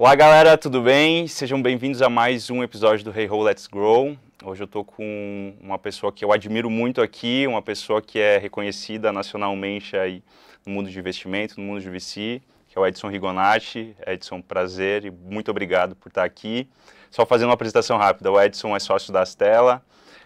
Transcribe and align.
Olá 0.00 0.14
galera, 0.14 0.56
tudo 0.56 0.80
bem? 0.80 1.26
Sejam 1.26 1.60
bem-vindos 1.60 2.02
a 2.02 2.08
mais 2.08 2.50
um 2.50 2.62
episódio 2.62 3.04
do 3.04 3.10
Hey 3.10 3.28
Ho 3.28 3.42
Let's 3.42 3.66
Grow. 3.66 4.16
Hoje 4.44 4.62
eu 4.62 4.66
estou 4.66 4.84
com 4.84 5.56
uma 5.60 5.76
pessoa 5.76 6.12
que 6.12 6.24
eu 6.24 6.30
admiro 6.30 6.70
muito 6.70 7.02
aqui, 7.02 7.48
uma 7.48 7.60
pessoa 7.60 8.00
que 8.00 8.20
é 8.20 8.38
reconhecida 8.38 9.10
nacionalmente 9.10 9.96
aí 9.96 10.22
no 10.64 10.72
mundo 10.72 10.88
de 10.88 10.96
investimento, 10.96 11.60
no 11.60 11.66
mundo 11.66 11.80
de 11.80 11.90
VC, 11.90 12.40
que 12.68 12.78
é 12.78 12.80
o 12.80 12.86
Edson 12.86 13.08
Rigonati. 13.08 13.96
Edson, 14.06 14.40
prazer 14.40 15.04
e 15.04 15.10
muito 15.10 15.50
obrigado 15.50 15.96
por 15.96 16.10
estar 16.10 16.22
aqui. 16.22 16.68
Só 17.10 17.26
fazendo 17.26 17.48
uma 17.48 17.54
apresentação 17.54 17.98
rápida, 17.98 18.30
o 18.30 18.40
Edson 18.40 18.76
é 18.76 18.78
sócio 18.78 19.12
da 19.12 19.22
Astela. 19.22 19.82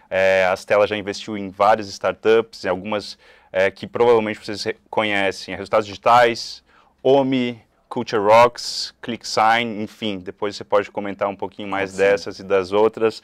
É, 0.07 0.45
a 0.47 0.53
Astela 0.53 0.85
já 0.85 0.95
investiu 0.95 1.35
em 1.35 1.49
várias 1.49 1.87
startups, 1.87 2.63
em 2.63 2.69
algumas 2.69 3.17
é, 3.51 3.71
que 3.71 3.87
provavelmente 3.87 4.39
vocês 4.39 4.67
conhecem, 4.87 5.55
Resultados 5.55 5.87
Digitais, 5.87 6.63
OMI, 7.01 7.59
Culture 7.93 8.19
Rocks, 8.19 8.91
ClickSign, 9.03 9.83
enfim, 9.83 10.17
depois 10.17 10.55
você 10.55 10.63
pode 10.63 10.89
comentar 10.89 11.29
um 11.29 11.35
pouquinho 11.35 11.67
mais 11.67 11.95
dessas 11.95 12.39
e 12.39 12.43
das 12.43 12.71
outras. 12.71 13.21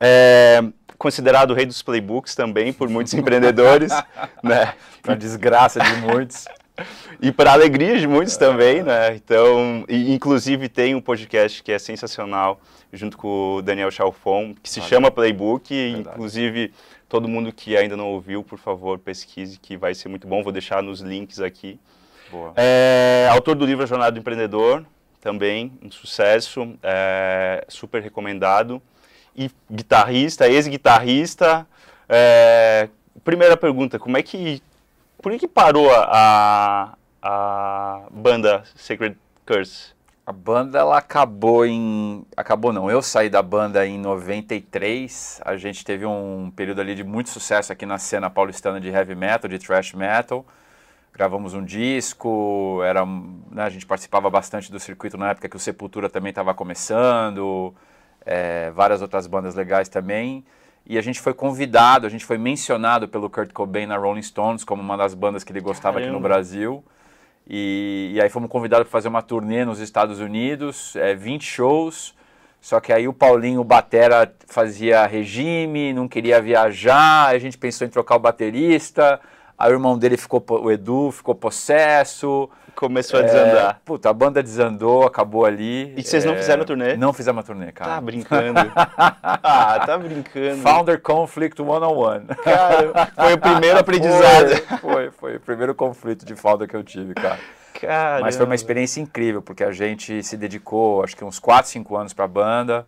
É, 0.00 0.60
considerado 0.98 1.52
o 1.52 1.54
rei 1.54 1.64
dos 1.64 1.82
playbooks 1.82 2.34
também 2.34 2.72
por 2.72 2.88
muitos 2.88 3.14
empreendedores, 3.14 3.92
né? 4.42 4.74
Para 5.02 5.14
desgraça 5.14 5.78
de 5.78 6.00
muitos. 6.00 6.46
e 7.22 7.30
para 7.30 7.52
alegria 7.52 7.96
de 7.96 8.08
muitos 8.08 8.36
também, 8.36 8.82
né? 8.82 9.14
Então, 9.14 9.84
e, 9.88 10.12
inclusive 10.12 10.68
tem 10.68 10.96
um 10.96 11.00
podcast 11.00 11.62
que 11.62 11.70
é 11.70 11.78
sensacional 11.78 12.60
junto 12.92 13.16
com 13.16 13.58
o 13.58 13.62
Daniel 13.62 13.92
Chalfon, 13.92 14.52
que 14.60 14.68
se 14.68 14.80
chama 14.80 15.12
Playbook, 15.12 15.72
inclusive 15.72 16.72
todo 17.08 17.28
mundo 17.28 17.52
que 17.52 17.76
ainda 17.76 17.96
não 17.96 18.08
ouviu, 18.08 18.42
por 18.42 18.58
favor, 18.58 18.98
pesquise 18.98 19.60
que 19.60 19.76
vai 19.76 19.94
ser 19.94 20.08
muito 20.08 20.26
bom. 20.26 20.42
Vou 20.42 20.52
deixar 20.52 20.82
nos 20.82 20.98
links 20.98 21.38
aqui. 21.38 21.78
É, 22.56 23.28
autor 23.30 23.54
do 23.54 23.64
livro 23.64 23.84
A 23.84 23.86
Jornada 23.86 24.12
do 24.12 24.18
Empreendedor, 24.18 24.84
também 25.20 25.72
um 25.82 25.90
sucesso, 25.90 26.74
é, 26.82 27.64
super 27.68 28.02
recomendado 28.02 28.80
e 29.36 29.50
guitarrista, 29.70 30.48
ex-guitarrista. 30.48 31.66
É, 32.08 32.88
primeira 33.24 33.56
pergunta, 33.56 33.98
como 33.98 34.16
é 34.16 34.22
que, 34.22 34.62
por 35.22 35.32
que, 35.32 35.38
que 35.38 35.48
parou 35.48 35.90
a, 35.92 36.96
a 37.22 38.02
banda 38.10 38.62
Sacred 38.74 39.16
Curse? 39.46 39.96
A 40.26 40.32
banda 40.32 40.78
ela 40.78 40.98
acabou 40.98 41.64
em, 41.64 42.22
acabou 42.36 42.70
não, 42.70 42.90
eu 42.90 43.00
saí 43.00 43.30
da 43.30 43.40
banda 43.40 43.86
em 43.86 43.98
93. 43.98 45.40
A 45.42 45.56
gente 45.56 45.82
teve 45.82 46.04
um 46.04 46.52
período 46.54 46.82
ali 46.82 46.94
de 46.94 47.02
muito 47.02 47.30
sucesso 47.30 47.72
aqui 47.72 47.86
na 47.86 47.96
cena 47.96 48.28
paulistana 48.28 48.78
de 48.78 48.88
heavy 48.88 49.14
metal, 49.14 49.48
de 49.48 49.58
thrash 49.58 49.94
metal 49.94 50.44
gravamos 51.12 51.54
um 51.54 51.64
disco, 51.64 52.80
era, 52.84 53.04
né, 53.04 53.62
a 53.62 53.68
gente 53.68 53.86
participava 53.86 54.30
bastante 54.30 54.70
do 54.70 54.78
circuito 54.78 55.16
na 55.16 55.30
época 55.30 55.48
que 55.48 55.56
o 55.56 55.60
Sepultura 55.60 56.08
também 56.08 56.30
estava 56.30 56.54
começando, 56.54 57.74
é, 58.24 58.70
várias 58.70 59.02
outras 59.02 59.26
bandas 59.26 59.54
legais 59.54 59.88
também. 59.88 60.44
E 60.86 60.96
a 60.96 61.02
gente 61.02 61.20
foi 61.20 61.34
convidado, 61.34 62.06
a 62.06 62.08
gente 62.08 62.24
foi 62.24 62.38
mencionado 62.38 63.08
pelo 63.08 63.28
Kurt 63.28 63.52
Cobain 63.52 63.86
na 63.86 63.96
Rolling 63.96 64.22
Stones 64.22 64.64
como 64.64 64.80
uma 64.80 64.96
das 64.96 65.12
bandas 65.12 65.44
que 65.44 65.52
ele 65.52 65.60
gostava 65.60 65.94
Caramba. 65.94 66.06
aqui 66.06 66.12
no 66.16 66.20
Brasil. 66.20 66.84
E, 67.46 68.12
e, 68.14 68.20
aí 68.20 68.28
fomos 68.28 68.50
convidados 68.50 68.84
para 68.84 68.92
fazer 68.92 69.08
uma 69.08 69.22
turnê 69.22 69.64
nos 69.64 69.80
Estados 69.80 70.20
Unidos, 70.20 70.94
é, 70.96 71.14
20 71.14 71.42
shows. 71.42 72.14
Só 72.60 72.80
que 72.80 72.92
aí 72.92 73.06
o 73.06 73.12
Paulinho, 73.12 73.60
o 73.60 73.64
Batera, 73.64 74.32
fazia 74.46 75.06
regime, 75.06 75.92
não 75.92 76.08
queria 76.08 76.40
viajar, 76.42 77.28
a 77.28 77.38
gente 77.38 77.56
pensou 77.56 77.86
em 77.86 77.90
trocar 77.90 78.16
o 78.16 78.18
baterista. 78.18 79.20
Aí 79.58 79.72
o 79.72 79.74
irmão 79.74 79.98
dele 79.98 80.16
ficou, 80.16 80.44
o 80.48 80.70
Edu, 80.70 81.10
ficou 81.10 81.34
possesso. 81.34 82.48
Começou 82.76 83.18
a 83.18 83.22
desandar. 83.22 83.70
É, 83.70 83.76
puta, 83.84 84.08
a 84.08 84.12
banda 84.12 84.40
desandou, 84.40 85.04
acabou 85.04 85.44
ali. 85.44 85.92
E 85.96 86.02
vocês 86.04 86.24
não 86.24 86.34
é, 86.34 86.36
fizeram 86.36 86.62
a 86.62 86.64
turnê? 86.64 86.96
Não 86.96 87.12
fizemos 87.12 87.40
a 87.40 87.42
turnê, 87.42 87.72
cara. 87.72 87.94
Tá 87.94 88.00
brincando. 88.00 88.60
ah, 88.96 89.82
tá 89.84 89.98
brincando. 89.98 90.62
Founder 90.62 91.02
Conflict 91.02 91.56
101. 91.56 92.26
Cara, 92.36 93.06
foi 93.16 93.32
o 93.32 93.38
primeiro 93.38 93.78
aprendizado. 93.80 94.50
Foi, 94.80 94.80
foi, 94.80 95.10
foi 95.10 95.36
o 95.36 95.40
primeiro 95.40 95.74
conflito 95.74 96.24
de 96.24 96.36
founder 96.36 96.68
que 96.68 96.76
eu 96.76 96.84
tive, 96.84 97.14
cara. 97.14 97.40
Caramba. 97.80 98.26
Mas 98.26 98.36
foi 98.36 98.46
uma 98.46 98.54
experiência 98.54 99.00
incrível, 99.00 99.42
porque 99.42 99.64
a 99.64 99.72
gente 99.72 100.22
se 100.22 100.36
dedicou, 100.36 101.02
acho 101.02 101.16
que 101.16 101.24
uns 101.24 101.40
4, 101.40 101.68
5 101.68 101.96
anos 101.96 102.12
para 102.12 102.26
a 102.26 102.28
banda. 102.28 102.86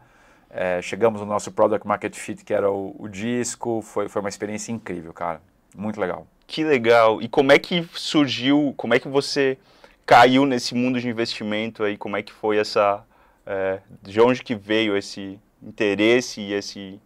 É, 0.48 0.80
chegamos 0.82 1.20
no 1.20 1.26
nosso 1.26 1.50
Product 1.50 1.86
Market 1.86 2.14
Fit, 2.14 2.44
que 2.44 2.54
era 2.54 2.70
o, 2.70 2.94
o 2.97 3.09
disco. 3.09 3.82
Foi, 3.82 4.09
foi 4.09 4.22
uma 4.22 4.28
experiência 4.28 4.70
incrível, 4.70 5.12
cara. 5.12 5.41
Muito 5.76 6.00
legal. 6.00 6.26
Que 6.47 6.64
legal. 6.64 7.22
E 7.22 7.28
como 7.28 7.53
é 7.53 7.58
que 7.58 7.88
surgiu, 7.92 8.75
como 8.76 8.94
é 8.94 8.98
que 8.98 9.08
você 9.08 9.56
caiu 10.04 10.44
nesse 10.44 10.75
mundo 10.75 11.00
de 11.00 11.08
investimento 11.08 11.84
aí? 11.84 11.97
Como 11.97 12.16
é 12.16 12.22
que 12.22 12.32
foi 12.32 12.58
essa, 12.58 13.04
é, 13.47 13.78
de 14.03 14.20
onde 14.20 14.42
que 14.42 14.54
veio 14.54 14.97
esse 14.97 15.38
interesse 15.62 16.41
e 16.41 16.53
esse, 16.53 17.00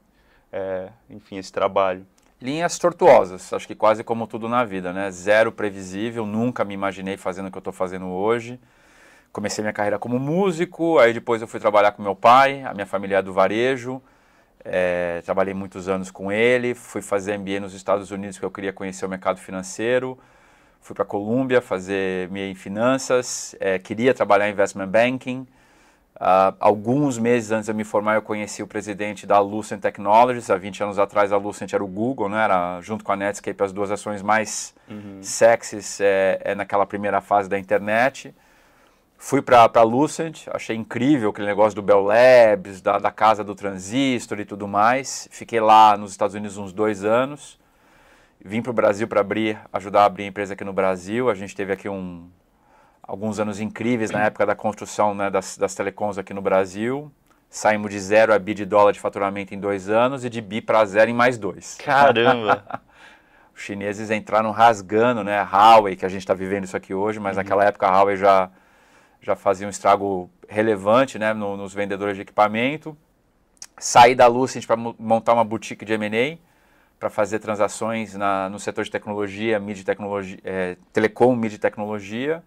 é, 0.51 0.89
enfim, 1.11 1.37
esse 1.37 1.53
trabalho? 1.53 2.07
Linhas 2.41 2.79
tortuosas, 2.79 3.53
acho 3.53 3.67
que 3.67 3.75
quase 3.75 4.03
como 4.03 4.27
tudo 4.27 4.49
na 4.49 4.65
vida, 4.65 4.93
né? 4.93 5.11
Zero 5.11 5.53
previsível, 5.53 6.27
nunca 6.27 6.65
me 6.65 6.75
imaginei 6.75 7.17
fazendo 7.17 7.49
o 7.49 7.51
que 7.51 7.57
eu 7.57 7.61
estou 7.61 7.73
fazendo 7.73 8.07
hoje. 8.07 8.59
Comecei 9.33 9.63
minha 9.63 9.73
carreira 9.73 9.99
como 9.99 10.19
músico, 10.19 10.99
aí 10.99 11.13
depois 11.13 11.43
eu 11.43 11.49
fui 11.49 11.59
trabalhar 11.59 11.93
com 11.93 12.03
meu 12.03 12.15
pai, 12.15 12.63
a 12.63 12.73
minha 12.73 12.87
família 12.87 13.17
é 13.17 13.23
do 13.23 13.33
varejo, 13.33 14.01
é, 14.65 15.21
trabalhei 15.25 15.53
muitos 15.53 15.89
anos 15.89 16.11
com 16.11 16.33
ele, 16.33 16.75
fui 16.75 17.03
fazer 17.03 17.37
MBA 17.37 17.61
nos 17.61 17.75
Estados 17.75 18.11
Unidos 18.11 18.37
porque 18.37 18.47
eu 18.47 18.51
queria 18.51 18.73
conhecer 18.73 19.05
o 19.05 19.09
mercado 19.09 19.39
financeiro. 19.39 20.19
Fui 20.81 20.95
para 20.95 21.03
a 21.03 21.07
Colômbia 21.07 21.61
fazer 21.61 22.29
MBA 22.29 22.47
em 22.47 22.55
finanças, 22.55 23.55
é, 23.59 23.79
queria 23.79 24.13
trabalhar 24.13 24.49
em 24.49 24.53
investment 24.53 24.89
banking. 24.89 25.47
Uh, 26.15 26.55
alguns 26.61 27.19
meses 27.19 27.51
antes 27.51 27.65
de 27.65 27.73
eu 27.73 27.75
me 27.75 27.83
formar, 27.83 28.15
eu 28.15 28.23
conheci 28.23 28.63
o 28.63 28.69
presidente 28.69 29.27
da 29.27 29.41
Lucent 29.41 29.81
Technologies. 29.81 30.49
Há 30.49 30.57
20 30.57 30.85
anos 30.85 30.99
atrás, 30.99 31.33
a 31.33 31.37
Lucent 31.37 31.73
era 31.73 31.83
o 31.83 31.89
Google, 31.89 32.29
né? 32.29 32.45
era 32.45 32.81
junto 32.81 33.03
com 33.03 33.11
a 33.11 33.17
Netscape 33.17 33.61
as 33.63 33.73
duas 33.73 33.91
ações 33.91 34.23
mais 34.23 34.75
uhum. 34.89 35.19
sexys 35.21 36.01
é, 36.01 36.41
é, 36.45 36.55
naquela 36.55 36.87
primeira 36.87 37.21
fase 37.21 37.49
da 37.49 37.59
internet. 37.59 38.33
Fui 39.27 39.41
para 39.41 39.71
a 39.75 39.83
Lucent, 39.83 40.47
achei 40.53 40.77
incrível 40.77 41.31
aquele 41.31 41.47
negócio 41.47 41.75
do 41.75 41.81
Bell 41.81 42.03
Labs, 42.03 42.83
da, 42.83 42.99
da 42.99 43.11
casa 43.11 43.43
do 43.43 43.55
transistor 43.55 44.39
e 44.39 44.45
tudo 44.45 44.69
mais. 44.69 45.27
Fiquei 45.31 45.61
lá 45.61 45.97
nos 45.97 46.11
Estados 46.11 46.35
Unidos 46.35 46.59
uns 46.59 46.75
dois 46.75 47.07
anos. 47.07 47.59
Vim 48.45 48.61
para 48.61 48.69
o 48.69 48.75
Brasil 48.75 49.09
para 49.09 49.23
abrir, 49.23 49.59
ajudar 49.73 50.03
a 50.03 50.05
abrir 50.05 50.25
a 50.25 50.27
empresa 50.27 50.53
aqui 50.53 50.63
no 50.63 50.75
Brasil. 50.75 51.31
A 51.31 51.35
gente 51.35 51.57
teve 51.57 51.73
aqui 51.73 51.89
um, 51.89 52.29
alguns 53.03 53.41
anos 53.41 53.61
incríveis 53.61 54.11
na 54.11 54.25
época 54.25 54.45
da 54.45 54.55
construção 54.55 55.15
né, 55.15 55.31
das, 55.31 55.57
das 55.57 55.75
telecoms 55.75 56.19
aqui 56.19 56.35
no 56.35 56.43
Brasil. 56.43 57.11
Saímos 57.49 57.91
de 57.91 58.01
zero 58.01 58.35
a 58.35 58.39
bi 58.39 58.53
de 58.53 58.67
dólar 58.67 58.93
de 58.93 59.01
faturamento 59.01 59.55
em 59.55 59.59
dois 59.59 59.89
anos 59.89 60.23
e 60.27 60.29
de 60.29 60.43
bi 60.43 60.61
para 60.61 60.85
zero 60.85 61.11
em 61.11 61.15
mais 61.15 61.39
dois. 61.39 61.79
Caramba! 61.83 62.63
Os 63.57 63.63
chineses 63.63 64.11
entraram 64.11 64.51
rasgando, 64.51 65.25
né? 65.25 65.39
A 65.39 65.45
Huawei, 65.45 65.97
que 65.97 66.05
a 66.05 66.11
gente 66.11 66.21
está 66.21 66.35
vivendo 66.35 66.65
isso 66.65 66.77
aqui 66.77 66.93
hoje, 66.93 67.19
mas 67.19 67.39
uhum. 67.39 67.43
naquela 67.43 67.65
época 67.65 67.87
a 67.87 67.91
Huawei 67.91 68.19
já 68.19 68.51
já 69.25 69.35
fazia 69.35 69.67
um 69.67 69.71
estrago 69.71 70.31
relevante 70.49 71.19
né, 71.19 71.33
no, 71.33 71.57
nos 71.57 71.73
vendedores 71.73 72.15
de 72.15 72.23
equipamento. 72.23 72.97
Saí 73.79 74.15
da 74.15 74.27
Lucent 74.27 74.67
para 74.67 74.77
montar 74.77 75.33
uma 75.33 75.45
boutique 75.45 75.85
de 75.85 75.95
M&A 75.95 76.39
para 77.01 77.11
fazer 77.11 77.39
transações 77.39 78.15
na, 78.15 78.49
no 78.49 78.59
setor 78.59 78.85
de 78.85 78.91
tecnologia, 78.91 79.59
mídia 79.59 79.85
tecnologia, 79.85 80.39
é, 80.45 80.77
telecom, 80.93 81.35
mídia 81.35 81.59
tecnologia. 81.59 82.43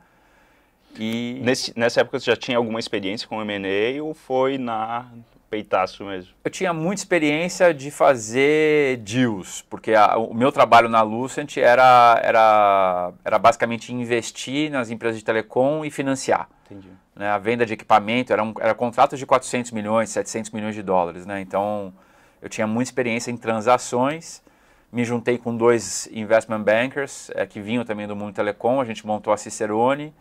E... 0.98 1.40
Nesse, 1.44 1.78
nessa 1.78 2.02
época 2.02 2.20
você 2.20 2.32
já 2.32 2.38
tinha 2.38 2.58
alguma 2.58 2.80
experiência 2.80 3.28
com 3.28 3.42
M&A 3.42 4.02
ou 4.02 4.14
foi 4.14 4.58
na 4.58 5.06
peitaço 5.50 6.04
mesmo? 6.06 6.34
Eu 6.44 6.52
tinha 6.52 6.74
muita 6.74 7.02
experiência 7.02 7.74
de 7.74 7.90
fazer 7.90 8.98
deals, 8.98 9.64
porque 9.70 9.94
a, 9.94 10.18
o 10.18 10.34
meu 10.34 10.52
trabalho 10.52 10.90
na 10.90 11.02
Lucent 11.02 11.58
era, 11.58 12.20
era, 12.24 13.12
era 13.24 13.40
basicamente 13.40 13.94
investir 13.94 14.72
nas 14.72 14.90
empresas 14.90 15.20
de 15.20 15.26
telecom 15.26 15.84
e 15.86 15.92
financiar. 15.92 16.50
Entendi. 16.66 16.90
Né, 17.16 17.30
a 17.30 17.38
venda 17.38 17.66
de 17.66 17.74
equipamento 17.74 18.32
era, 18.32 18.44
um, 18.44 18.54
era 18.60 18.76
contratos 18.76 19.18
de 19.18 19.26
400 19.26 19.72
milhões, 19.72 20.10
700 20.10 20.52
milhões 20.52 20.76
de 20.76 20.84
dólares. 20.84 21.26
Né? 21.26 21.42
Então, 21.42 21.94
eu 22.42 22.50
tinha 22.50 22.68
muita 22.68 22.90
experiência 22.90 23.32
em 23.32 23.38
transações. 23.38 24.44
Me 24.92 25.04
juntei 25.04 25.38
com 25.38 25.56
dois 25.56 26.08
investment 26.12 26.62
bankers 26.62 27.30
é, 27.34 27.46
que 27.46 27.60
vinham 27.60 27.84
também 27.84 28.08
do 28.08 28.16
mundo 28.16 28.34
telecom. 28.34 28.80
A 28.80 28.86
gente 28.86 29.06
montou 29.06 29.34
a 29.34 29.38
Cicerone. 29.38 30.14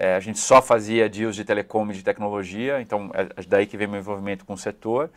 É, 0.00 0.14
a 0.14 0.20
gente 0.20 0.38
só 0.38 0.62
fazia 0.62 1.08
deals 1.08 1.34
de 1.34 1.44
telecom 1.44 1.90
e 1.90 1.94
de 1.94 2.04
tecnologia. 2.04 2.80
Então, 2.80 3.10
é, 3.12 3.22
é 3.22 3.42
daí 3.48 3.66
que 3.66 3.76
veio 3.76 3.90
meu 3.90 3.98
envolvimento 3.98 4.44
com 4.44 4.52
o 4.52 4.58
setor. 4.58 5.10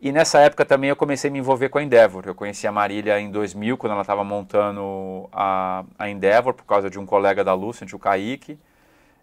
E 0.00 0.10
nessa 0.10 0.40
época 0.40 0.64
também 0.64 0.88
eu 0.88 0.96
comecei 0.96 1.28
a 1.28 1.32
me 1.32 1.40
envolver 1.40 1.68
com 1.68 1.76
a 1.76 1.82
Endeavor. 1.82 2.22
Eu 2.24 2.34
conheci 2.34 2.66
a 2.66 2.72
Marília 2.72 3.20
em 3.20 3.30
2000, 3.30 3.76
quando 3.76 3.92
ela 3.92 4.00
estava 4.00 4.24
montando 4.24 5.28
a, 5.30 5.84
a 5.98 6.08
Endeavor, 6.08 6.54
por 6.54 6.64
causa 6.64 6.88
de 6.88 6.98
um 6.98 7.04
colega 7.04 7.44
da 7.44 7.52
Lucent, 7.52 7.92
o 7.92 7.98
Kaique. 7.98 8.58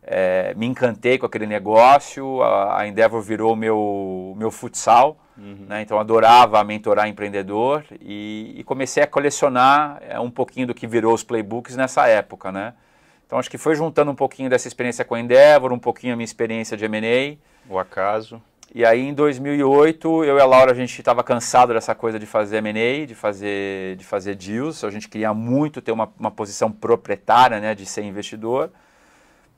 É, 0.03 0.53
me 0.55 0.67
encantei 0.67 1.17
com 1.17 1.25
aquele 1.25 1.47
negócio, 1.47 2.43
a, 2.43 2.81
a 2.81 2.87
Endeavor 2.87 3.21
virou 3.23 3.55
meu, 3.55 4.35
meu 4.37 4.51
futsal, 4.51 5.17
uhum. 5.35 5.65
né? 5.67 5.81
então 5.81 5.99
adorava 5.99 6.63
mentorar 6.63 7.07
empreendedor 7.07 7.83
e, 7.99 8.53
e 8.55 8.63
comecei 8.63 9.01
a 9.01 9.07
colecionar 9.07 9.99
é, 10.07 10.19
um 10.19 10.29
pouquinho 10.29 10.67
do 10.67 10.75
que 10.75 10.85
virou 10.85 11.11
os 11.11 11.23
playbooks 11.23 11.75
nessa 11.75 12.07
época, 12.07 12.51
né? 12.51 12.75
Então 13.25 13.39
acho 13.39 13.49
que 13.49 13.57
foi 13.57 13.75
juntando 13.75 14.11
um 14.11 14.15
pouquinho 14.15 14.49
dessa 14.49 14.67
experiência 14.67 15.03
com 15.03 15.15
a 15.15 15.19
Endeavor, 15.19 15.73
um 15.73 15.79
pouquinho 15.79 16.13
a 16.13 16.15
minha 16.15 16.25
experiência 16.25 16.77
de 16.77 16.85
M&A. 16.85 17.37
O 17.67 17.79
acaso. 17.79 18.41
E 18.73 18.85
aí 18.85 19.01
em 19.01 19.13
2008, 19.13 20.25
eu 20.25 20.37
e 20.37 20.41
a 20.41 20.45
Laura, 20.45 20.71
a 20.71 20.75
gente 20.75 20.99
estava 20.99 21.23
cansado 21.23 21.73
dessa 21.73 21.95
coisa 21.95 22.19
de 22.19 22.25
fazer 22.25 22.57
M&A, 22.57 23.05
de 23.05 23.15
fazer, 23.15 23.95
de 23.95 24.03
fazer 24.03 24.35
deals. 24.35 24.83
A 24.83 24.91
gente 24.91 25.07
queria 25.07 25.33
muito 25.33 25.81
ter 25.81 25.91
uma, 25.91 26.11
uma 26.19 26.29
posição 26.29 26.71
proprietária, 26.71 27.59
né, 27.59 27.73
de 27.73 27.85
ser 27.85 28.03
investidor. 28.03 28.69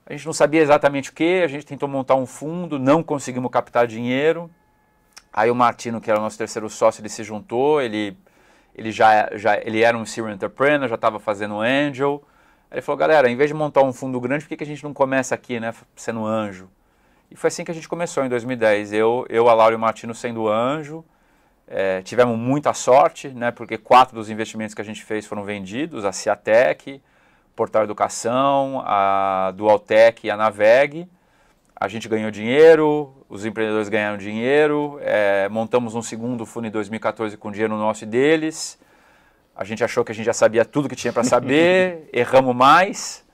A 0.06 0.14
gente 0.14 0.26
não 0.26 0.34
sabia 0.34 0.62
exatamente 0.62 1.10
o 1.10 1.14
que, 1.14 1.42
a 1.44 1.48
gente 1.48 1.66
tentou 1.66 1.90
montar 1.90 2.16
um 2.16 2.26
fundo, 2.26 2.80
não 2.80 3.04
conseguimos 3.04 3.52
captar 3.52 3.86
dinheiro. 3.86 4.50
Aí 5.34 5.52
o 5.52 5.56
Martino, 5.56 6.00
que 6.00 6.10
era 6.10 6.20
o 6.20 6.24
nosso 6.24 6.38
terceiro 6.38 6.70
sócio, 6.70 7.02
ele 7.02 7.10
se 7.10 7.24
juntou, 7.24 7.82
ele, 7.82 8.18
ele 8.74 8.92
já, 8.92 9.30
já 9.36 9.58
ele 9.58 9.82
era 9.84 9.98
um 9.98 10.06
serial 10.06 10.34
entrepreneur, 10.34 10.88
já 10.88 10.96
estava 10.96 11.20
fazendo 11.20 11.60
angel. 11.60 12.24
Aí 12.70 12.78
ele 12.78 12.82
falou, 12.82 12.98
galera, 12.98 13.30
em 13.30 13.36
vez 13.36 13.50
de 13.50 13.54
montar 13.54 13.82
um 13.82 13.94
fundo 13.94 14.20
grande, 14.20 14.44
por 14.44 14.50
que, 14.50 14.58
que 14.58 14.64
a 14.64 14.68
gente 14.68 14.84
não 14.84 14.94
começa 14.94 15.34
aqui, 15.34 15.60
né, 15.60 15.74
sendo 15.96 16.26
anjo? 16.26 16.70
E 17.32 17.36
foi 17.36 17.48
assim 17.48 17.64
que 17.64 17.72
a 17.72 17.74
gente 17.74 17.88
começou 17.88 18.26
em 18.26 18.30
2010. 18.30 18.94
Eu, 18.94 19.26
eu 19.30 19.50
a 19.50 19.54
Laura 19.54 19.74
e 19.74 19.78
o 19.78 19.80
Martino 19.80 20.14
sendo 20.14 20.48
anjo. 20.48 21.04
É, 21.68 22.02
tivemos 22.02 22.38
muita 22.38 22.74
sorte, 22.74 23.30
né, 23.30 23.52
porque 23.52 23.78
quatro 23.78 24.16
dos 24.16 24.30
investimentos 24.30 24.74
que 24.74 24.82
a 24.82 24.86
gente 24.86 25.04
fez 25.04 25.26
foram 25.26 25.44
vendidos, 25.44 26.06
a 26.06 26.14
Ciatec, 26.14 27.02
Portal 27.56 27.84
Educação, 27.84 28.82
a 28.86 29.52
Dualtec 29.56 30.26
e 30.26 30.32
a 30.32 30.38
Naveg. 30.38 31.08
A 31.76 31.88
gente 31.88 32.08
ganhou 32.08 32.32
dinheiro, 32.32 33.14
os 33.30 33.46
empreendedores 33.46 33.90
ganharam 33.90 34.18
dinheiro, 34.18 34.98
é, 35.02 35.48
montamos 35.50 35.94
um 35.96 36.02
segundo 36.02 36.46
fundo 36.46 36.68
em 36.68 36.72
2014 36.72 37.38
com 37.38 37.52
dinheiro 37.52 37.78
nosso 37.78 38.04
e 38.04 38.08
deles. 38.08 38.80
A 39.58 39.64
gente 39.64 39.84
achou 39.84 40.06
que 40.06 40.12
a 40.12 40.16
gente 40.16 40.26
já 40.28 40.34
sabia 40.34 40.64
tudo 40.64 40.88
que 40.88 40.96
tinha 40.96 41.12
para 41.12 41.24
saber, 41.24 42.08
erramos 42.14 42.56
mais. 42.56 43.26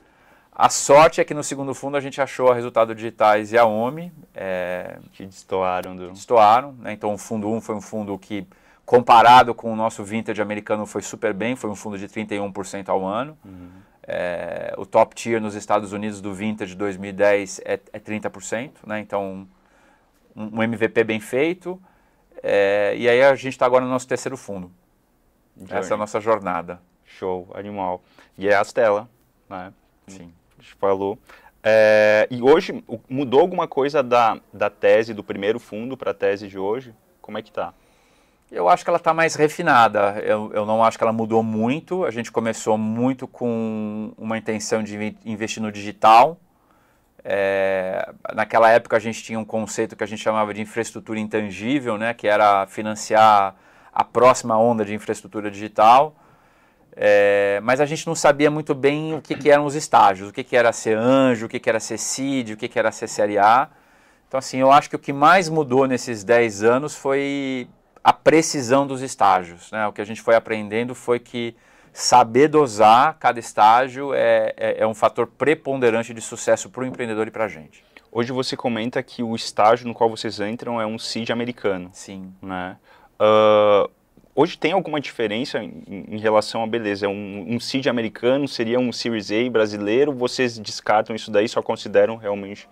A 0.55 0.69
sorte 0.69 1.19
é 1.19 1.25
que 1.25 1.33
no 1.33 1.43
segundo 1.43 1.73
fundo 1.73 1.97
a 1.97 1.99
gente 1.99 2.21
achou 2.21 2.49
a 2.49 2.55
Resultado 2.55 2.95
Digitais 2.95 3.51
e 3.51 3.57
a 3.57 3.65
OMI. 3.65 4.09
É, 4.33 4.99
que 5.11 5.25
destoaram. 5.25 5.93
Do... 5.97 6.11
Destoaram. 6.11 6.71
Né? 6.79 6.93
Então 6.93 7.13
o 7.13 7.17
fundo 7.17 7.49
1 7.49 7.55
um 7.55 7.59
foi 7.59 7.75
um 7.75 7.81
fundo 7.81 8.17
que, 8.17 8.47
comparado 8.85 9.53
com 9.53 9.73
o 9.73 9.75
nosso 9.75 10.01
vintage 10.01 10.41
americano, 10.41 10.85
foi 10.85 11.01
super 11.01 11.33
bem. 11.33 11.57
Foi 11.57 11.69
um 11.69 11.75
fundo 11.75 11.97
de 11.97 12.07
31% 12.07 12.87
ao 12.87 13.05
ano. 13.05 13.37
Uhum. 13.43 13.69
É, 14.03 14.73
o 14.77 14.85
top 14.85 15.15
tier 15.15 15.41
nos 15.41 15.55
Estados 15.55 15.91
Unidos 15.91 16.21
do 16.21 16.33
vintage 16.33 16.73
2010 16.75 17.59
é, 17.65 17.79
é 17.91 17.99
30%. 17.99 18.71
Né? 18.87 19.01
Então 19.01 19.45
um, 20.33 20.57
um 20.57 20.63
MVP 20.63 21.03
bem 21.03 21.19
feito. 21.19 21.81
É, 22.41 22.93
e 22.95 23.09
aí 23.09 23.21
a 23.21 23.35
gente 23.35 23.49
está 23.53 23.65
agora 23.65 23.83
no 23.83 23.91
nosso 23.91 24.07
terceiro 24.07 24.37
fundo. 24.37 24.71
Journey. 25.57 25.77
Essa 25.77 25.93
é 25.93 25.95
a 25.95 25.97
nossa 25.97 26.19
jornada. 26.19 26.79
Show, 27.05 27.49
animal. 27.53 28.01
E 28.37 28.47
é 28.47 28.55
a 28.55 28.63
Stella, 28.63 29.09
né? 29.49 29.73
Sim. 30.07 30.33
A 30.57 30.61
gente 30.61 30.73
falou. 30.75 31.17
É, 31.63 32.27
e 32.29 32.41
hoje, 32.41 32.83
mudou 33.09 33.39
alguma 33.39 33.67
coisa 33.67 34.03
da, 34.03 34.39
da 34.51 34.69
tese 34.69 35.13
do 35.13 35.23
primeiro 35.23 35.59
fundo 35.59 35.95
para 35.95 36.11
a 36.11 36.13
tese 36.13 36.47
de 36.47 36.57
hoje? 36.57 36.93
Como 37.21 37.37
é 37.37 37.41
que 37.41 37.49
está? 37.49 37.73
Eu 38.51 38.69
acho 38.69 38.83
que 38.83 38.89
ela 38.89 38.97
está 38.97 39.13
mais 39.13 39.35
refinada. 39.35 40.19
Eu, 40.23 40.51
eu 40.53 40.65
não 40.65 40.83
acho 40.83 40.97
que 40.97 41.03
ela 41.03 41.13
mudou 41.13 41.41
muito. 41.41 42.05
A 42.05 42.11
gente 42.11 42.31
começou 42.31 42.77
muito 42.77 43.27
com 43.27 44.13
uma 44.17 44.37
intenção 44.37 44.83
de 44.83 45.15
investir 45.25 45.63
no 45.63 45.71
digital. 45.71 46.37
É, 47.23 48.13
naquela 48.33 48.69
época 48.69 48.97
a 48.97 48.99
gente 48.99 49.23
tinha 49.23 49.39
um 49.39 49.45
conceito 49.45 49.95
que 49.95 50.03
a 50.03 50.07
gente 50.07 50.21
chamava 50.21 50.53
de 50.53 50.61
infraestrutura 50.61 51.17
intangível, 51.19 51.97
né, 51.97 52.13
que 52.13 52.27
era 52.27 52.67
financiar 52.67 53.55
a 53.93 54.03
próxima 54.03 54.57
onda 54.57 54.83
de 54.83 54.93
infraestrutura 54.93 55.51
digital. 55.51 56.15
É, 56.95 57.59
mas 57.63 57.81
a 57.81 57.85
gente 57.85 58.05
não 58.05 58.15
sabia 58.15 58.51
muito 58.51 58.75
bem 58.75 59.15
o 59.15 59.21
que, 59.21 59.35
que 59.35 59.49
eram 59.49 59.65
os 59.65 59.75
estágios, 59.75 60.29
o 60.29 60.33
que, 60.33 60.43
que 60.43 60.55
era 60.55 60.71
ser 60.71 60.97
anjo, 60.97 61.47
o 61.47 61.49
que, 61.49 61.59
que 61.59 61.69
era 61.69 61.79
ser 61.79 61.97
CID, 61.97 62.53
o 62.53 62.57
que, 62.57 62.67
que 62.67 62.77
era 62.77 62.91
ser 62.91 63.07
série 63.07 63.37
A. 63.37 63.69
Então, 64.27 64.37
assim, 64.37 64.57
eu 64.57 64.71
acho 64.71 64.89
que 64.89 64.95
o 64.95 64.99
que 64.99 65.13
mais 65.13 65.49
mudou 65.49 65.87
nesses 65.87 66.23
10 66.23 66.63
anos 66.63 66.95
foi 66.95 67.67
a 68.03 68.11
precisão 68.11 68.85
dos 68.85 69.01
estágios. 69.01 69.71
Né? 69.71 69.87
O 69.87 69.93
que 69.93 70.01
a 70.01 70.05
gente 70.05 70.21
foi 70.21 70.35
aprendendo 70.35 70.93
foi 70.93 71.19
que 71.19 71.55
saber 71.91 72.47
dosar 72.47 73.17
cada 73.19 73.39
estágio 73.39 74.13
é, 74.13 74.53
é, 74.57 74.81
é 74.81 74.87
um 74.87 74.95
fator 74.95 75.27
preponderante 75.27 76.13
de 76.13 76.21
sucesso 76.21 76.69
para 76.69 76.81
o 76.81 76.85
empreendedor 76.85 77.27
e 77.27 77.31
para 77.31 77.45
a 77.45 77.47
gente. 77.47 77.83
Hoje 78.11 78.31
você 78.31 78.57
comenta 78.57 79.01
que 79.01 79.23
o 79.23 79.35
estágio 79.35 79.87
no 79.87 79.93
qual 79.93 80.09
vocês 80.09 80.39
entram 80.39 80.81
é 80.81 80.85
um 80.85 80.99
CID 80.99 81.31
americano. 81.31 81.89
Sim. 81.93 82.33
Né? 82.41 82.77
Uh, 83.19 83.89
hoje 84.35 84.57
tem 84.57 84.71
alguma 84.71 84.99
diferença 84.99 85.59
em, 85.59 85.83
em 85.87 86.17
relação 86.17 86.63
a 86.63 86.67
beleza? 86.67 87.07
Um, 87.07 87.45
um 87.55 87.59
seed 87.59 87.87
americano 87.87 88.47
seria 88.47 88.79
um 88.79 88.91
Series 88.91 89.31
A 89.31 89.49
brasileiro? 89.49 90.13
Vocês 90.13 90.57
descartam 90.57 91.15
isso 91.15 91.31
daí, 91.31 91.47
só 91.47 91.61
consideram 91.61 92.15
realmente 92.15 92.67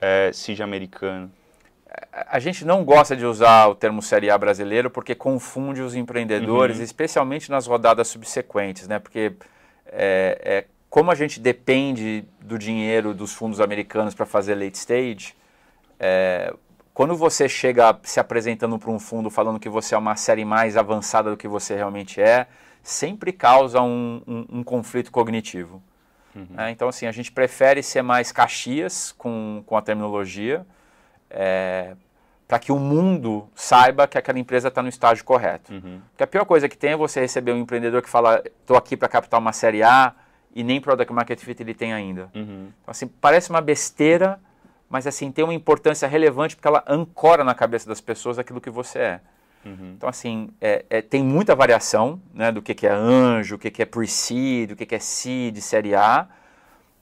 é, 0.00 0.30
seed 0.32 0.60
americano? 0.60 1.30
A 2.12 2.38
gente 2.38 2.64
não 2.64 2.84
gosta 2.84 3.16
de 3.16 3.24
usar 3.24 3.68
o 3.68 3.74
termo 3.74 4.02
Série 4.02 4.30
A 4.30 4.36
brasileiro 4.36 4.90
porque 4.90 5.14
confunde 5.14 5.80
os 5.80 5.94
empreendedores, 5.94 6.78
uhum. 6.78 6.84
especialmente 6.84 7.50
nas 7.50 7.66
rodadas 7.66 8.08
subsequentes, 8.08 8.86
né? 8.86 8.98
Porque 8.98 9.32
é, 9.86 10.38
é, 10.44 10.64
como 10.90 11.10
a 11.10 11.14
gente 11.14 11.40
depende 11.40 12.24
do 12.40 12.58
dinheiro 12.58 13.14
dos 13.14 13.32
fundos 13.32 13.60
americanos 13.60 14.14
para 14.14 14.26
fazer 14.26 14.54
late 14.54 14.76
stage, 14.76 15.34
é, 15.98 16.52
quando 16.96 17.14
você 17.14 17.46
chega 17.46 17.94
se 18.04 18.18
apresentando 18.18 18.78
para 18.78 18.90
um 18.90 18.98
fundo 18.98 19.28
falando 19.28 19.60
que 19.60 19.68
você 19.68 19.94
é 19.94 19.98
uma 19.98 20.16
série 20.16 20.46
mais 20.46 20.78
avançada 20.78 21.28
do 21.28 21.36
que 21.36 21.46
você 21.46 21.76
realmente 21.76 22.22
é, 22.22 22.46
sempre 22.82 23.32
causa 23.32 23.82
um, 23.82 24.22
um, 24.26 24.46
um 24.60 24.64
conflito 24.64 25.12
cognitivo. 25.12 25.82
Uhum. 26.34 26.48
É, 26.56 26.70
então, 26.70 26.88
assim, 26.88 27.06
a 27.06 27.12
gente 27.12 27.30
prefere 27.30 27.82
ser 27.82 28.00
mais 28.00 28.32
caxias 28.32 29.12
com, 29.12 29.62
com 29.66 29.76
a 29.76 29.82
terminologia, 29.82 30.66
é, 31.28 31.94
para 32.48 32.58
que 32.58 32.72
o 32.72 32.78
mundo 32.78 33.46
saiba 33.54 34.08
que 34.08 34.16
aquela 34.16 34.38
empresa 34.38 34.68
está 34.68 34.82
no 34.82 34.88
estágio 34.88 35.22
correto. 35.22 35.74
Uhum. 35.74 36.00
Porque 36.12 36.22
a 36.22 36.26
pior 36.26 36.46
coisa 36.46 36.66
que 36.66 36.78
tem 36.78 36.92
é 36.92 36.96
você 36.96 37.20
receber 37.20 37.52
um 37.52 37.58
empreendedor 37.58 38.00
que 38.00 38.08
fala, 38.08 38.42
estou 38.42 38.74
aqui 38.74 38.96
para 38.96 39.06
captar 39.06 39.38
uma 39.38 39.52
série 39.52 39.82
A 39.82 40.14
e 40.54 40.64
nem 40.64 40.80
Product 40.80 41.12
Market 41.12 41.40
Fit 41.40 41.62
ele 41.62 41.74
tem 41.74 41.92
ainda. 41.92 42.30
Uhum. 42.34 42.70
Então, 42.80 42.90
assim, 42.90 43.06
parece 43.06 43.50
uma 43.50 43.60
besteira, 43.60 44.40
mas 44.88 45.06
assim 45.06 45.30
tem 45.32 45.44
uma 45.44 45.54
importância 45.54 46.06
relevante 46.08 46.56
porque 46.56 46.68
ela 46.68 46.84
ancora 46.86 47.42
na 47.42 47.54
cabeça 47.54 47.88
das 47.88 48.00
pessoas 48.00 48.38
aquilo 48.38 48.60
que 48.60 48.70
você 48.70 48.98
é. 48.98 49.20
Uhum. 49.64 49.94
Então, 49.96 50.08
assim, 50.08 50.48
é, 50.60 50.84
é, 50.88 51.02
tem 51.02 51.24
muita 51.24 51.54
variação 51.54 52.20
né, 52.32 52.52
do 52.52 52.62
que, 52.62 52.72
que 52.72 52.86
é 52.86 52.92
anjo, 52.92 53.56
o 53.56 53.58
que, 53.58 53.70
que 53.70 53.82
é 53.82 53.84
pre-seed, 53.84 54.70
o 54.70 54.76
que, 54.76 54.86
que 54.86 54.94
é 54.94 54.98
seed, 55.00 55.58
série 55.58 55.94
A, 55.94 56.28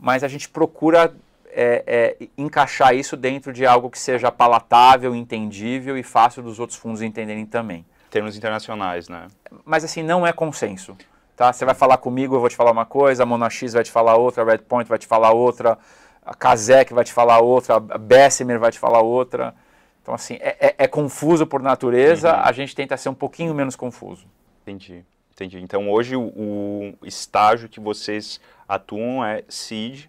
mas 0.00 0.24
a 0.24 0.28
gente 0.28 0.48
procura 0.48 1.14
é, 1.50 2.16
é, 2.20 2.28
encaixar 2.38 2.94
isso 2.94 3.16
dentro 3.16 3.52
de 3.52 3.66
algo 3.66 3.90
que 3.90 3.98
seja 3.98 4.32
palatável, 4.32 5.14
entendível 5.14 5.96
e 5.98 6.02
fácil 6.02 6.42
dos 6.42 6.58
outros 6.58 6.78
fundos 6.78 7.02
entenderem 7.02 7.44
também. 7.44 7.84
Termos 8.10 8.36
internacionais, 8.36 9.08
né? 9.08 9.26
Mas, 9.64 9.84
assim, 9.84 10.02
não 10.02 10.26
é 10.26 10.32
consenso. 10.32 10.96
Tá? 11.36 11.52
Você 11.52 11.64
vai 11.64 11.74
falar 11.74 11.98
comigo, 11.98 12.36
eu 12.36 12.40
vou 12.40 12.48
te 12.48 12.56
falar 12.56 12.70
uma 12.70 12.86
coisa, 12.86 13.24
a 13.24 13.26
Monax 13.26 13.72
vai 13.72 13.82
te 13.82 13.90
falar 13.90 14.16
outra, 14.16 14.42
a 14.42 14.46
Redpoint 14.46 14.88
vai 14.88 14.98
te 14.98 15.06
falar 15.06 15.32
outra, 15.32 15.76
a 16.24 16.34
Kazek 16.34 16.92
vai 16.94 17.04
te 17.04 17.12
falar 17.12 17.40
outra, 17.40 17.76
a 17.76 17.98
Bessemer 17.98 18.58
vai 18.58 18.70
te 18.70 18.78
falar 18.78 19.00
outra. 19.00 19.54
Então, 20.02 20.14
assim, 20.14 20.34
é, 20.40 20.56
é, 20.60 20.74
é 20.78 20.86
confuso 20.86 21.46
por 21.46 21.62
natureza, 21.62 22.32
uhum. 22.32 22.42
a 22.44 22.52
gente 22.52 22.74
tenta 22.74 22.96
ser 22.96 23.08
um 23.08 23.14
pouquinho 23.14 23.54
menos 23.54 23.74
confuso. 23.74 24.26
Entendi, 24.62 25.04
entendi. 25.32 25.60
Então, 25.60 25.90
hoje, 25.90 26.16
o, 26.16 26.94
o 27.00 27.06
estágio 27.06 27.68
que 27.68 27.80
vocês 27.80 28.40
atuam 28.68 29.24
é 29.24 29.44
seed, 29.48 30.06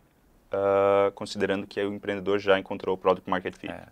uh, 0.51 1.11
considerando 1.11 1.65
que 1.65 1.81
o 1.81 1.93
empreendedor 1.93 2.39
já 2.39 2.59
encontrou 2.59 2.95
o 2.95 2.97
Product 2.97 3.29
Market 3.29 3.55
Fit. 3.57 3.71
É. 3.71 3.83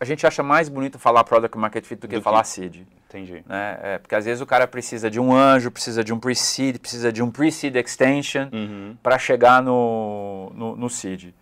A 0.00 0.04
gente 0.04 0.26
acha 0.26 0.42
mais 0.42 0.68
bonito 0.68 0.98
falar 0.98 1.22
Product 1.24 1.56
Market 1.58 1.84
Fit 1.84 2.00
do 2.00 2.08
que 2.08 2.16
do 2.16 2.22
falar 2.22 2.42
que... 2.42 2.48
seed. 2.48 2.82
Entendi. 3.08 3.44
Né? 3.46 3.78
É, 3.80 3.98
porque 3.98 4.14
às 4.14 4.24
vezes 4.24 4.40
o 4.40 4.46
cara 4.46 4.66
precisa 4.66 5.08
de 5.08 5.20
um 5.20 5.32
anjo, 5.32 5.70
precisa 5.70 6.02
de 6.02 6.12
um 6.12 6.18
pre-seed, 6.18 6.78
precisa 6.78 7.12
de 7.12 7.22
um 7.22 7.30
pre-seed 7.30 7.76
extension 7.76 8.48
uhum. 8.52 8.96
para 9.00 9.18
chegar 9.18 9.62
no, 9.62 10.50
no, 10.54 10.74
no 10.74 10.90
seed. 10.90 11.32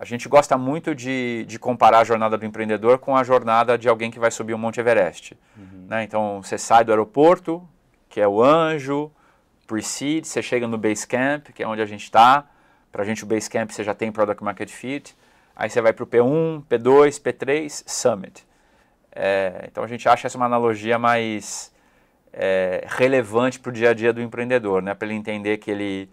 A 0.00 0.04
gente 0.04 0.28
gosta 0.28 0.56
muito 0.56 0.94
de, 0.94 1.44
de, 1.48 1.58
comparar 1.58 1.98
a 1.98 2.04
jornada 2.04 2.38
do 2.38 2.46
empreendedor 2.46 3.00
com 3.00 3.16
a 3.16 3.24
jornada 3.24 3.76
de 3.76 3.88
alguém 3.88 4.12
que 4.12 4.18
vai 4.20 4.30
subir 4.30 4.54
o 4.54 4.58
Monte 4.58 4.78
Everest. 4.78 5.36
Uhum. 5.56 5.86
Né? 5.88 6.04
Então, 6.04 6.40
você 6.40 6.56
sai 6.56 6.84
do 6.84 6.92
aeroporto, 6.92 7.68
que 8.08 8.20
é 8.20 8.28
o 8.28 8.40
anjo, 8.40 9.10
pre-seed, 9.66 10.24
você 10.24 10.40
chega 10.40 10.68
no 10.68 10.78
base 10.78 11.04
camp, 11.04 11.48
que 11.48 11.64
é 11.64 11.66
onde 11.66 11.82
a 11.82 11.86
gente 11.86 12.04
está. 12.04 12.48
Para 12.92 13.02
a 13.02 13.04
gente, 13.04 13.24
o 13.24 13.26
base 13.26 13.50
camp 13.50 13.72
você 13.72 13.82
já 13.82 13.92
tem 13.92 14.12
Product 14.12 14.42
Market 14.44 14.70
Fit. 14.70 15.16
Aí 15.56 15.68
você 15.68 15.82
vai 15.82 15.92
para 15.92 16.04
o 16.04 16.06
P1, 16.06 16.62
P2, 16.70 17.20
P3, 17.20 17.82
Summit. 17.84 18.46
É, 19.10 19.64
então, 19.68 19.82
a 19.82 19.88
gente 19.88 20.08
acha 20.08 20.28
essa 20.28 20.38
uma 20.38 20.46
analogia 20.46 20.96
mais 20.96 21.74
é, 22.32 22.84
relevante 22.86 23.58
para 23.58 23.70
o 23.70 23.72
dia 23.72 23.90
a 23.90 23.94
dia 23.94 24.12
do 24.12 24.22
empreendedor, 24.22 24.80
né? 24.80 24.94
para 24.94 25.08
ele 25.08 25.16
entender 25.16 25.56
que 25.56 25.72
ele 25.72 26.08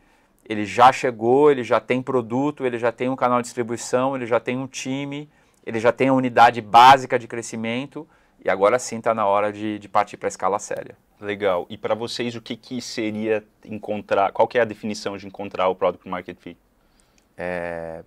ele 0.47 0.65
já 0.65 0.91
chegou, 0.91 1.49
ele 1.49 1.63
já 1.63 1.79
tem 1.79 2.01
produto, 2.01 2.65
ele 2.65 2.77
já 2.77 2.91
tem 2.91 3.09
um 3.09 3.15
canal 3.15 3.41
de 3.41 3.45
distribuição, 3.45 4.15
ele 4.15 4.27
já 4.27 4.39
tem 4.39 4.57
um 4.57 4.67
time, 4.67 5.27
ele 5.65 5.79
já 5.79 5.91
tem 5.91 6.09
a 6.09 6.13
unidade 6.13 6.61
básica 6.61 7.17
de 7.17 7.27
crescimento 7.27 8.07
e 8.43 8.49
agora 8.49 8.77
sim 8.77 8.99
está 8.99 9.13
na 9.13 9.25
hora 9.25 9.51
de, 9.51 9.79
de 9.79 9.89
partir 9.89 10.17
para 10.17 10.27
a 10.27 10.29
escala 10.29 10.59
séria. 10.59 10.95
Legal. 11.19 11.65
E 11.69 11.77
para 11.77 11.95
vocês, 11.95 12.35
o 12.35 12.41
que, 12.41 12.55
que 12.55 12.79
seria 12.79 13.43
encontrar, 13.63 14.31
qual 14.31 14.47
é 14.53 14.59
a 14.59 14.65
definição 14.65 15.17
de 15.17 15.25
encontrar 15.25 15.67
o 15.67 15.75
Product 15.75 16.07
Market 16.07 16.37
Fit? 16.37 16.59
É, 17.37 18.03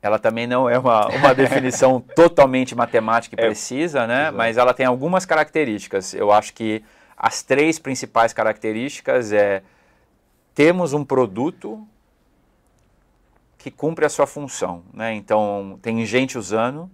ela 0.00 0.18
também 0.18 0.46
não 0.46 0.70
é 0.70 0.78
uma, 0.78 1.08
uma 1.08 1.34
definição 1.34 2.00
totalmente 2.00 2.76
matemática 2.76 3.34
e 3.36 3.42
é, 3.42 3.46
precisa, 3.46 4.06
né? 4.06 4.30
Mas 4.30 4.56
ela 4.56 4.72
tem 4.72 4.86
algumas 4.86 5.26
características. 5.26 6.14
Eu 6.14 6.30
acho 6.30 6.54
que 6.54 6.84
as 7.16 7.42
três 7.42 7.78
principais 7.78 8.32
características 8.32 9.32
é 9.32 9.62
temos 10.56 10.94
um 10.94 11.04
produto 11.04 11.86
que 13.58 13.70
cumpre 13.70 14.06
a 14.06 14.08
sua 14.08 14.26
função, 14.26 14.82
né? 14.90 15.14
Então 15.14 15.78
tem 15.82 16.04
gente 16.06 16.38
usando, 16.38 16.90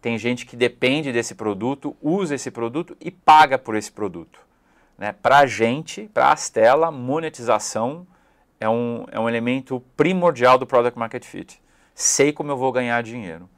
tem 0.00 0.16
gente 0.16 0.46
que 0.46 0.54
depende 0.54 1.12
desse 1.12 1.34
produto, 1.34 1.96
usa 2.00 2.36
esse 2.36 2.52
produto 2.52 2.96
e 3.00 3.10
paga 3.10 3.58
por 3.58 3.74
esse 3.74 3.90
produto. 3.90 4.38
Né? 4.96 5.12
Para 5.12 5.38
a 5.38 5.46
gente, 5.46 6.08
para 6.14 6.26
a 6.26 6.32
Astela, 6.34 6.92
monetização 6.92 8.06
é 8.60 8.68
um, 8.68 9.04
é 9.10 9.18
um 9.18 9.28
elemento 9.28 9.82
primordial 9.96 10.56
do 10.56 10.64
Product 10.64 10.96
Market 10.96 11.24
Fit. 11.24 11.60
Sei 11.92 12.32
como 12.32 12.52
eu 12.52 12.56
vou 12.56 12.70
ganhar 12.70 13.02
dinheiro. 13.02 13.50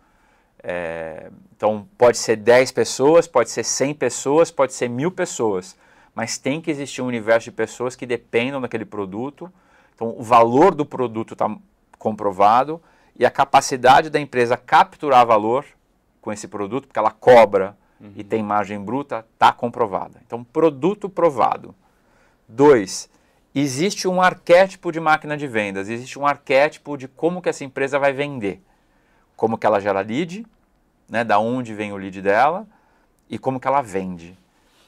É, 0.63 1.31
então, 1.55 1.87
pode 1.99 2.17
ser 2.17 2.37
10 2.37 2.73
pessoas, 2.73 3.27
pode 3.27 3.51
ser 3.51 3.65
100 3.65 3.95
pessoas, 3.95 4.51
pode 4.51 4.73
ser 4.73 4.89
mil 4.89 5.11
pessoas, 5.11 5.77
mas 6.15 6.39
tem 6.39 6.61
que 6.61 6.71
existir 6.71 7.03
um 7.03 7.07
universo 7.07 7.47
de 7.47 7.53
pessoas 7.53 7.97
que 7.97 8.07
dependam 8.07 8.61
daquele 8.61 8.85
produto. 8.85 9.53
Então, 9.95 10.15
o 10.17 10.23
valor 10.23 10.75
do 10.75 10.85
produto 10.85 11.35
está 11.35 11.55
comprovado 11.99 12.83
e 13.19 13.25
a 13.25 13.31
capacidade 13.31 14.11
da 14.11 14.21
empresa 14.21 14.57
capturar 14.57 15.27
valor 15.27 15.65
com 16.21 16.33
esse 16.33 16.47
produto, 16.47 16.87
porque 16.87 16.99
ela 16.99 17.11
cobra 17.11 17.77
uhum. 18.01 18.13
e 18.17 18.23
tem 18.23 18.43
margem 18.43 18.81
bruta, 18.81 19.25
está 19.35 19.53
comprovada. 19.53 20.21
Então, 20.27 20.45
produto 20.45 21.09
provado. 21.09 21.75
Dois, 22.47 23.09
existe 23.55 24.07
um 24.07 24.21
arquétipo 24.21 24.93
de 24.93 25.01
máquina 25.01 25.37
de 25.37 25.47
vendas, 25.47 25.89
existe 25.89 26.19
um 26.19 26.27
arquétipo 26.27 26.97
de 26.97 27.09
como 27.09 27.41
que 27.41 27.49
essa 27.49 27.65
empresa 27.65 27.99
vai 27.99 28.13
vender. 28.13 28.63
Como 29.37 29.59
que 29.59 29.67
ela 29.67 29.81
gera 29.81 30.01
lead, 30.01 30.47
né, 31.09 31.25
da 31.25 31.39
onde 31.39 31.75
vem 31.75 31.93
o 31.93 31.97
lead 31.97 32.21
dela 32.23 32.67
e 33.29 33.39
como 33.39 33.59
que 33.59 33.67
ela 33.67 33.83
vende. 33.83 34.39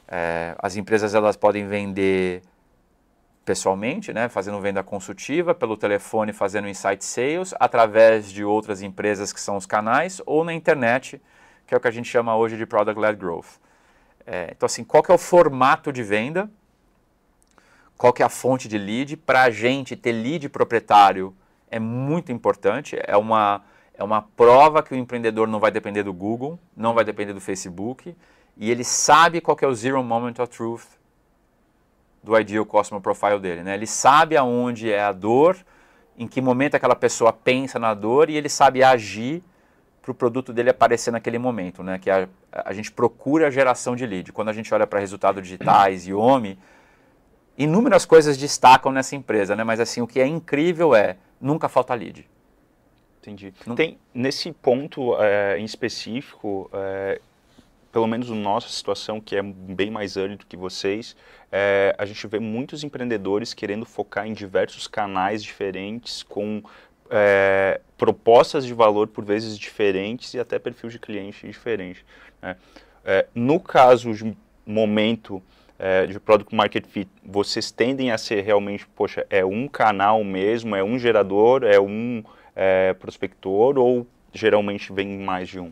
É, 0.07 0.55
as 0.59 0.75
empresas 0.75 1.15
elas 1.15 1.35
podem 1.35 1.67
vender 1.67 2.41
pessoalmente, 3.43 4.11
né, 4.11 4.27
fazendo 4.27 4.59
venda 4.59 4.83
consultiva, 4.83 5.53
pelo 5.53 5.77
telefone 5.77 6.33
fazendo 6.33 6.67
insight 6.67 7.05
sales, 7.05 7.53
através 7.59 8.31
de 8.31 8.43
outras 8.43 8.81
empresas 8.81 9.31
que 9.31 9.39
são 9.39 9.55
os 9.55 9.67
canais, 9.67 10.19
ou 10.25 10.43
na 10.43 10.53
internet, 10.53 11.21
que 11.67 11.73
é 11.73 11.77
o 11.77 11.79
que 11.79 11.87
a 11.87 11.91
gente 11.91 12.09
chama 12.09 12.35
hoje 12.35 12.57
de 12.57 12.65
product-led 12.65 13.17
growth. 13.17 13.59
É, 14.25 14.49
então, 14.51 14.65
assim, 14.65 14.83
qual 14.83 15.03
que 15.03 15.11
é 15.11 15.13
o 15.13 15.17
formato 15.17 15.93
de 15.93 16.01
venda? 16.01 16.49
Qual 17.95 18.11
que 18.11 18.23
é 18.23 18.25
a 18.25 18.29
fonte 18.29 18.67
de 18.67 18.77
lead? 18.77 19.15
Para 19.15 19.43
a 19.43 19.49
gente 19.51 19.95
ter 19.95 20.11
lead 20.11 20.49
proprietário 20.49 21.35
é 21.69 21.79
muito 21.79 22.31
importante, 22.31 22.97
é 22.99 23.15
uma, 23.15 23.63
é 23.93 24.03
uma 24.03 24.21
prova 24.21 24.81
que 24.81 24.93
o 24.93 24.97
empreendedor 24.97 25.47
não 25.47 25.59
vai 25.59 25.71
depender 25.71 26.03
do 26.03 26.13
Google, 26.13 26.59
não 26.75 26.93
vai 26.93 27.05
depender 27.05 27.33
do 27.33 27.41
Facebook, 27.41 28.15
e 28.57 28.71
ele 28.71 28.83
sabe 28.83 29.41
qual 29.41 29.57
é 29.61 29.67
o 29.67 29.75
zero 29.75 30.01
moment 30.03 30.35
of 30.39 30.47
truth 30.47 30.85
do 32.23 32.37
Ideal 32.37 32.65
Customer 32.65 33.01
Profile 33.01 33.39
dele. 33.39 33.63
Né? 33.63 33.75
Ele 33.75 33.85
sabe 33.85 34.35
aonde 34.35 34.91
é 34.91 35.01
a 35.01 35.11
dor, 35.11 35.57
em 36.17 36.27
que 36.27 36.41
momento 36.41 36.75
aquela 36.75 36.95
pessoa 36.95 37.31
pensa 37.31 37.77
na 37.77 37.93
dor 37.93 38.29
e 38.29 38.35
ele 38.35 38.49
sabe 38.49 38.83
agir 38.83 39.43
para 40.01 40.11
o 40.11 40.15
produto 40.15 40.53
dele 40.53 40.69
aparecer 40.69 41.11
naquele 41.11 41.37
momento, 41.37 41.83
né? 41.83 41.99
que 41.99 42.09
a, 42.09 42.27
a 42.51 42.73
gente 42.73 42.91
procura 42.91 43.47
a 43.47 43.51
geração 43.51 43.95
de 43.95 44.05
lead. 44.05 44.31
Quando 44.31 44.49
a 44.49 44.53
gente 44.53 44.73
olha 44.73 44.87
para 44.87 44.99
resultados 44.99 45.43
digitais 45.43 46.07
e 46.07 46.13
OMI, 46.13 46.57
inúmeras 47.57 48.05
coisas 48.05 48.37
destacam 48.37 48.91
nessa 48.91 49.15
empresa, 49.15 49.55
né? 49.55 49.63
mas 49.63 49.79
assim, 49.79 50.01
o 50.01 50.07
que 50.07 50.19
é 50.19 50.25
incrível 50.27 50.95
é, 50.95 51.17
nunca 51.41 51.67
falta 51.67 51.93
lead. 51.93 52.27
Entendi. 53.21 53.53
Não... 53.65 53.75
Tem, 53.75 53.97
nesse 54.13 54.51
ponto 54.51 55.15
é, 55.19 55.57
em 55.59 55.65
específico, 55.65 56.69
é, 56.71 57.19
pelo 57.95 58.07
menos 58.07 58.29
na 58.29 58.35
nossa 58.35 58.67
situação, 58.67 59.21
que 59.21 59.37
é 59.37 59.41
bem 59.41 59.89
mais 59.89 60.17
early 60.17 60.35
do 60.35 60.45
que 60.45 60.57
vocês, 60.57 61.15
é, 61.49 61.95
a 61.97 62.05
gente 62.05 62.27
vê 62.27 62.39
muitos 62.39 62.83
empreendedores 62.83 63.53
querendo 63.53 63.85
focar 63.85 64.27
em 64.27 64.33
diversos 64.33 64.85
canais 64.85 65.41
diferentes, 65.41 66.21
com 66.21 66.61
é, 67.09 67.79
propostas 67.97 68.65
de 68.65 68.73
valor 68.73 69.07
por 69.07 69.23
vezes 69.23 69.57
diferentes 69.57 70.33
e 70.33 70.39
até 70.41 70.59
perfil 70.59 70.89
de 70.89 70.99
cliente 70.99 71.47
diferente. 71.47 72.05
Né? 72.41 72.57
É, 73.05 73.27
no 73.33 73.61
caso 73.61 74.13
de 74.13 74.35
momento 74.65 75.41
é, 75.79 76.05
de 76.05 76.19
Product 76.19 76.53
Market 76.53 76.85
Fit, 76.87 77.09
vocês 77.23 77.71
tendem 77.71 78.11
a 78.11 78.17
ser 78.17 78.41
realmente, 78.41 78.85
poxa, 78.87 79.25
é 79.29 79.45
um 79.45 79.69
canal 79.69 80.21
mesmo, 80.21 80.75
é 80.75 80.83
um 80.83 80.99
gerador, 80.99 81.63
é 81.63 81.79
um 81.79 82.21
é, 82.53 82.93
prospector 82.93 83.77
ou 83.77 84.05
geralmente 84.33 84.91
vem 84.91 85.17
mais 85.17 85.47
de 85.47 85.61
um? 85.61 85.71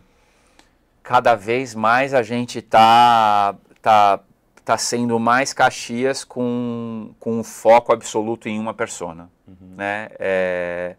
Cada 1.03 1.35
vez 1.35 1.75
mais 1.75 2.13
a 2.13 2.23
gente 2.23 2.59
está 2.59 3.55
tá, 3.81 4.21
tá 4.63 4.77
sendo 4.77 5.19
mais 5.19 5.53
Caxias 5.53 6.23
com, 6.23 7.13
com 7.19 7.39
um 7.39 7.43
foco 7.43 7.91
absoluto 7.91 8.47
em 8.47 8.57
uma 8.57 8.73
persona. 8.73 9.29
Uhum. 9.45 9.75
Né? 9.75 10.09
É, 10.17 10.95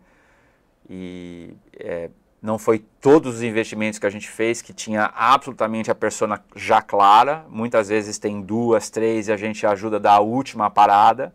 e 0.88 1.56
é, 1.80 2.10
não 2.42 2.58
foi 2.58 2.84
todos 3.00 3.36
os 3.36 3.42
investimentos 3.42 3.98
que 3.98 4.06
a 4.06 4.10
gente 4.10 4.28
fez 4.28 4.60
que 4.60 4.74
tinha 4.74 5.10
absolutamente 5.16 5.90
a 5.90 5.94
persona 5.94 6.44
já 6.54 6.82
clara. 6.82 7.46
Muitas 7.48 7.88
vezes 7.88 8.18
tem 8.18 8.42
duas, 8.42 8.90
três 8.90 9.28
e 9.28 9.32
a 9.32 9.36
gente 9.38 9.66
ajuda 9.66 9.96
a 9.96 10.00
dar 10.00 10.12
a 10.12 10.20
última 10.20 10.68
parada. 10.68 11.34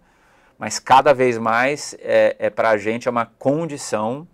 Mas 0.60 0.78
cada 0.78 1.14
vez 1.14 1.40
mais 1.40 1.96
é, 2.00 2.36
é 2.38 2.50
para 2.52 2.70
a 2.70 2.78
gente 2.78 3.08
é 3.08 3.12
uma 3.12 3.26
condição 3.26 4.28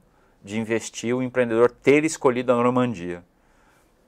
de 0.44 0.60
investir 0.60 1.15
o 1.15 1.24
empreendedor 1.24 1.72
ter 1.72 2.04
escolhido 2.04 2.51
a 2.51 2.56
Normandia. 2.56 3.24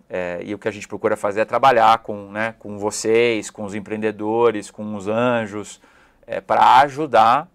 É, 0.09 0.39
e 0.43 0.53
o 0.53 0.57
que 0.57 0.67
a 0.67 0.71
gente 0.71 0.87
procura 0.87 1.17
fazer 1.17 1.41
é 1.41 1.45
trabalhar 1.45 1.99
com, 1.99 2.31
né, 2.31 2.55
com 2.59 2.77
vocês, 2.77 3.49
com 3.49 3.65
os 3.65 3.75
empreendedores, 3.75 4.71
com 4.71 4.95
os 4.95 5.07
anjos, 5.07 5.81
é, 6.25 6.39
para 6.39 6.79
ajudar 6.81 7.49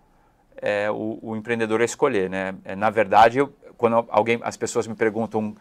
é, 0.56 0.90
o, 0.90 1.18
o, 1.22 1.36
empreendedor 1.36 1.80
a 1.80 1.84
escolher. 1.84 2.28
Né? 2.28 2.54
É, 2.64 2.76
na 2.76 2.90
verdade, 2.90 3.38
eu, 3.38 3.52
quando 3.78 4.06
alguém, 4.10 4.38
as 4.42 4.56
pessoas 4.56 4.86
me 4.86 4.94
perguntam 4.94 5.56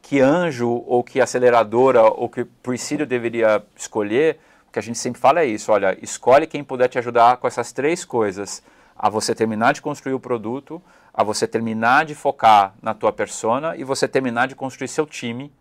que 0.00 0.20
anjo 0.20 0.84
ou 0.86 1.02
que 1.02 1.20
aceleradora 1.20 2.02
ou 2.02 2.28
que 2.28 2.44
presídio 2.44 3.04
deveria 3.04 3.62
escolher, 3.74 4.38
o 4.68 4.72
que 4.72 4.78
a 4.78 4.82
gente 4.82 4.98
sempre 4.98 5.20
fala 5.20 5.40
é 5.40 5.46
isso, 5.46 5.72
olha, 5.72 5.98
escolhe 6.00 6.46
quem 6.46 6.62
puder 6.62 6.88
te 6.88 6.98
ajudar 6.98 7.38
com 7.38 7.48
essas 7.48 7.72
três 7.72 8.04
coisas, 8.04 8.62
a 8.96 9.10
você 9.10 9.34
terminar 9.34 9.74
de 9.74 9.82
construir 9.82 10.14
o 10.14 10.20
produto, 10.20 10.80
a 11.12 11.22
você 11.22 11.46
terminar 11.46 12.04
de 12.04 12.14
focar 12.14 12.74
na 12.80 12.94
tua 12.94 13.12
persona 13.12 13.76
e 13.76 13.84
você 13.84 14.06
terminar 14.06 14.48
de 14.48 14.54
construir 14.54 14.88
seu 14.88 15.04
time, 15.04 15.52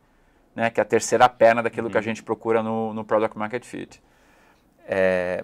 né, 0.55 0.69
que 0.69 0.79
é 0.79 0.83
a 0.83 0.85
terceira 0.85 1.27
perna 1.27 1.61
daquilo 1.61 1.87
uhum. 1.87 1.91
que 1.91 1.97
a 1.97 1.99
uhum. 1.99 2.03
gente 2.03 2.23
procura 2.23 2.63
no, 2.63 2.93
no 2.93 3.03
Product 3.03 3.37
Market 3.37 3.63
Fit. 3.65 4.01
É, 4.87 5.43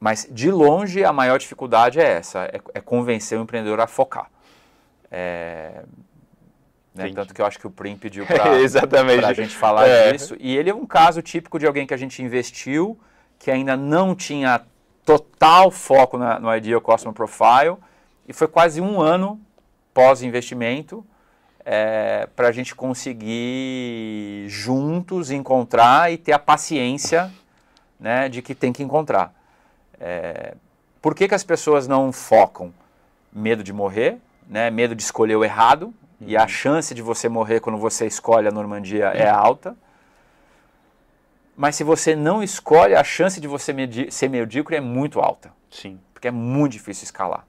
mas, 0.00 0.26
de 0.30 0.50
longe, 0.50 1.04
a 1.04 1.12
maior 1.12 1.38
dificuldade 1.38 2.00
é 2.00 2.04
essa, 2.04 2.44
é, 2.44 2.60
é 2.74 2.80
convencer 2.80 3.38
o 3.38 3.42
empreendedor 3.42 3.80
a 3.80 3.86
focar. 3.86 4.30
É, 5.10 5.82
né, 6.94 7.12
tanto 7.14 7.34
que 7.34 7.42
eu 7.42 7.46
acho 7.46 7.58
que 7.58 7.66
o 7.66 7.70
Prim 7.70 7.96
pediu 7.96 8.24
para 8.26 8.50
a 9.28 9.32
gente 9.32 9.54
falar 9.54 9.86
é. 9.86 10.12
disso. 10.12 10.36
E 10.40 10.56
ele 10.56 10.70
é 10.70 10.74
um 10.74 10.86
caso 10.86 11.20
típico 11.20 11.58
de 11.58 11.66
alguém 11.66 11.86
que 11.86 11.94
a 11.94 11.98
gente 11.98 12.22
investiu, 12.22 12.98
que 13.38 13.50
ainda 13.50 13.76
não 13.76 14.14
tinha 14.14 14.62
total 15.04 15.70
foco 15.70 16.16
na, 16.16 16.40
no 16.40 16.54
Ideal 16.54 16.80
Customer 16.80 17.14
Profile, 17.14 17.76
e 18.26 18.32
foi 18.32 18.48
quase 18.48 18.80
um 18.80 19.00
ano 19.00 19.40
pós-investimento 19.94 21.06
é, 21.68 22.28
para 22.36 22.46
a 22.46 22.52
gente 22.52 22.76
conseguir 22.76 24.46
juntos 24.48 25.32
encontrar 25.32 26.12
e 26.12 26.16
ter 26.16 26.30
a 26.30 26.38
paciência 26.38 27.32
né, 27.98 28.28
de 28.28 28.40
que 28.40 28.54
tem 28.54 28.72
que 28.72 28.84
encontrar. 28.84 29.34
É, 29.98 30.54
por 31.02 31.12
que, 31.12 31.26
que 31.26 31.34
as 31.34 31.42
pessoas 31.42 31.88
não 31.88 32.12
focam? 32.12 32.72
Medo 33.32 33.64
de 33.64 33.72
morrer, 33.72 34.18
né, 34.48 34.70
medo 34.70 34.94
de 34.94 35.02
escolher 35.02 35.34
o 35.34 35.44
errado, 35.44 35.86
uhum. 36.20 36.28
e 36.28 36.36
a 36.36 36.42
uhum. 36.42 36.48
chance 36.48 36.94
de 36.94 37.02
você 37.02 37.28
morrer 37.28 37.58
quando 37.58 37.78
você 37.78 38.06
escolhe 38.06 38.46
a 38.46 38.52
Normandia 38.52 39.06
é 39.06 39.28
alta. 39.28 39.76
Mas 41.56 41.74
se 41.74 41.82
você 41.82 42.14
não 42.14 42.44
escolhe, 42.44 42.94
a 42.94 43.02
chance 43.02 43.40
de 43.40 43.48
você 43.48 43.74
ser 44.10 44.28
medíocre 44.28 44.76
é 44.76 44.80
muito 44.80 45.18
alta. 45.18 45.52
Sim. 45.68 45.98
Porque 46.12 46.28
é 46.28 46.30
muito 46.30 46.72
difícil 46.72 47.04
escalar. 47.04 47.44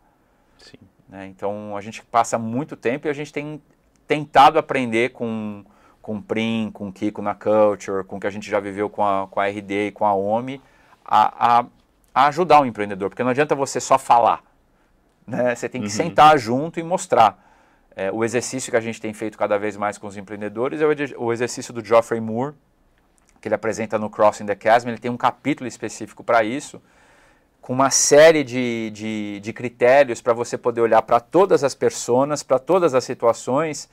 Sim. 0.58 0.78
Né? 1.08 1.28
Então 1.28 1.78
a 1.78 1.82
gente 1.82 2.02
passa 2.04 2.38
muito 2.40 2.76
tempo 2.76 3.08
e 3.08 3.10
a 3.10 3.14
gente 3.14 3.32
tem 3.32 3.62
tentado 4.08 4.58
aprender 4.58 5.10
com, 5.10 5.64
com 6.02 6.18
o 6.18 6.22
Prim, 6.22 6.72
com 6.74 6.88
o 6.88 6.92
Kiko 6.92 7.22
na 7.22 7.36
Culture, 7.36 8.04
com 8.06 8.18
o 8.18 8.20
que 8.20 8.28
a 8.28 8.32
gente 8.32 8.50
já 8.50 8.60
viveu 8.60 8.90
com 8.90 9.06
a, 9.06 9.28
com 9.28 9.40
a 9.40 9.48
RD 9.48 9.88
e 9.88 9.92
com 9.92 10.06
a 10.06 10.14
OMI, 10.16 10.62
a, 11.06 11.60
a, 11.60 11.66
a 12.16 12.28
ajudar 12.28 12.62
o 12.62 12.66
empreendedor, 12.66 13.10
porque 13.10 13.24
não 13.24 13.32
adianta 13.32 13.54
você 13.54 13.80
só 13.80 13.98
falar. 13.98 14.42
Né? 15.28 15.54
Você 15.54 15.68
tem 15.68 15.82
que 15.82 15.88
uhum. 15.88 15.94
sentar 15.94 16.38
junto 16.38 16.80
e 16.80 16.84
mostrar. 16.84 17.46
É, 17.96 18.12
o 18.12 18.24
exercício 18.24 18.72
que 18.72 18.78
a 18.78 18.82
gente 18.82 19.02
tem 19.02 19.12
feito 19.12 19.38
cada 19.38 19.58
vez 19.58 19.76
mais 19.76 19.98
com 19.98 20.08
os 20.08 20.16
empreendedores 20.16 20.80
é 20.82 20.86
o, 20.86 21.26
o 21.26 21.34
exercício 21.34 21.74
do 21.74 21.84
Geoffrey 21.84 22.22
Moore, 22.22 22.54
que 23.42 23.48
ele 23.48 23.56
apresenta 23.56 23.98
no 23.98 24.10
Crossing 24.10 24.46
the 24.46 24.58
Chasm. 24.62 24.88
Ele 24.90 25.00
tem 25.00 25.12
um 25.12 25.18
capítulo 25.18 25.68
específico 25.68 26.24
para 26.24 26.44
isso. 26.44 26.82
Com 27.62 27.74
uma 27.74 27.90
série 27.90 28.44
de, 28.44 28.90
de, 28.92 29.40
de 29.42 29.54
critérios 29.54 30.22
para 30.22 30.34
você 30.34 30.58
poder 30.58 30.82
olhar 30.82 31.02
para 31.02 31.20
todas 31.20 31.64
as 31.64 31.76
pessoas, 31.76 32.44
para 32.44 32.60
todas 32.60 32.94
as 32.94 33.04
situações 33.04 33.90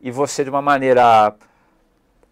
e 0.00 0.10
você, 0.10 0.44
de 0.44 0.50
uma 0.50 0.62
maneira 0.62 1.34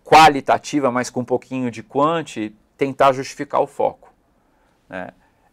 qualitativa, 0.04 0.90
mas 0.90 1.08
com 1.08 1.20
um 1.20 1.24
pouquinho 1.24 1.70
de 1.70 1.82
quanti, 1.82 2.54
tentar 2.76 3.12
justificar 3.12 3.60
o 3.60 3.66
foco. 3.66 4.12
Né? 4.88 5.08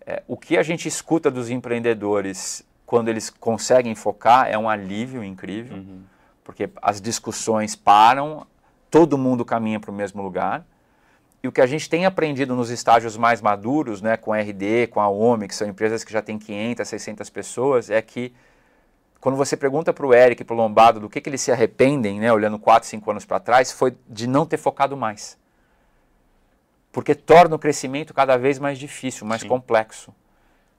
É, 0.06 0.24
o 0.28 0.36
que 0.36 0.58
a 0.58 0.63
gente 0.63 0.88
escuta 0.88 1.32
dos 1.32 1.50
empreendedores 1.50 2.66
quando 2.86 3.08
eles 3.08 3.30
conseguem 3.30 3.96
focar 3.96 4.50
é 4.50 4.58
um 4.58 4.70
alívio 4.70 5.24
incrível, 5.24 5.78
uhum. 5.78 6.01
porque 6.44 6.70
as 6.82 7.00
discussões 7.00 7.74
param, 7.74 8.46
todo 8.90 9.18
mundo 9.18 9.46
caminha 9.46 9.80
para 9.80 9.92
o 9.92 9.94
mesmo 9.94 10.22
lugar. 10.22 10.66
E 11.43 11.48
o 11.48 11.51
que 11.51 11.62
a 11.62 11.65
gente 11.65 11.89
tem 11.89 12.05
aprendido 12.05 12.55
nos 12.55 12.69
estágios 12.69 13.17
mais 13.17 13.41
maduros, 13.41 14.01
né, 14.01 14.15
com 14.15 14.31
a 14.31 14.39
RD, 14.39 14.88
com 14.88 15.00
a 15.00 15.10
OMI, 15.10 15.48
que 15.48 15.55
são 15.55 15.67
empresas 15.67 16.03
que 16.03 16.13
já 16.13 16.21
têm 16.21 16.38
500, 16.38 16.88
600 16.88 17.29
pessoas, 17.29 17.89
é 17.89 18.01
que 18.01 18.33
quando 19.19 19.36
você 19.36 19.57
pergunta 19.57 19.91
para 19.93 20.05
o 20.05 20.13
Eric 20.13 20.43
para 20.43 20.53
o 20.53 20.57
Lombardo 20.57 21.00
do 21.00 21.10
que, 21.10 21.19
que 21.19 21.29
eles 21.29 21.41
se 21.41 21.51
arrependem, 21.51 22.19
né, 22.19 22.31
olhando 22.31 22.60
4, 22.60 22.88
5 22.88 23.12
anos 23.12 23.25
para 23.25 23.39
trás, 23.39 23.71
foi 23.71 23.95
de 24.07 24.27
não 24.27 24.45
ter 24.45 24.57
focado 24.57 24.95
mais. 24.95 25.38
Porque 26.91 27.15
torna 27.15 27.55
o 27.55 27.60
crescimento 27.60 28.13
cada 28.13 28.38
vez 28.38 28.60
mais 28.60 28.77
difícil, 28.77 29.25
mais 29.25 29.41
Sim. 29.41 29.48
complexo. 29.48 30.13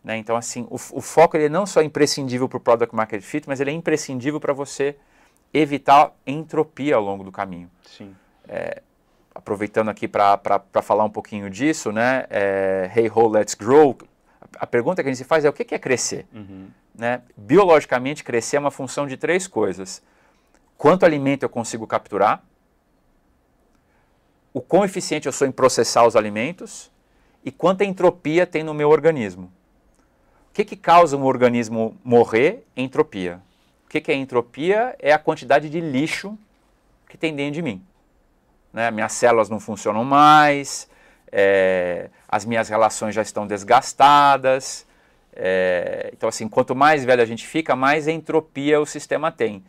Né? 0.03 0.17
Então, 0.17 0.37
assim, 0.37 0.67
o, 0.69 0.75
o 0.75 1.01
foco 1.01 1.37
ele 1.37 1.49
não 1.49 1.63
é 1.63 1.67
só 1.67 1.83
imprescindível 1.83 2.49
para 2.49 2.57
o 2.57 2.61
Product 2.61 2.95
Market 2.95 3.23
Fit, 3.23 3.49
mas 3.49 3.61
ele 3.61 3.71
é 3.71 3.75
imprescindível 3.75 4.41
para 4.41 4.53
você 4.53 4.97
evitar 5.55 6.13
entropia 6.27 6.97
ao 6.97 7.03
longo 7.03 7.23
do 7.25 7.31
caminho. 7.31 7.71
Sim. 7.87 8.15
É, 8.49 8.83
aproveitando 9.43 9.89
aqui 9.89 10.07
para 10.07 10.39
falar 10.83 11.05
um 11.05 11.11
pouquinho 11.11 11.51
disso, 11.51 11.91
né? 11.91 12.25
É, 12.31 12.91
hey 12.95 13.11
ho, 13.11 13.29
let's 13.29 13.55
grow. 13.55 13.99
A 14.57 14.67
pergunta 14.67 15.03
que 15.03 15.09
a 15.09 15.13
gente 15.13 15.19
se 15.19 15.25
faz 15.25 15.45
é 15.45 15.49
o 15.49 15.53
que 15.53 15.75
é 15.75 15.79
crescer? 15.79 16.27
Uhum. 16.33 16.69
Né? 16.95 17.21
Biologicamente, 17.37 18.23
crescer 18.23 18.57
é 18.57 18.61
uma 18.61 18.71
função 18.71 19.07
de 19.07 19.17
três 19.17 19.49
coisas: 19.49 20.01
quanto 20.79 21.05
alimento 21.05 21.43
eu 21.43 21.49
consigo 21.49 21.87
capturar, 21.87 22.43
o 24.55 24.61
quão 24.61 24.85
eficiente 24.85 25.27
eu 25.27 25.33
sou 25.33 25.47
em 25.47 25.53
processar 25.53 26.07
os 26.07 26.15
alimentos 26.15 26.91
e 27.45 27.51
quanta 27.51 27.85
entropia 27.85 28.47
tem 28.47 28.63
no 28.63 28.73
meu 28.73 28.91
organismo. 28.91 29.51
O 30.51 30.55
que, 30.55 30.65
que 30.65 30.77
causa 30.77 31.17
um 31.17 31.25
organismo 31.25 31.97
morrer? 32.05 32.65
Entropia. 32.77 33.41
O 33.87 33.89
que, 33.89 34.01
que 34.01 34.13
é 34.13 34.15
entropia? 34.15 34.95
É 34.99 35.13
a 35.13 35.19
quantidade 35.19 35.69
de 35.69 35.81
lixo 35.81 36.39
que 37.09 37.17
tem 37.17 37.35
dentro 37.35 37.55
de 37.55 37.63
mim. 37.63 37.83
Né? 38.73 38.91
Minhas 38.91 39.13
células 39.13 39.49
não 39.49 39.61
funcionam 39.61 40.05
mais, 40.05 40.89
é, 41.31 42.11
as 42.29 42.45
minhas 42.45 42.69
relações 42.69 43.15
já 43.15 43.23
estão 43.23 43.47
desgastadas. 43.47 44.87
É, 45.35 46.11
então, 46.13 46.29
assim, 46.29 46.49
quanto 46.49 46.75
mais 46.75 47.05
velho 47.05 47.23
a 47.23 47.27
gente 47.27 47.47
fica, 47.47 47.75
mais 47.75 48.07
entropia 48.07 48.81
o 48.81 48.87
sistema 48.87 49.33
tem. 49.33 49.65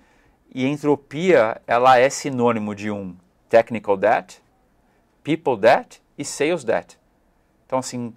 E 0.54 0.68
entropia, 0.68 1.62
ela 1.66 1.98
é 1.98 2.10
sinônimo 2.10 2.76
de 2.76 2.92
um 2.92 3.16
technical 3.50 3.98
debt, 3.98 4.42
people 5.24 5.58
debt 5.58 6.02
e 6.18 6.26
sales 6.26 6.64
debt. 6.64 7.00
Então, 7.66 7.80
assim, 7.80 8.14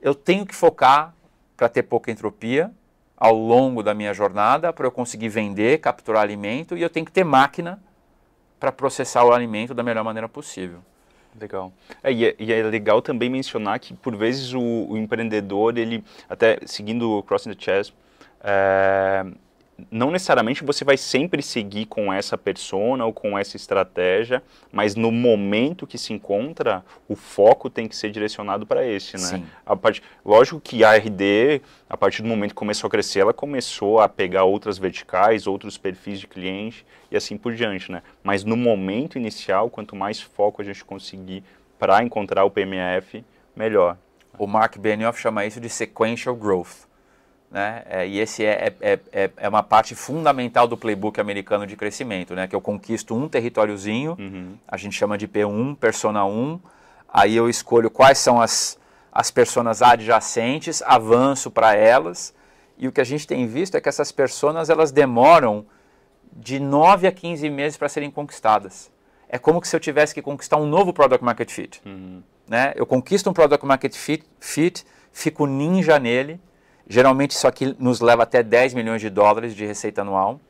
eu 0.00 0.14
tenho 0.14 0.46
que 0.46 0.54
focar 0.54 1.14
para 1.56 1.68
ter 1.68 1.82
pouca 1.82 2.10
entropia 2.10 2.70
ao 3.16 3.34
longo 3.34 3.82
da 3.82 3.92
minha 3.92 4.14
jornada, 4.14 4.72
para 4.72 4.86
eu 4.86 4.90
conseguir 4.90 5.28
vender, 5.28 5.78
capturar 5.78 6.22
alimento, 6.22 6.76
e 6.76 6.82
eu 6.82 6.88
tenho 6.88 7.04
que 7.04 7.12
ter 7.12 7.24
máquina 7.24 7.82
para 8.60 8.70
processar 8.70 9.24
o 9.24 9.32
alimento 9.32 9.72
da 9.72 9.82
melhor 9.82 10.04
maneira 10.04 10.28
possível. 10.28 10.80
Legal. 11.40 11.72
É, 12.02 12.12
e, 12.12 12.26
é, 12.26 12.34
e, 12.38 12.52
é, 12.52 12.62
legal 12.62 13.00
também 13.00 13.30
mencionar 13.30 13.78
que, 13.80 13.94
por 13.94 14.14
vezes, 14.14 14.52
o, 14.52 14.60
o 14.60 14.98
empreendedor, 14.98 15.78
ele, 15.78 16.04
até 16.28 16.58
seguindo 16.66 17.10
o 17.10 17.22
Crossing 17.22 17.54
the 17.54 17.56
Chess, 17.58 17.92
é, 18.42 19.24
não 19.90 20.10
necessariamente 20.10 20.64
você 20.64 20.84
vai 20.84 20.96
sempre 20.96 21.42
seguir 21.42 21.86
com 21.86 22.12
essa 22.12 22.36
persona 22.36 23.04
ou 23.04 23.12
com 23.12 23.38
essa 23.38 23.56
estratégia, 23.56 24.42
mas 24.72 24.94
no 24.94 25.10
momento 25.12 25.86
que 25.86 25.98
se 25.98 26.12
encontra, 26.12 26.84
o 27.08 27.14
foco 27.14 27.70
tem 27.70 27.86
que 27.86 27.96
ser 27.96 28.10
direcionado 28.10 28.66
para 28.66 28.86
esse, 28.86 29.14
né? 29.14 29.18
Sim. 29.18 29.46
A 29.64 29.76
part... 29.76 30.02
Lógico 30.24 30.60
que 30.60 30.84
a 30.84 30.96
RD, 30.96 31.62
a 31.88 31.96
partir 31.96 32.22
do 32.22 32.28
momento 32.28 32.50
que 32.50 32.56
começou 32.56 32.88
a 32.88 32.90
crescer, 32.90 33.20
ela 33.20 33.32
começou 33.32 34.00
a 34.00 34.08
pegar 34.08 34.44
outras 34.44 34.78
verticais, 34.78 35.46
outros 35.46 35.78
perfis 35.78 36.20
de 36.20 36.26
cliente 36.26 36.84
e 37.10 37.16
assim 37.16 37.36
por 37.36 37.54
diante, 37.54 37.90
né? 37.90 38.02
Mas 38.22 38.44
no 38.44 38.56
momento 38.56 39.18
inicial, 39.18 39.70
quanto 39.70 39.94
mais 39.96 40.20
foco 40.20 40.62
a 40.62 40.64
gente 40.64 40.84
conseguir 40.84 41.42
para 41.78 42.02
encontrar 42.02 42.44
o 42.44 42.50
PMF, 42.50 43.24
melhor. 43.56 43.96
O 44.38 44.46
Mark 44.46 44.78
Benioff 44.78 45.20
chama 45.20 45.44
isso 45.46 45.60
de 45.60 45.68
sequential 45.68 46.34
growth. 46.34 46.89
Né? 47.50 47.82
É, 47.86 48.06
e 48.06 48.20
esse 48.20 48.44
é, 48.44 48.72
é, 48.80 48.98
é, 49.10 49.30
é, 49.36 49.48
uma 49.48 49.62
parte 49.62 49.94
fundamental 49.94 50.68
do 50.68 50.76
playbook 50.76 51.20
americano 51.20 51.66
de 51.66 51.74
crescimento, 51.74 52.34
né? 52.34 52.46
que 52.46 52.54
eu 52.54 52.60
conquisto 52.60 53.14
um 53.14 53.28
territóriozinho, 53.28 54.16
uhum. 54.18 54.54
a 54.68 54.76
gente 54.76 54.96
chama 54.96 55.18
de 55.18 55.26
P1, 55.26 55.76
persona 55.76 56.24
1, 56.24 56.60
aí 57.08 57.34
eu 57.34 57.48
escolho 57.48 57.90
quais 57.90 58.18
são 58.18 58.40
as, 58.40 58.78
as 59.10 59.32
personas 59.32 59.82
adjacentes, 59.82 60.80
avanço 60.82 61.50
para 61.50 61.74
elas, 61.74 62.32
e 62.78 62.86
o 62.86 62.92
que 62.92 63.00
a 63.00 63.04
gente 63.04 63.26
tem 63.26 63.46
visto 63.48 63.76
é 63.76 63.80
que 63.80 63.88
essas 63.88 64.12
personas 64.12 64.70
elas 64.70 64.92
demoram 64.92 65.66
de 66.32 66.60
9 66.60 67.08
a 67.08 67.12
15 67.12 67.50
meses 67.50 67.76
para 67.76 67.88
serem 67.88 68.10
conquistadas. 68.12 68.90
É 69.28 69.38
como 69.38 69.62
se 69.64 69.74
eu 69.74 69.80
tivesse 69.80 70.14
que 70.14 70.22
conquistar 70.22 70.56
um 70.56 70.66
novo 70.66 70.92
Product 70.92 71.24
Market 71.24 71.50
Fit. 71.50 71.82
Uhum. 71.84 72.22
Né? 72.48 72.72
Eu 72.76 72.86
conquisto 72.86 73.28
um 73.28 73.32
Product 73.32 73.64
Market 73.66 73.94
fit, 73.94 74.24
fit, 74.40 74.84
fico 75.12 75.46
ninja 75.46 75.98
nele, 75.98 76.40
Geralmente 76.88 77.32
isso 77.32 77.46
aqui 77.46 77.76
nos 77.78 78.00
leva 78.00 78.24
até 78.24 78.42
10 78.42 78.74
milhões 78.74 79.00
de 79.00 79.08
dólares 79.08 79.54
de 79.54 79.64
receita 79.64 80.02
anual, 80.02 80.40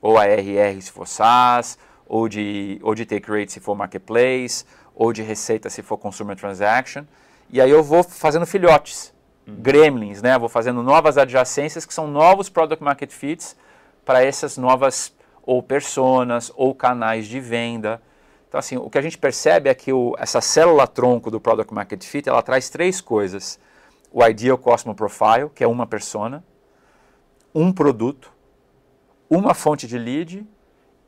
ou 0.00 0.18
a 0.18 0.24
RR 0.24 0.80
se 0.80 0.90
for 0.90 1.06
SaaS, 1.06 1.78
ou 2.06 2.28
de, 2.28 2.78
ou 2.82 2.94
de 2.94 3.06
take 3.06 3.30
rate 3.30 3.52
se 3.52 3.60
for 3.60 3.74
marketplace, 3.74 4.64
ou 4.94 5.12
de 5.12 5.22
receita 5.22 5.70
se 5.70 5.82
for 5.82 5.96
consumer 5.96 6.36
transaction. 6.36 7.04
E 7.48 7.60
aí 7.60 7.70
eu 7.70 7.82
vou 7.82 8.02
fazendo 8.02 8.44
filhotes, 8.44 9.14
uhum. 9.46 9.54
gremlins, 9.56 10.20
né? 10.20 10.38
Vou 10.38 10.48
fazendo 10.48 10.82
novas 10.82 11.16
adjacências 11.16 11.86
que 11.86 11.94
são 11.94 12.06
novos 12.06 12.48
product 12.48 12.82
market 12.82 13.10
fits 13.10 13.56
para 14.04 14.24
essas 14.24 14.58
novas 14.58 15.14
ou 15.42 15.62
personas 15.62 16.52
ou 16.56 16.74
canais 16.74 17.26
de 17.26 17.40
venda. 17.40 18.02
Então 18.48 18.58
assim, 18.58 18.76
o 18.76 18.90
que 18.90 18.98
a 18.98 19.02
gente 19.02 19.16
percebe 19.16 19.70
é 19.70 19.74
que 19.74 19.92
o, 19.92 20.14
essa 20.18 20.40
célula 20.40 20.86
tronco 20.86 21.30
do 21.30 21.40
product 21.40 21.72
market 21.72 22.02
fit, 22.04 22.28
ela 22.28 22.42
traz 22.42 22.68
três 22.68 23.00
coisas 23.00 23.58
o 24.12 24.24
Ideal 24.26 24.58
Customer 24.58 24.94
Profile, 24.94 25.50
que 25.54 25.64
é 25.64 25.66
uma 25.66 25.86
persona, 25.86 26.44
um 27.54 27.72
produto, 27.72 28.32
uma 29.28 29.54
fonte 29.54 29.86
de 29.86 29.98
lead 29.98 30.46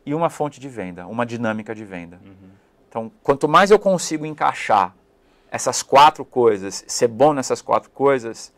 e 0.07 0.14
uma 0.14 0.31
fonte 0.31 0.59
de 0.59 0.69
venda, 0.69 1.07
uma 1.07 1.27
dinâmica 1.27 1.75
de 1.75 1.85
venda. 1.85 2.21
Uhum. 2.25 2.51
Então, 2.88 3.12
quanto 3.23 3.49
mais 3.49 3.71
eu 3.71 3.79
consigo 3.79 4.25
encaixar 4.25 4.95
essas 5.51 5.83
quatro 5.83 6.25
coisas, 6.25 6.85
ser 6.87 7.09
bom 7.09 7.33
nessas 7.33 7.61
quatro 7.61 7.90
coisas, 7.90 8.53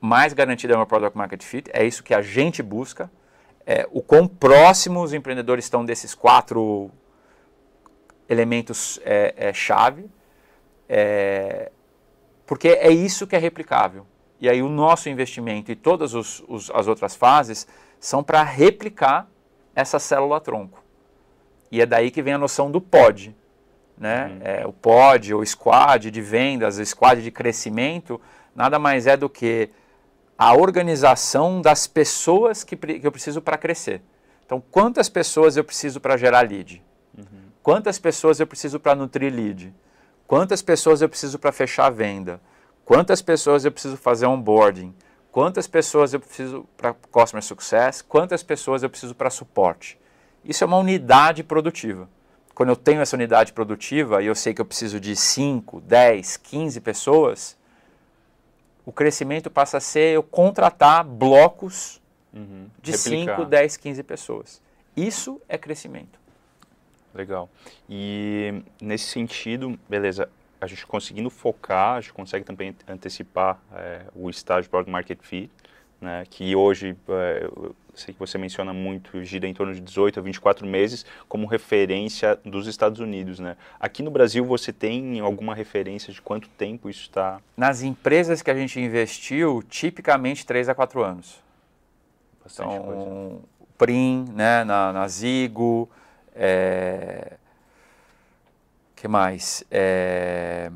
mais 0.00 0.32
garantida 0.32 0.72
é 0.72 0.76
o 0.76 0.78
meu 0.78 0.86
Product 0.86 1.16
Market 1.16 1.42
Fit. 1.42 1.70
É 1.72 1.84
isso 1.84 2.02
que 2.02 2.14
a 2.14 2.22
gente 2.22 2.62
busca. 2.62 3.10
É, 3.64 3.86
o 3.90 4.00
quão 4.00 4.28
próximo 4.28 5.02
os 5.02 5.12
empreendedores 5.12 5.64
estão 5.64 5.84
desses 5.84 6.14
quatro 6.14 6.90
elementos 8.28 9.00
é, 9.04 9.34
é 9.36 9.52
chave. 9.52 10.08
É, 10.88 11.72
porque 12.46 12.68
é 12.68 12.90
isso 12.90 13.26
que 13.26 13.34
é 13.34 13.38
replicável. 13.38 14.06
E 14.40 14.48
aí 14.48 14.62
o 14.62 14.68
nosso 14.68 15.08
investimento 15.08 15.72
e 15.72 15.76
todas 15.76 16.14
os, 16.14 16.42
os, 16.46 16.70
as 16.70 16.86
outras 16.86 17.16
fases 17.16 17.66
são 17.98 18.22
para 18.22 18.42
replicar 18.42 19.28
essa 19.74 19.98
célula-tronco. 19.98 20.82
E 21.70 21.80
é 21.80 21.86
daí 21.86 22.10
que 22.10 22.22
vem 22.22 22.34
a 22.34 22.38
noção 22.38 22.70
do 22.70 22.80
pod. 22.80 23.34
Né? 23.98 24.26
Uhum. 24.26 24.38
É, 24.44 24.66
o 24.66 24.72
pod, 24.72 25.34
o 25.34 25.44
squad 25.44 26.10
de 26.10 26.20
vendas, 26.20 26.78
o 26.78 26.84
squad 26.84 27.22
de 27.22 27.30
crescimento, 27.30 28.20
nada 28.54 28.78
mais 28.78 29.06
é 29.06 29.16
do 29.16 29.28
que 29.28 29.70
a 30.36 30.54
organização 30.54 31.62
das 31.62 31.86
pessoas 31.86 32.62
que, 32.62 32.76
que 32.76 33.06
eu 33.06 33.12
preciso 33.12 33.40
para 33.40 33.56
crescer. 33.56 34.02
Então, 34.44 34.62
quantas 34.70 35.08
pessoas 35.08 35.56
eu 35.56 35.64
preciso 35.64 35.98
para 35.98 36.16
gerar 36.16 36.48
lead? 36.48 36.82
Uhum. 37.16 37.24
Quantas 37.62 37.98
pessoas 37.98 38.38
eu 38.38 38.46
preciso 38.46 38.78
para 38.78 38.94
nutrir 38.94 39.32
lead? 39.32 39.74
Quantas 40.26 40.60
pessoas 40.60 41.02
eu 41.02 41.08
preciso 41.08 41.38
para 41.38 41.52
fechar 41.52 41.86
a 41.86 41.90
venda? 41.90 42.40
Quantas 42.84 43.22
pessoas 43.22 43.64
eu 43.64 43.72
preciso 43.72 43.96
fazer 43.96 44.26
onboarding? 44.26 44.94
Quantas 45.30 45.66
pessoas 45.66 46.14
eu 46.14 46.20
preciso 46.20 46.66
para 46.76 46.94
customer 46.94 47.42
success? 47.42 48.02
Quantas 48.02 48.42
pessoas 48.42 48.82
eu 48.82 48.90
preciso 48.90 49.14
para 49.14 49.30
suporte? 49.30 49.98
Isso 50.44 50.64
é 50.64 50.66
uma 50.66 50.78
unidade 50.78 51.42
produtiva. 51.42 52.08
Quando 52.54 52.70
eu 52.70 52.76
tenho 52.76 53.00
essa 53.00 53.14
unidade 53.14 53.52
produtiva 53.52 54.22
e 54.22 54.26
eu 54.26 54.34
sei 54.34 54.54
que 54.54 54.60
eu 54.60 54.64
preciso 54.64 54.98
de 54.98 55.14
5, 55.14 55.80
10, 55.82 56.38
15 56.38 56.80
pessoas, 56.80 57.56
o 58.84 58.92
crescimento 58.92 59.50
passa 59.50 59.76
a 59.76 59.80
ser 59.80 60.14
eu 60.14 60.22
contratar 60.22 61.04
blocos 61.04 62.00
uhum. 62.32 62.68
de 62.80 62.96
5, 62.96 63.44
10, 63.44 63.76
15 63.76 64.02
pessoas. 64.04 64.62
Isso 64.96 65.40
é 65.48 65.58
crescimento. 65.58 66.18
Legal. 67.16 67.48
E 67.88 68.62
nesse 68.80 69.06
sentido, 69.06 69.78
beleza, 69.88 70.28
a 70.60 70.66
gente 70.66 70.86
conseguindo 70.86 71.30
focar, 71.30 71.96
a 71.96 72.00
gente 72.00 72.12
consegue 72.12 72.44
também 72.44 72.76
antecipar 72.86 73.58
é, 73.74 74.02
o 74.14 74.28
estágio 74.28 74.70
Product 74.70 74.90
Market 74.90 75.18
Fit, 75.22 75.50
né, 75.98 76.24
que 76.28 76.54
hoje, 76.54 76.94
é, 77.08 77.44
eu 77.44 77.74
sei 77.94 78.12
que 78.12 78.20
você 78.20 78.36
menciona 78.36 78.72
muito, 78.74 79.24
gira 79.24 79.48
em 79.48 79.54
torno 79.54 79.74
de 79.74 79.80
18 79.80 80.20
a 80.20 80.22
24 80.22 80.66
meses, 80.66 81.06
como 81.26 81.46
referência 81.46 82.38
dos 82.44 82.66
Estados 82.66 83.00
Unidos. 83.00 83.38
Né? 83.38 83.56
Aqui 83.80 84.02
no 84.02 84.10
Brasil, 84.10 84.44
você 84.44 84.72
tem 84.72 85.20
alguma 85.20 85.54
referência 85.54 86.12
de 86.12 86.20
quanto 86.20 86.48
tempo 86.50 86.90
isso 86.90 87.02
está? 87.02 87.40
Nas 87.56 87.82
empresas 87.82 88.42
que 88.42 88.50
a 88.50 88.54
gente 88.54 88.78
investiu, 88.78 89.62
tipicamente 89.62 90.44
3 90.44 90.68
a 90.68 90.74
4 90.74 91.02
anos. 91.02 91.42
Bastante 92.44 92.74
então, 92.74 92.84
coisa. 92.84 93.40
Prim, 93.78 94.26
né, 94.34 94.64
na, 94.64 94.92
na 94.92 95.08
Zigo, 95.08 95.88
é... 96.36 97.36
que 98.94 99.08
mais? 99.08 99.64
É... 99.70 100.70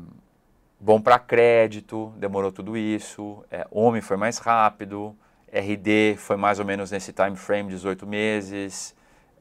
Bom 0.79 0.99
para 0.99 1.19
crédito, 1.19 2.11
demorou 2.17 2.51
tudo 2.51 2.75
isso. 2.75 3.45
É, 3.51 3.67
Homem 3.69 4.01
foi 4.01 4.17
mais 4.17 4.39
rápido. 4.39 5.15
RD 5.51 6.15
foi 6.17 6.37
mais 6.37 6.59
ou 6.59 6.65
menos 6.65 6.89
nesse 6.89 7.13
time 7.13 7.35
frame, 7.35 7.69
18 7.69 8.07
meses. 8.07 8.95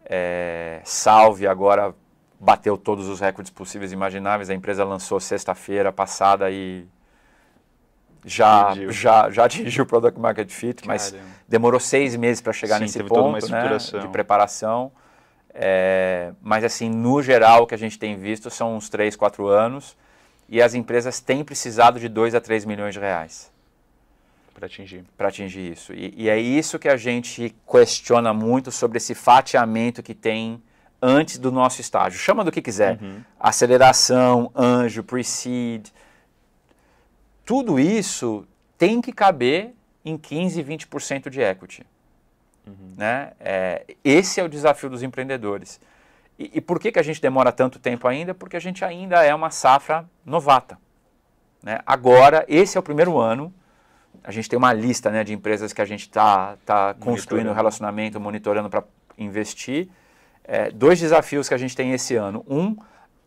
É, 0.05 0.81
Salve 0.85 1.47
agora 1.47 1.95
bateu 2.39 2.77
todos 2.77 3.07
os 3.09 3.21
recordes 3.21 3.51
possíveis 3.51 3.93
e 3.93 3.95
imagináveis. 3.95 4.51
A 4.51 4.55
empresa 4.55 4.85
lançou 4.85 5.21
sexta-feira 5.21 5.93
passada 5.93 6.51
e 6.51 6.87
já, 8.25 8.75
já, 8.89 9.31
já 9.31 9.45
atingiu 9.45 9.85
o 9.85 9.87
Product 9.87 10.19
Market 10.19 10.51
Fit, 10.51 10.87
mas 10.87 11.15
demorou 11.49 11.79
seis 11.79 12.17
meses 12.17 12.41
para 12.41 12.53
chegar 12.53 12.77
Sim, 12.77 12.83
nesse 12.83 13.05
ponto 13.05 13.49
né, 13.51 13.79
de 13.79 14.09
preparação. 14.09 14.91
É, 15.53 16.33
mas 16.41 16.65
assim, 16.65 16.89
no 16.89 17.23
geral, 17.23 17.63
o 17.63 17.67
que 17.67 17.75
a 17.75 17.79
gente 17.79 17.99
tem 17.99 18.17
visto 18.17 18.51
são 18.51 18.77
uns 18.77 18.89
três, 18.89 19.17
quatro 19.17 19.49
anos 19.49 19.97
e 20.49 20.61
as 20.61 20.75
empresas 20.75 21.21
têm 21.21 21.45
precisado 21.45 22.01
de 22.01 22.09
2 22.09 22.35
a 22.35 22.41
3 22.41 22.65
milhões 22.65 22.95
de 22.95 23.01
reais. 23.01 23.51
Para 24.53 24.67
atingir. 24.67 25.05
Para 25.17 25.29
atingir 25.29 25.73
isso. 25.73 25.95
E, 25.95 26.13
e, 26.17 26.29
é 26.29 26.39
isso 26.39 26.79
que 26.79 26.89
a 26.89 26.97
gente 26.97 27.55
questiona 27.71 28.35
muito 28.35 28.71
sobre 28.73 28.99
esse 28.99 29.15
fatiamento 29.15 30.03
que 30.03 30.13
tem 30.13 30.61
antes 31.01 31.39
do 31.39 31.51
nosso 31.51 31.81
estágio. 31.81 32.19
Chama 32.19 32.45
do 32.45 32.51
que 32.51 32.61
quiser. 32.61 33.01
Uhum. 33.01 33.23
Aceleração, 33.39 34.51
anjo, 34.55 35.03
pre-seed. 35.03 35.87
Tudo 37.45 37.79
isso 37.79 38.47
tem 38.77 39.01
que 39.01 39.13
caber 39.13 39.73
em 40.05 40.19
15, 40.19 40.63
20% 40.63 41.31
de 41.31 41.41
equity. 41.41 41.87
Uhum. 42.71 42.95
Né? 42.97 43.33
É, 43.41 43.85
esse 44.05 44.41
é 44.41 44.45
o 44.45 44.49
desafio 44.49 44.89
dos 44.89 45.03
empreendedores. 45.03 45.81
E, 46.39 46.51
e, 46.55 46.61
por 46.61 46.81
que, 46.81 46.91
que 46.91 46.99
a 46.99 47.03
gente 47.03 47.21
demora 47.21 47.53
tanto 47.53 47.79
tempo 47.79 48.09
ainda? 48.09 48.35
Porque 48.35 48.57
a 48.57 48.61
gente 48.61 48.85
ainda 48.85 49.23
é 49.23 49.35
uma 49.35 49.51
safra 49.51 50.09
novata. 50.25 50.79
Né? 51.63 51.81
Agora, 51.85 52.45
esse 52.49 52.77
é 52.77 52.81
o 52.81 52.83
primeiro 52.83 53.19
ano, 53.19 53.53
a 54.25 54.31
gente 54.31 54.49
tem 54.49 54.57
uma 54.57 54.73
lista 54.73 55.11
né, 55.11 55.25
de 55.25 55.33
empresas 55.33 55.73
que 55.73 55.81
a 55.81 55.85
gente 55.85 56.03
está 56.03 56.57
tá 56.65 56.95
construindo 56.95 57.53
relacionamento, 57.53 58.19
monitorando 58.19 58.69
para 58.69 58.85
investir. 59.19 59.89
É, 60.45 60.71
dois 60.71 60.99
desafios 60.99 61.49
que 61.49 61.55
a 61.55 61.59
gente 61.59 61.77
tem 61.77 61.93
esse 61.93 62.17
ano. 62.17 62.45
Um, 62.49 62.77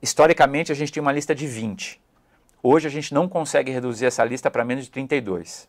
historicamente 0.02 0.72
a 0.72 0.76
gente 0.76 0.92
tinha 0.92 1.02
uma 1.02 1.12
lista 1.12 1.34
de 1.34 1.48
20. 1.48 2.02
Hoje 2.62 2.88
a 2.88 2.92
gente 2.92 3.14
não 3.14 3.28
consegue 3.28 3.72
reduzir 3.72 4.06
essa 4.06 4.24
lista 4.24 4.50
para 4.50 4.64
menos 4.66 4.86
de 4.86 4.92
32. 4.92 5.68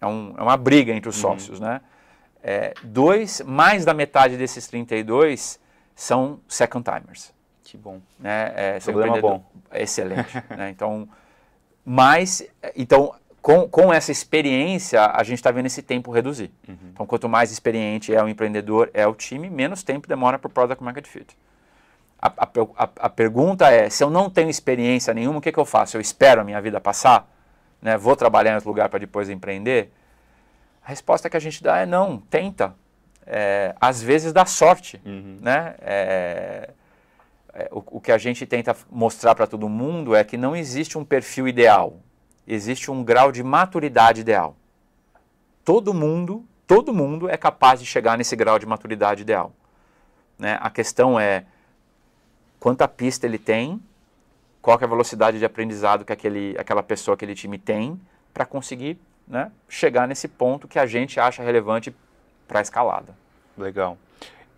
É, 0.00 0.06
um, 0.06 0.34
é 0.36 0.42
uma 0.42 0.56
briga 0.56 0.92
entre 0.92 1.08
os 1.08 1.16
uhum. 1.16 1.32
sócios. 1.32 1.60
Né? 1.60 1.80
É, 2.42 2.74
dois, 2.82 3.42
mais 3.42 3.84
da 3.84 3.92
metade 3.92 4.36
desses 4.36 4.66
32 4.66 5.60
são 5.94 6.40
second 6.48 6.84
timers. 6.84 7.32
Que 7.62 7.76
bom. 7.76 8.00
Né? 8.18 8.52
É, 8.56 8.78
Problema 8.80 9.20
bom. 9.20 9.44
Excelente. 9.72 10.34
né? 10.56 10.70
Então, 10.70 11.08
mas, 11.84 12.42
então, 12.74 13.14
com, 13.42 13.68
com 13.68 13.92
essa 13.92 14.10
experiência, 14.12 15.04
a 15.06 15.22
gente 15.22 15.38
está 15.38 15.50
vendo 15.50 15.66
esse 15.66 15.82
tempo 15.82 16.10
reduzir. 16.10 16.50
Uhum. 16.68 16.76
Então, 16.92 17.06
quanto 17.06 17.28
mais 17.28 17.50
experiente 17.50 18.14
é 18.14 18.22
o 18.22 18.28
empreendedor, 18.28 18.90
é 18.92 19.06
o 19.06 19.14
time, 19.14 19.48
menos 19.48 19.82
tempo 19.82 20.08
demora 20.08 20.38
para 20.38 20.48
o 20.48 20.50
Product 20.50 20.82
Market 20.82 21.06
Fit. 21.06 21.36
A, 22.20 22.28
a, 22.28 22.48
a, 22.76 22.88
a, 23.00 23.08
pergunta 23.08 23.70
é, 23.70 23.88
se 23.88 24.04
eu 24.04 24.10
não 24.10 24.28
tenho 24.28 24.50
experiência 24.50 25.14
nenhuma, 25.14 25.38
o 25.38 25.40
que, 25.40 25.50
que 25.50 25.58
eu 25.58 25.64
faço? 25.64 25.96
Eu 25.96 26.02
espero 26.02 26.42
a 26.42 26.44
minha 26.44 26.60
vida 26.60 26.78
passar? 26.78 27.26
Né? 27.80 27.96
Vou 27.96 28.14
trabalhar 28.14 28.52
em 28.52 28.54
outro 28.56 28.68
lugar 28.68 28.90
para 28.90 28.98
depois 28.98 29.30
empreender? 29.30 29.90
A 30.90 30.92
resposta 30.92 31.30
que 31.30 31.36
a 31.36 31.40
gente 31.40 31.62
dá 31.62 31.76
é 31.78 31.86
não, 31.86 32.18
tenta 32.18 32.74
é, 33.24 33.76
às 33.80 34.02
vezes 34.02 34.32
dá 34.32 34.44
sorte. 34.44 35.00
Uhum. 35.06 35.38
Né? 35.40 35.76
É, 35.80 36.70
é, 37.54 37.68
o, 37.70 37.78
o, 37.92 38.00
que 38.00 38.10
a 38.10 38.18
gente 38.18 38.44
tenta 38.44 38.76
mostrar 38.90 39.36
para 39.36 39.46
todo 39.46 39.68
mundo 39.68 40.16
é 40.16 40.24
que 40.24 40.36
não 40.36 40.56
existe 40.56 40.98
um 40.98 41.04
perfil 41.04 41.46
ideal, 41.46 42.00
existe 42.44 42.90
um 42.90 43.04
grau 43.04 43.30
de 43.30 43.40
maturidade 43.44 44.22
ideal. 44.22 44.56
Todo 45.64 45.94
mundo, 45.94 46.44
todo 46.66 46.92
mundo 46.92 47.28
é 47.28 47.36
capaz 47.36 47.78
de 47.78 47.86
chegar 47.86 48.18
nesse 48.18 48.34
grau 48.34 48.58
de 48.58 48.66
maturidade 48.66 49.22
ideal. 49.22 49.52
Né? 50.36 50.58
A 50.60 50.70
questão 50.70 51.20
é 51.20 51.44
quanta 52.58 52.88
pista 52.88 53.28
ele 53.28 53.38
tem, 53.38 53.80
qual 54.60 54.76
é 54.80 54.84
a 54.84 54.88
velocidade 54.88 55.38
de 55.38 55.44
aprendizado 55.44 56.04
que 56.04 56.12
aquele, 56.12 56.56
aquela 56.58 56.82
pessoa, 56.82 57.14
aquele 57.14 57.36
time 57.36 57.58
tem 57.58 58.00
para 58.34 58.44
conseguir 58.44 58.98
né, 59.30 59.52
chegar 59.68 60.08
nesse 60.08 60.26
ponto 60.26 60.66
que 60.66 60.78
a 60.78 60.84
gente 60.84 61.20
acha 61.20 61.42
relevante 61.42 61.94
para 62.48 62.58
a 62.58 62.62
escalada. 62.62 63.14
Legal. 63.56 63.96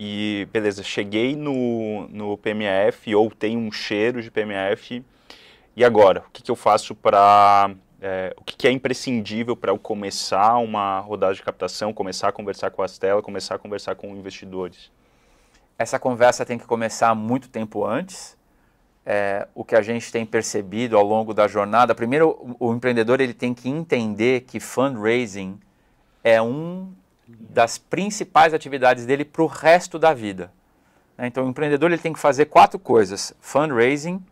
E 0.01 0.49
beleza, 0.51 0.83
cheguei 0.83 1.37
no, 1.37 2.09
no 2.09 2.39
PMF 2.39 3.15
ou 3.15 3.31
tenho 3.31 3.61
um 3.61 3.71
cheiro 3.71 4.23
de 4.23 4.31
PMF. 4.31 5.05
E 5.77 5.85
agora, 5.85 6.25
o 6.27 6.31
que, 6.33 6.43
que 6.43 6.51
eu 6.51 6.57
faço 6.57 6.95
para. 6.95 7.71
É, 8.01 8.35
o 8.37 8.43
que, 8.43 8.57
que, 8.57 8.67
é 8.67 8.71
imprescindível 8.73 9.55
para 9.55 9.71
eu 9.71 9.79
começar 9.79 10.57
uma 10.57 10.99
rodada 10.99 11.35
de 11.35 11.43
captação, 11.43 11.93
começar 11.93 12.29
a 12.29 12.33
conversar 12.33 12.71
com 12.71 12.83
a 12.83 12.89
Stella, 12.89 13.23
começar 13.23 13.55
a 13.55 13.59
conversar 13.59 13.95
com 13.95 14.09
investidores? 14.17 14.91
Essa 15.79 16.01
conversa 16.01 16.45
tem 16.45 16.59
que 16.59 16.67
começar 16.67 17.15
muito 17.15 17.49
tempo 17.49 17.87
antes. 17.87 18.37
É, 19.05 19.49
o 19.53 19.65
que 19.65 19.75
a 19.75 19.83
gente 19.83 20.13
tem 20.13 20.25
percebido 20.25 20.97
ao 20.97 21.05
longo 21.05 21.35
da 21.35 21.49
jornada, 21.49 21.93
primeiro 21.93 22.57
o, 22.61 22.69
o 22.69 22.73
empreendedor 22.73 23.21
ele 23.21 23.35
tem 23.35 23.53
que 23.53 23.69
entender 23.69 24.43
que 24.43 24.61
fundraising 24.61 25.59
é 26.23 26.41
um 26.41 26.93
das 27.27 27.79
principais 27.79 28.55
atividades 28.55 29.05
dele 29.07 29.25
para 29.25 29.43
o 29.43 29.47
resto 29.47 29.99
da 29.99 30.15
vida. 30.15 30.53
Né? 31.17 31.27
Então, 31.27 31.47
o 31.47 31.49
empreendedor 31.49 31.91
ele 31.91 32.01
tem 32.01 32.13
que 32.13 32.19
fazer 32.19 32.47
quatro 32.47 32.79
coisas: 32.79 33.35
fundraising, 33.41 34.23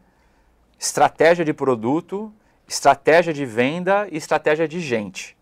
estratégia 0.79 1.45
de 1.45 1.53
produto, 1.53 2.33
estratégia 2.67 3.33
de 3.33 3.45
venda 3.45 4.09
e 4.11 4.17
estratégia 4.17 4.67
de 4.67 4.81
gente. 4.81 5.37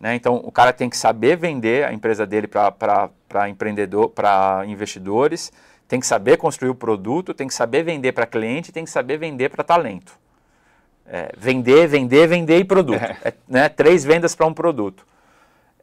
Né? 0.00 0.14
Então, 0.14 0.36
o 0.36 0.50
cara 0.50 0.72
tem 0.72 0.90
que 0.90 0.96
saber 0.96 1.36
vender 1.36 1.84
a 1.84 1.92
empresa 1.92 2.26
dele 2.26 2.48
para 2.48 3.48
empreendedor, 3.48 4.10
para 4.10 4.64
investidores, 4.66 5.52
tem 5.94 6.00
que 6.00 6.08
saber 6.08 6.36
construir 6.38 6.70
o 6.70 6.74
produto, 6.74 7.32
tem 7.32 7.46
que 7.46 7.54
saber 7.54 7.84
vender 7.84 8.10
para 8.10 8.26
cliente, 8.26 8.72
tem 8.72 8.84
que 8.84 8.90
saber 8.90 9.16
vender 9.16 9.48
para 9.48 9.62
talento. 9.62 10.18
É, 11.06 11.30
vender, 11.38 11.86
vender, 11.86 12.26
vender 12.26 12.58
e 12.58 12.64
produto. 12.64 13.00
É. 13.00 13.16
É, 13.28 13.34
né? 13.46 13.68
Três 13.68 14.02
vendas 14.02 14.34
para 14.34 14.44
um 14.44 14.52
produto. 14.52 15.06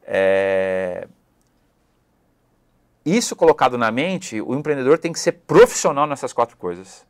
É... 0.02 1.08
Isso 3.06 3.34
colocado 3.34 3.78
na 3.78 3.90
mente, 3.90 4.38
o 4.38 4.54
empreendedor 4.54 4.98
tem 4.98 5.14
que 5.14 5.18
ser 5.18 5.32
profissional 5.32 6.06
nessas 6.06 6.30
quatro 6.34 6.58
coisas. 6.58 7.06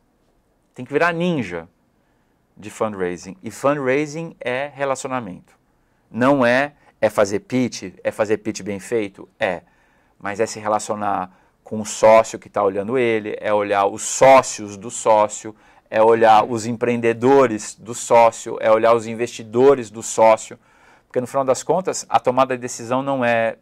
Tem 0.73 0.85
que 0.85 0.93
virar 0.93 1.11
ninja 1.11 1.67
de 2.55 2.69
fundraising. 2.69 3.35
E 3.43 3.51
fundraising 3.51 4.33
é 4.39 4.71
relacionamento. 4.73 5.53
Não 6.09 6.45
é 6.45 6.71
é 7.01 7.09
fazer 7.09 7.41
pitch, 7.41 7.95
é 8.01 8.11
fazer 8.11 8.37
pitch 8.37 8.61
bem 8.61 8.79
feito? 8.79 9.27
É. 9.37 9.63
Mas 10.17 10.39
é 10.39 10.45
se 10.45 10.57
relacionar 10.57 11.42
com 11.73 11.81
o 11.81 11.85
sócio 11.87 12.37
que 12.37 12.47
está 12.47 12.61
olhando 12.61 12.99
ele, 12.99 13.35
é 13.41 13.51
olhar 13.51 13.87
os 13.87 14.03
sócios 14.03 14.77
do 14.77 14.91
sócio, 14.91 15.55
é 15.89 15.99
olhar 15.99 16.45
os 16.45 16.67
empreendedores 16.67 17.73
do 17.73 17.95
sócio, 17.95 18.59
é 18.61 18.69
olhar 18.69 18.93
os 18.93 19.07
investidores 19.07 19.89
do 19.89 20.03
sócio. 20.03 20.59
Porque 21.07 21.19
no 21.19 21.25
final 21.25 21.43
das 21.43 21.63
contas, 21.63 22.05
a 22.07 22.19
tomada 22.19 22.55
de 22.55 22.61
decisão 22.61 23.01
não 23.01 23.25
é 23.25 23.57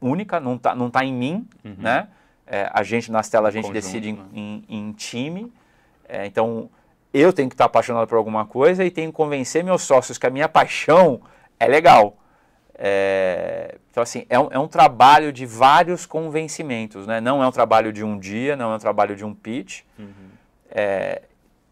única, 0.00 0.40
não 0.40 0.56
está 0.56 0.74
não 0.74 0.90
tá 0.90 1.04
em 1.04 1.12
mim, 1.12 1.48
uhum. 1.64 1.76
né? 1.78 2.08
É, 2.44 2.68
a 2.74 2.82
gente, 2.82 3.12
nas 3.12 3.28
telas, 3.28 3.50
a 3.50 3.52
gente 3.52 3.68
Conjunto, 3.68 3.80
decide 3.80 4.08
em, 4.08 4.14
né? 4.14 4.24
em, 4.32 4.64
em 4.68 4.92
time. 4.92 5.52
É, 6.08 6.26
então, 6.26 6.68
eu 7.14 7.32
tenho 7.32 7.48
que 7.48 7.54
estar 7.54 7.66
apaixonado 7.66 8.08
por 8.08 8.16
alguma 8.16 8.44
coisa 8.44 8.84
e 8.84 8.90
tenho 8.90 9.12
que 9.12 9.16
convencer 9.16 9.62
meus 9.62 9.82
sócios 9.82 10.18
que 10.18 10.26
a 10.26 10.30
minha 10.30 10.48
paixão 10.48 11.20
é 11.60 11.68
legal. 11.68 12.16
É, 12.80 13.76
então, 13.90 14.02
assim, 14.02 14.24
é 14.30 14.38
um, 14.38 14.48
é 14.52 14.58
um, 14.58 14.68
trabalho 14.68 15.32
de 15.32 15.44
vários 15.44 16.06
convencimentos, 16.06 17.08
né? 17.08 17.20
Não 17.20 17.42
é 17.42 17.48
um 17.48 17.50
trabalho 17.50 17.92
de 17.92 18.04
um 18.04 18.16
dia, 18.16 18.54
não 18.54 18.72
é 18.72 18.76
um 18.76 18.78
trabalho 18.78 19.16
de 19.16 19.24
um 19.24 19.34
pitch. 19.34 19.82
Uhum. 19.98 20.12
É, 20.70 21.22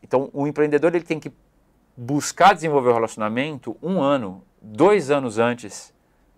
então, 0.02 0.28
o 0.32 0.48
empreendedor 0.48 0.92
ele 0.94 1.04
tem 1.04 1.20
que 1.20 1.32
buscar 1.96 2.54
desenvolver 2.54 2.90
o 2.90 2.94
relacionamento 2.94 3.76
um 3.80 4.00
ano, 4.00 4.42
dois 4.60 5.10
anos 5.10 5.38
antes 5.38 5.94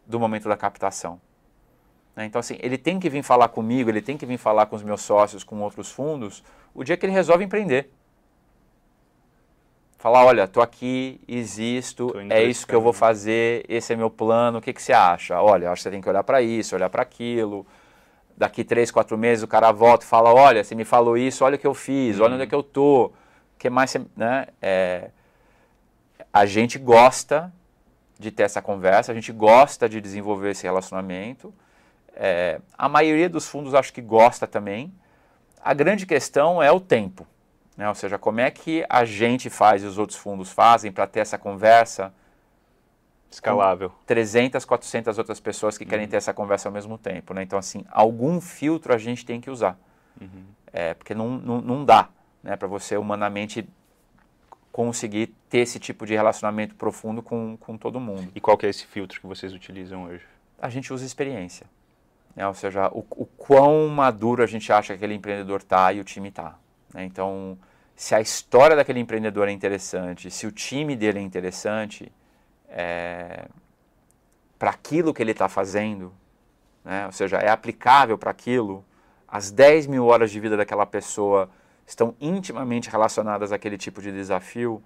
do 0.06 0.20
momento 0.20 0.48
da 0.48 0.56
captação. 0.56 1.18
Né? 2.14 2.26
Então, 2.26 2.38
assim, 2.38 2.58
ele 2.60 2.76
tem 2.76 3.00
que 3.00 3.08
vir 3.08 3.22
falar 3.22 3.48
comigo, 3.48 3.88
ele 3.88 4.02
tem 4.02 4.18
que 4.18 4.26
vir 4.26 4.38
falar 4.38 4.66
com 4.66 4.76
os 4.76 4.82
meus 4.82 5.00
sócios, 5.00 5.42
com 5.42 5.60
outros 5.60 5.90
fundos, 5.90 6.44
o 6.74 6.84
dia 6.84 6.96
que 6.96 7.06
ele 7.06 7.12
resolve 7.12 7.42
empreender. 7.42 7.90
Falar, 9.98 10.24
olha, 10.24 10.46
tô 10.46 10.60
aqui, 10.60 11.20
existo, 11.26 12.14
é 12.30 12.44
isso 12.44 12.64
que 12.64 12.72
eu 12.72 12.80
vou 12.80 12.92
fazer, 12.92 13.64
esse 13.68 13.92
é 13.92 13.96
meu 13.96 14.08
plano, 14.08 14.58
o 14.58 14.62
que, 14.62 14.72
que 14.72 14.80
você 14.80 14.92
acha? 14.92 15.42
Olha, 15.42 15.72
acho 15.72 15.80
que 15.80 15.82
você 15.82 15.90
tem 15.90 16.00
que 16.00 16.08
olhar 16.08 16.22
para 16.22 16.40
isso, 16.40 16.76
olhar 16.76 16.88
para 16.88 17.02
aquilo. 17.02 17.66
Daqui 18.36 18.62
três, 18.62 18.92
quatro 18.92 19.18
meses 19.18 19.42
o 19.42 19.48
cara 19.48 19.72
volta 19.72 20.04
e 20.04 20.08
fala, 20.08 20.32
olha, 20.32 20.62
você 20.62 20.76
me 20.76 20.84
falou 20.84 21.18
isso, 21.18 21.44
olha 21.44 21.56
o 21.56 21.58
que 21.58 21.66
eu 21.66 21.74
fiz, 21.74 22.20
olha 22.20 22.34
onde 22.34 22.44
é 22.44 22.46
que 22.46 22.54
eu 22.54 22.62
tô. 22.62 23.10
que 23.58 23.68
mais 23.68 23.90
você, 23.90 24.00
né? 24.16 24.46
É, 24.62 25.10
a 26.32 26.46
gente 26.46 26.78
gosta 26.78 27.52
de 28.16 28.30
ter 28.30 28.44
essa 28.44 28.62
conversa, 28.62 29.10
a 29.10 29.14
gente 29.16 29.32
gosta 29.32 29.88
de 29.88 30.00
desenvolver 30.00 30.50
esse 30.50 30.62
relacionamento. 30.62 31.52
É, 32.14 32.60
a 32.76 32.88
maioria 32.88 33.28
dos 33.28 33.48
fundos 33.48 33.74
acho 33.74 33.92
que 33.92 34.00
gosta 34.00 34.46
também. 34.46 34.92
A 35.60 35.74
grande 35.74 36.06
questão 36.06 36.62
é 36.62 36.70
o 36.70 36.78
tempo. 36.78 37.26
Né? 37.78 37.88
Ou 37.88 37.94
seja, 37.94 38.18
como 38.18 38.40
é 38.40 38.50
que 38.50 38.84
a 38.88 39.04
gente 39.04 39.48
faz 39.48 39.84
e 39.84 39.86
os 39.86 39.96
outros 39.96 40.18
fundos 40.18 40.50
fazem 40.50 40.90
para 40.90 41.06
ter 41.06 41.20
essa 41.20 41.38
conversa 41.38 42.12
escalável. 43.30 43.92
300, 44.04 44.64
400 44.64 45.16
outras 45.16 45.38
pessoas 45.38 45.78
que 45.78 45.84
uhum. 45.84 45.90
querem 45.90 46.08
ter 46.08 46.16
essa 46.16 46.34
conversa 46.34 46.68
ao 46.68 46.72
mesmo 46.72 46.98
tempo. 46.98 47.32
Né? 47.32 47.42
Então, 47.42 47.58
assim, 47.58 47.84
algum 47.90 48.40
filtro 48.40 48.92
a 48.92 48.98
gente 48.98 49.24
tem 49.24 49.40
que 49.40 49.50
usar. 49.50 49.78
Uhum. 50.20 50.44
É, 50.72 50.94
porque 50.94 51.14
não, 51.14 51.30
não, 51.38 51.60
não 51.60 51.84
dá 51.84 52.08
né, 52.42 52.56
para 52.56 52.66
você 52.66 52.96
humanamente 52.96 53.68
conseguir 54.72 55.28
ter 55.48 55.58
esse 55.58 55.78
tipo 55.78 56.06
de 56.06 56.14
relacionamento 56.14 56.74
profundo 56.74 57.22
com, 57.22 57.56
com 57.58 57.76
todo 57.76 58.00
mundo. 58.00 58.30
E 58.34 58.40
qual 58.40 58.56
que 58.56 58.66
é 58.66 58.68
esse 58.68 58.86
filtro 58.86 59.20
que 59.20 59.26
vocês 59.26 59.52
utilizam 59.52 60.04
hoje? 60.04 60.24
A 60.60 60.68
gente 60.68 60.92
usa 60.92 61.04
experiência. 61.04 61.66
Né? 62.34 62.46
Ou 62.46 62.54
seja, 62.54 62.88
o, 62.88 63.04
o 63.10 63.26
quão 63.26 63.88
maduro 63.88 64.42
a 64.42 64.46
gente 64.46 64.72
acha 64.72 64.88
que 64.88 64.92
aquele 64.94 65.14
empreendedor 65.14 65.60
está 65.60 65.92
e 65.92 66.00
o 66.00 66.04
time 66.04 66.28
está. 66.28 66.58
Né? 66.94 67.04
Então, 67.04 67.58
se 67.98 68.14
a 68.14 68.20
história 68.20 68.76
daquele 68.76 69.00
empreendedor 69.00 69.48
é 69.48 69.50
interessante, 69.50 70.30
se 70.30 70.46
o 70.46 70.52
time 70.52 70.94
dele 70.94 71.18
é 71.18 71.20
interessante, 71.20 72.12
é, 72.68 73.48
para 74.56 74.70
aquilo 74.70 75.12
que 75.12 75.20
ele 75.20 75.32
está 75.32 75.48
fazendo, 75.48 76.14
né? 76.84 77.06
ou 77.06 77.12
seja, 77.12 77.38
é 77.38 77.50
aplicável 77.50 78.16
para 78.16 78.30
aquilo, 78.30 78.84
as 79.26 79.50
10 79.50 79.88
mil 79.88 80.06
horas 80.06 80.30
de 80.30 80.38
vida 80.38 80.56
daquela 80.56 80.86
pessoa 80.86 81.50
estão 81.84 82.14
intimamente 82.20 82.88
relacionadas 82.88 83.50
àquele 83.50 83.76
tipo 83.76 84.00
de 84.00 84.12
desafio, 84.12 84.80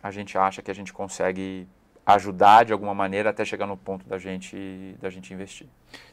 a 0.00 0.12
gente 0.12 0.38
acha 0.38 0.62
que 0.62 0.70
a 0.70 0.74
gente 0.74 0.92
consegue 0.92 1.66
ajudar 2.06 2.64
de 2.64 2.72
alguma 2.72 2.94
maneira 2.94 3.30
até 3.30 3.44
chegar 3.44 3.66
no 3.66 3.76
ponto 3.76 4.08
da 4.08 4.16
gente, 4.16 4.96
da 5.00 5.10
gente 5.10 5.34
investir. 5.34 5.66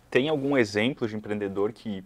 Tem 0.10 0.28
algum 0.28 0.58
exemplo 0.58 1.08
de 1.08 1.16
empreendedor 1.16 1.72
que 1.72 2.04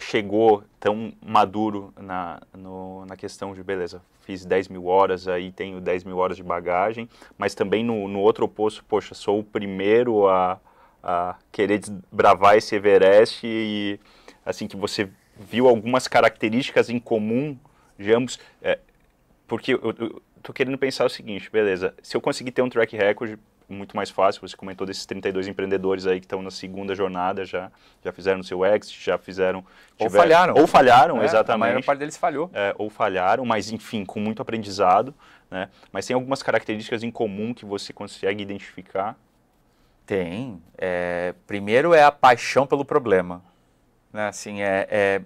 chegou 0.00 0.64
tão 0.78 1.12
maduro 1.24 1.92
na, 1.98 2.40
no, 2.56 3.04
na 3.06 3.16
questão 3.16 3.54
de, 3.54 3.62
beleza, 3.62 4.02
fiz 4.20 4.44
10 4.44 4.68
mil 4.68 4.86
horas, 4.86 5.28
aí 5.28 5.52
tenho 5.52 5.80
10 5.80 6.04
mil 6.04 6.16
horas 6.16 6.36
de 6.36 6.42
bagagem, 6.42 7.08
mas 7.36 7.54
também 7.54 7.84
no, 7.84 8.08
no 8.08 8.20
outro 8.20 8.44
oposto, 8.44 8.84
poxa, 8.84 9.14
sou 9.14 9.40
o 9.40 9.44
primeiro 9.44 10.28
a, 10.28 10.60
a 11.02 11.36
querer 11.52 11.78
desbravar 11.78 12.56
esse 12.56 12.74
Everest 12.74 13.40
e, 13.44 14.00
assim, 14.44 14.66
que 14.66 14.76
você 14.76 15.08
viu 15.38 15.68
algumas 15.68 16.06
características 16.08 16.90
em 16.90 16.98
comum 16.98 17.56
de 17.98 18.12
ambos, 18.12 18.38
é, 18.62 18.78
porque 19.46 19.74
eu, 19.74 19.94
eu 19.98 20.22
tô 20.42 20.52
querendo 20.52 20.78
pensar 20.78 21.04
o 21.04 21.10
seguinte, 21.10 21.50
beleza, 21.50 21.94
se 22.02 22.16
eu 22.16 22.20
conseguir 22.20 22.52
ter 22.52 22.62
um 22.62 22.68
track 22.68 22.96
record, 22.96 23.38
muito 23.72 23.96
mais 23.96 24.10
fácil. 24.10 24.46
Você 24.46 24.56
comentou 24.56 24.86
desses 24.86 25.06
32 25.06 25.48
empreendedores 25.48 26.06
aí 26.06 26.20
que 26.20 26.26
estão 26.26 26.42
na 26.42 26.50
segunda 26.50 26.94
jornada, 26.94 27.44
já, 27.44 27.70
já 28.04 28.12
fizeram 28.12 28.40
o 28.40 28.44
seu 28.44 28.64
exit, 28.64 29.02
já 29.02 29.16
fizeram... 29.18 29.64
Ou 29.98 30.10
falharam. 30.10 30.54
Ou 30.56 30.66
falharam, 30.66 31.22
é, 31.22 31.24
exatamente. 31.24 31.68
A 31.68 31.72
maior 31.72 31.84
parte 31.84 31.98
deles 31.98 32.16
falhou. 32.16 32.50
É, 32.52 32.74
ou 32.78 32.90
falharam, 32.90 33.44
mas 33.44 33.70
enfim, 33.70 34.04
com 34.04 34.20
muito 34.20 34.42
aprendizado. 34.42 35.14
Né? 35.50 35.68
Mas 35.92 36.06
tem 36.06 36.14
algumas 36.14 36.42
características 36.42 37.02
em 37.02 37.10
comum 37.10 37.52
que 37.52 37.64
você 37.64 37.92
consegue 37.92 38.42
identificar? 38.42 39.16
Tem. 40.06 40.60
É, 40.76 41.34
primeiro 41.46 41.94
é 41.94 42.02
a 42.02 42.12
paixão 42.12 42.66
pelo 42.66 42.84
problema. 42.84 43.42
Né? 44.12 44.28
Assim, 44.28 44.62
é, 44.62 44.86
é 44.90 45.22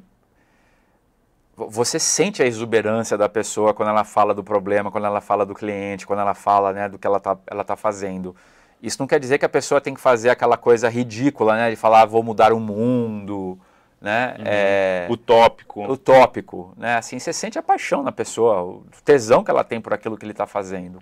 você 1.57 1.99
sente 1.99 2.43
a 2.43 2.47
exuberância 2.47 3.17
da 3.17 3.29
pessoa 3.29 3.73
quando 3.73 3.89
ela 3.89 4.05
fala 4.05 4.35
do 4.35 4.43
problema, 4.43 4.91
quando 4.91 5.07
ela 5.07 5.21
fala 5.21 5.47
do 5.47 5.55
cliente, 5.55 6.07
quando 6.07 6.21
ela 6.21 6.35
fala 6.35 6.73
né, 6.73 6.89
do 6.89 6.99
que 6.99 7.07
ela 7.07 7.19
está 7.19 7.37
ela 7.47 7.65
tá 7.65 7.77
fazendo. 7.77 8.35
Isso 8.83 8.97
não 9.01 9.07
quer 9.07 9.21
dizer 9.21 9.39
que 9.39 9.45
a 9.45 9.49
pessoa 9.49 9.81
tem 9.81 9.95
que 9.95 10.01
fazer 10.01 10.31
aquela 10.31 10.57
coisa 10.57 10.89
ridícula, 10.89 11.57
né, 11.57 11.71
de 11.71 11.77
falar 11.77 12.03
ah, 12.03 12.07
vou 12.07 12.23
mudar 12.23 12.53
o 12.53 12.59
mundo, 12.59 13.59
né, 14.01 14.35
uhum. 14.39 14.45
é, 14.47 15.07
utópico. 15.09 15.85
Utópico, 15.85 16.75
né, 16.77 16.97
assim 16.97 17.19
você 17.19 17.33
sente 17.33 17.59
a 17.59 17.63
paixão 17.63 18.03
na 18.03 18.13
pessoa, 18.13 18.63
o 18.63 18.85
tesão 19.05 19.45
que 19.45 19.51
ela 19.51 19.65
tem 19.65 19.81
por 19.81 19.95
aquilo 19.95 20.17
que 20.17 20.25
ele 20.25 20.33
está 20.33 20.47
fazendo. 20.47 20.99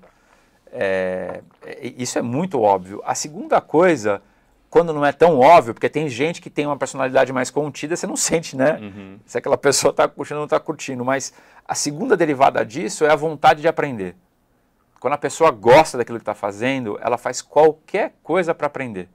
É, 0.70 1.42
isso 1.82 2.18
é 2.18 2.22
muito 2.22 2.60
óbvio. 2.60 3.02
A 3.04 3.14
segunda 3.14 3.60
coisa 3.60 4.22
quando 4.72 4.94
não 4.94 5.04
é 5.04 5.12
tão 5.12 5.38
óbvio, 5.38 5.74
porque 5.74 5.86
tem 5.90 6.08
gente 6.08 6.40
que 6.40 6.48
tem 6.48 6.64
uma 6.64 6.78
personalidade 6.78 7.30
mais 7.30 7.50
contida, 7.50 7.94
você 7.94 8.06
não 8.06 8.16
sente, 8.16 8.56
né? 8.56 8.78
Uhum. 8.80 9.18
Se 9.26 9.36
aquela 9.36 9.58
pessoa 9.58 9.90
está 9.90 10.08
curtindo 10.08 10.36
ou 10.36 10.40
não 10.40 10.46
está 10.46 10.58
curtindo. 10.58 11.04
Mas 11.04 11.34
a 11.68 11.74
segunda 11.74 12.16
derivada 12.16 12.64
disso 12.64 13.04
é 13.04 13.10
a 13.10 13.14
vontade 13.14 13.60
de 13.60 13.68
aprender. 13.68 14.16
Quando 14.98 15.12
a 15.12 15.18
pessoa 15.18 15.50
gosta 15.50 15.98
daquilo 15.98 16.16
que 16.16 16.22
está 16.22 16.32
fazendo, 16.32 16.98
ela 17.02 17.18
faz 17.18 17.42
qualquer 17.42 18.14
coisa 18.22 18.54
para 18.54 18.66
aprender. 18.66 19.10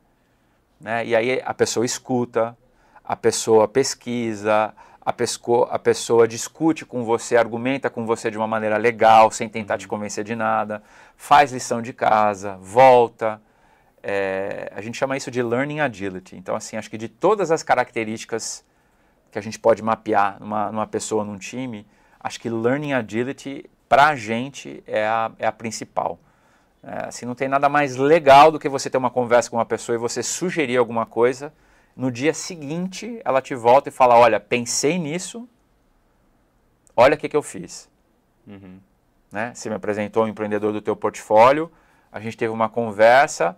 Né? 0.79 1.07
E 1.07 1.15
aí 1.15 1.41
a 1.43 1.55
pessoa 1.55 1.83
escuta, 1.83 2.55
a 3.03 3.15
pessoa 3.15 3.67
pesquisa, 3.67 4.71
a, 5.03 5.11
pesco, 5.11 5.67
a 5.71 5.79
pessoa 5.79 6.27
discute 6.27 6.85
com 6.85 7.03
você, 7.03 7.35
argumenta 7.35 7.89
com 7.89 8.05
você 8.05 8.29
de 8.29 8.37
uma 8.37 8.45
maneira 8.47 8.77
legal, 8.77 9.31
sem 9.31 9.49
tentar 9.49 9.73
uhum. 9.73 9.79
te 9.79 9.87
convencer 9.87 10.23
de 10.23 10.35
nada, 10.35 10.83
faz 11.15 11.51
lição 11.51 11.81
de 11.81 11.93
casa, 11.93 12.57
volta 12.61 13.41
é, 14.09 14.71
a 14.73 14.81
gente 14.81 14.97
chama 14.97 15.17
isso 15.17 15.29
de 15.29 15.43
learning 15.43 15.81
agility. 15.81 16.37
Então, 16.37 16.55
assim, 16.55 16.77
acho 16.77 16.89
que 16.89 16.97
de 16.97 17.09
todas 17.09 17.51
as 17.51 17.61
características 17.61 18.63
que 19.29 19.37
a 19.37 19.41
gente 19.41 19.59
pode 19.59 19.83
mapear 19.83 20.39
numa, 20.39 20.71
numa 20.71 20.87
pessoa, 20.87 21.25
num 21.25 21.37
time, 21.37 21.85
acho 22.17 22.39
que 22.39 22.49
learning 22.49 22.93
agility, 22.93 23.69
para 23.89 24.07
a 24.07 24.15
gente, 24.15 24.81
é 24.87 25.05
a, 25.05 25.29
é 25.37 25.45
a 25.45 25.51
principal. 25.51 26.17
É, 26.81 27.07
assim, 27.07 27.25
não 27.25 27.35
tem 27.35 27.49
nada 27.49 27.67
mais 27.67 27.97
legal 27.97 28.49
do 28.49 28.57
que 28.57 28.69
você 28.69 28.89
ter 28.89 28.97
uma 28.97 29.11
conversa 29.11 29.49
com 29.49 29.57
uma 29.57 29.65
pessoa 29.65 29.97
e 29.97 29.99
você 29.99 30.23
sugerir 30.23 30.77
alguma 30.77 31.05
coisa. 31.05 31.53
No 31.93 32.09
dia 32.09 32.33
seguinte, 32.33 33.19
ela 33.25 33.41
te 33.41 33.55
volta 33.55 33.89
e 33.89 33.91
fala: 33.91 34.15
Olha, 34.15 34.39
pensei 34.39 34.97
nisso, 34.97 35.49
olha 36.95 37.15
o 37.15 37.17
que, 37.17 37.27
que 37.27 37.35
eu 37.35 37.43
fiz. 37.43 37.89
Uhum. 38.47 38.79
Né? 39.29 39.53
Você 39.53 39.67
me 39.67 39.75
apresentou 39.75 40.23
um 40.23 40.29
empreendedor 40.29 40.71
do 40.71 40.81
teu 40.81 40.95
portfólio, 40.95 41.69
a 42.09 42.21
gente 42.21 42.37
teve 42.37 42.53
uma 42.53 42.69
conversa, 42.69 43.57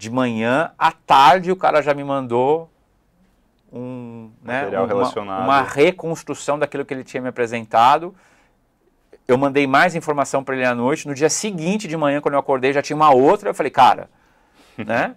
de 0.00 0.08
manhã, 0.08 0.72
à 0.78 0.90
tarde 0.90 1.52
o 1.52 1.56
cara 1.56 1.82
já 1.82 1.92
me 1.92 2.02
mandou 2.02 2.70
um, 3.70 4.30
né, 4.42 4.66
uma, 4.66 5.40
uma, 5.42 5.62
reconstrução 5.62 6.58
daquilo 6.58 6.86
que 6.86 6.94
ele 6.94 7.04
tinha 7.04 7.22
me 7.22 7.28
apresentado. 7.28 8.14
Eu 9.28 9.36
mandei 9.36 9.66
mais 9.66 9.94
informação 9.94 10.42
para 10.42 10.56
ele 10.56 10.64
à 10.64 10.74
noite. 10.74 11.06
No 11.06 11.14
dia 11.14 11.28
seguinte 11.28 11.86
de 11.86 11.98
manhã, 11.98 12.18
quando 12.22 12.32
eu 12.32 12.40
acordei, 12.40 12.72
já 12.72 12.80
tinha 12.80 12.96
uma 12.96 13.14
outra. 13.14 13.50
Eu 13.50 13.54
falei, 13.54 13.70
cara, 13.70 14.08
né? 14.74 15.14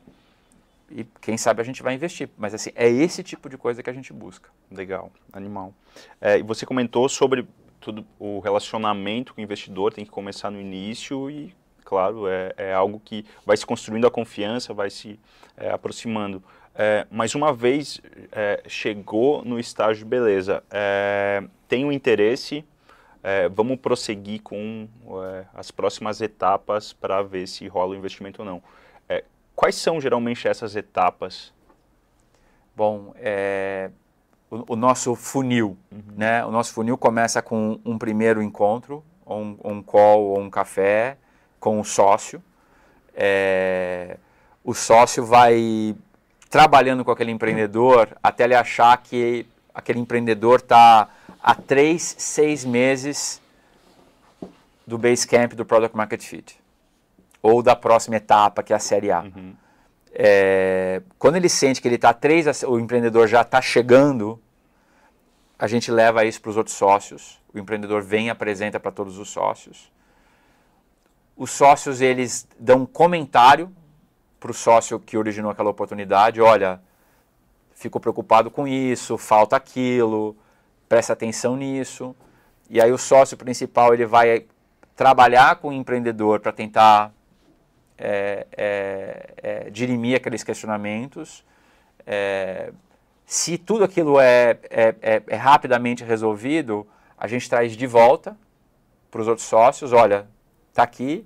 E 0.91 1.05
quem 1.21 1.37
sabe 1.37 1.61
a 1.61 1.63
gente 1.63 1.81
vai 1.81 1.93
investir. 1.93 2.29
Mas 2.37 2.53
assim, 2.53 2.71
é 2.75 2.89
esse 2.89 3.23
tipo 3.23 3.47
de 3.47 3.57
coisa 3.57 3.81
que 3.81 3.89
a 3.89 3.93
gente 3.93 4.11
busca. 4.11 4.49
Legal, 4.69 5.09
animal. 5.31 5.73
É, 6.19 6.37
e 6.37 6.43
você 6.43 6.65
comentou 6.65 7.07
sobre 7.07 7.47
tudo 7.79 8.05
o 8.19 8.41
relacionamento 8.41 9.33
com 9.33 9.39
o 9.39 9.43
investidor 9.43 9.93
tem 9.93 10.03
que 10.03 10.11
começar 10.11 10.51
no 10.51 10.59
início 10.59 11.29
e 11.29 11.53
claro, 11.93 12.27
é, 12.27 12.53
é 12.57 12.73
algo 12.73 12.99
que 12.99 13.23
vai 13.45 13.55
se 13.55 13.63
construindo 13.63 14.07
a 14.07 14.09
confiança, 14.09 14.73
vai 14.73 14.89
se 14.89 15.19
é, 15.55 15.69
aproximando. 15.69 16.43
É, 16.73 17.05
mas 17.11 17.35
uma 17.35 17.53
vez 17.53 18.01
é, 18.31 18.63
chegou 18.67 19.45
no 19.45 19.59
estágio 19.59 20.03
de 20.03 20.09
beleza, 20.09 20.63
é, 20.71 21.43
tem 21.67 21.85
um 21.85 21.91
interesse, 21.91 22.65
é, 23.21 23.47
vamos 23.47 23.77
prosseguir 23.77 24.41
com 24.41 24.87
é, 25.23 25.45
as 25.53 25.69
próximas 25.69 26.19
etapas 26.19 26.93
para 26.93 27.21
ver 27.21 27.47
se 27.47 27.67
rola 27.67 27.91
o 27.91 27.95
investimento 27.95 28.41
ou 28.41 28.45
não. 28.45 28.63
quais 29.55 29.75
são 29.75 30.01
geralmente 30.01 30.47
essas 30.47 30.75
etapas? 30.75 31.53
Bom, 32.75 33.13
o, 34.49 34.73
o, 34.73 34.75
nosso 34.75 35.13
funil, 35.13 35.77
uhum. 35.91 36.01
né? 36.17 36.43
O 36.43 36.49
nosso 36.49 36.73
funil 36.73 36.97
começa 36.97 37.39
com 37.39 37.79
um 37.85 37.99
primeiro 37.99 38.41
encontro, 38.41 39.03
um, 39.27 39.57
um 39.63 39.83
call 39.83 40.23
ou 40.23 40.39
um 40.39 40.49
café, 40.49 41.17
com 41.63 41.79
o 41.79 41.85
sócio. 41.85 42.43
É, 43.15 44.17
o 44.65 44.73
sócio 44.73 45.25
vai 45.25 45.95
trabalhando 46.49 47.05
com 47.05 47.11
aquele 47.11 47.31
empreendedor 47.31 48.09
até 48.21 48.43
ele 48.43 48.53
achar 48.53 48.97
que 48.97 49.45
aquele 49.73 49.99
empreendedor 49.99 50.59
está 50.59 51.07
há 51.41 51.55
três, 51.55 52.15
seis 52.19 52.65
meses 52.65 53.41
do 54.85 54.97
base 54.97 55.25
camp 55.25 55.53
do 55.53 55.63
Product 55.63 55.95
Market 55.95 56.21
Fit 56.21 56.59
ou 57.41 57.63
da 57.63 57.77
próxima 57.77 58.17
etapa 58.17 58.61
que 58.61 58.73
é 58.73 58.75
a 58.75 58.79
série 58.79 59.09
A. 59.09 59.21
Uhum. 59.21 59.55
É, 60.11 61.01
quando 61.17 61.37
ele 61.37 61.47
sente 61.47 61.81
que 61.81 61.87
ele 61.87 61.95
está 61.95 62.13
três, 62.13 62.61
o 62.63 62.77
empreendedor 62.77 63.25
já 63.25 63.41
está 63.41 63.61
chegando, 63.61 64.37
a 65.57 65.65
gente 65.65 65.89
leva 65.89 66.25
isso 66.25 66.41
para 66.41 66.51
os 66.51 66.57
outros 66.57 66.75
sócios. 66.75 67.39
O 67.53 67.57
empreendedor 67.57 68.03
vem 68.03 68.27
e 68.27 68.29
apresenta 68.29 68.81
para 68.81 68.91
todos 68.91 69.17
os 69.17 69.29
sócios. 69.29 69.92
Os 71.35 71.51
sócios 71.51 72.01
eles 72.01 72.47
dão 72.59 72.81
um 72.81 72.85
comentário 72.85 73.71
para 74.39 74.51
o 74.51 74.53
sócio 74.53 74.99
que 74.99 75.17
originou 75.17 75.51
aquela 75.51 75.69
oportunidade. 75.69 76.41
Olha, 76.41 76.81
fico 77.73 77.99
preocupado 77.99 78.51
com 78.51 78.67
isso, 78.67 79.17
falta 79.17 79.55
aquilo, 79.55 80.35
presta 80.87 81.13
atenção 81.13 81.55
nisso. 81.55 82.15
E 82.69 82.81
aí 82.81 82.91
o 82.91 82.97
sócio 82.97 83.37
principal 83.37 83.93
ele 83.93 84.05
vai 84.05 84.45
trabalhar 84.95 85.55
com 85.57 85.69
o 85.69 85.73
empreendedor 85.73 86.39
para 86.39 86.51
tentar 86.51 87.11
é, 87.97 88.47
é, 88.55 89.33
é, 89.37 89.69
dirimir 89.69 90.17
aqueles 90.17 90.43
questionamentos. 90.43 91.43
É, 92.05 92.71
se 93.25 93.57
tudo 93.57 93.83
aquilo 93.83 94.19
é, 94.19 94.57
é, 94.69 94.95
é, 95.01 95.23
é, 95.27 95.35
rapidamente 95.35 96.03
resolvido, 96.03 96.85
a 97.17 97.27
gente 97.27 97.49
traz 97.49 97.75
de 97.75 97.87
volta 97.87 98.37
para 99.09 99.21
os 99.21 99.27
outros 99.27 99.47
sócios, 99.47 99.93
olha, 99.93 100.27
está 100.73 100.83
aqui. 100.83 101.25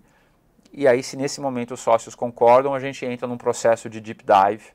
E 0.71 0.87
aí, 0.87 1.01
se 1.01 1.15
nesse 1.15 1.39
momento 1.39 1.73
os 1.73 1.79
sócios 1.79 2.13
concordam, 2.13 2.73
a 2.73 2.79
gente 2.79 3.05
entra 3.05 3.27
num 3.27 3.37
processo 3.37 3.89
de 3.89 4.01
deep 4.01 4.23
dive, 4.23 4.65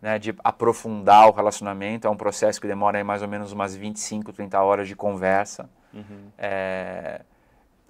né, 0.00 0.18
de 0.18 0.34
aprofundar 0.44 1.28
o 1.28 1.32
relacionamento. 1.32 2.06
É 2.06 2.10
um 2.10 2.16
processo 2.16 2.60
que 2.60 2.66
demora 2.66 3.02
mais 3.02 3.22
ou 3.22 3.28
menos 3.28 3.50
umas 3.52 3.74
25, 3.74 4.32
30 4.32 4.60
horas 4.60 4.86
de 4.86 4.94
conversa. 4.94 5.68
Uhum. 5.92 6.30
É, 6.38 7.22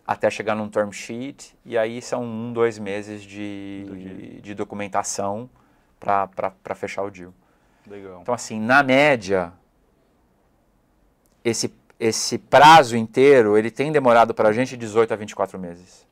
até 0.06 0.30
chegar 0.30 0.54
num 0.54 0.68
term 0.68 0.90
sheet, 0.90 1.56
e 1.64 1.78
aí 1.78 2.02
são 2.02 2.24
um, 2.24 2.52
dois 2.52 2.78
meses 2.78 3.22
de, 3.22 3.84
de, 3.84 4.40
de 4.40 4.54
documentação 4.54 5.48
para 5.98 6.74
fechar 6.74 7.02
o 7.02 7.10
deal. 7.10 7.32
Legal. 7.86 8.20
Então, 8.20 8.34
assim, 8.34 8.60
na 8.60 8.82
média, 8.82 9.52
esse, 11.44 11.72
esse 12.00 12.36
prazo 12.36 12.96
inteiro, 12.96 13.56
ele 13.56 13.70
tem 13.70 13.92
demorado 13.92 14.34
para 14.34 14.48
a 14.48 14.52
gente 14.52 14.76
18 14.76 15.14
a 15.14 15.16
24 15.16 15.58
meses. 15.58 16.06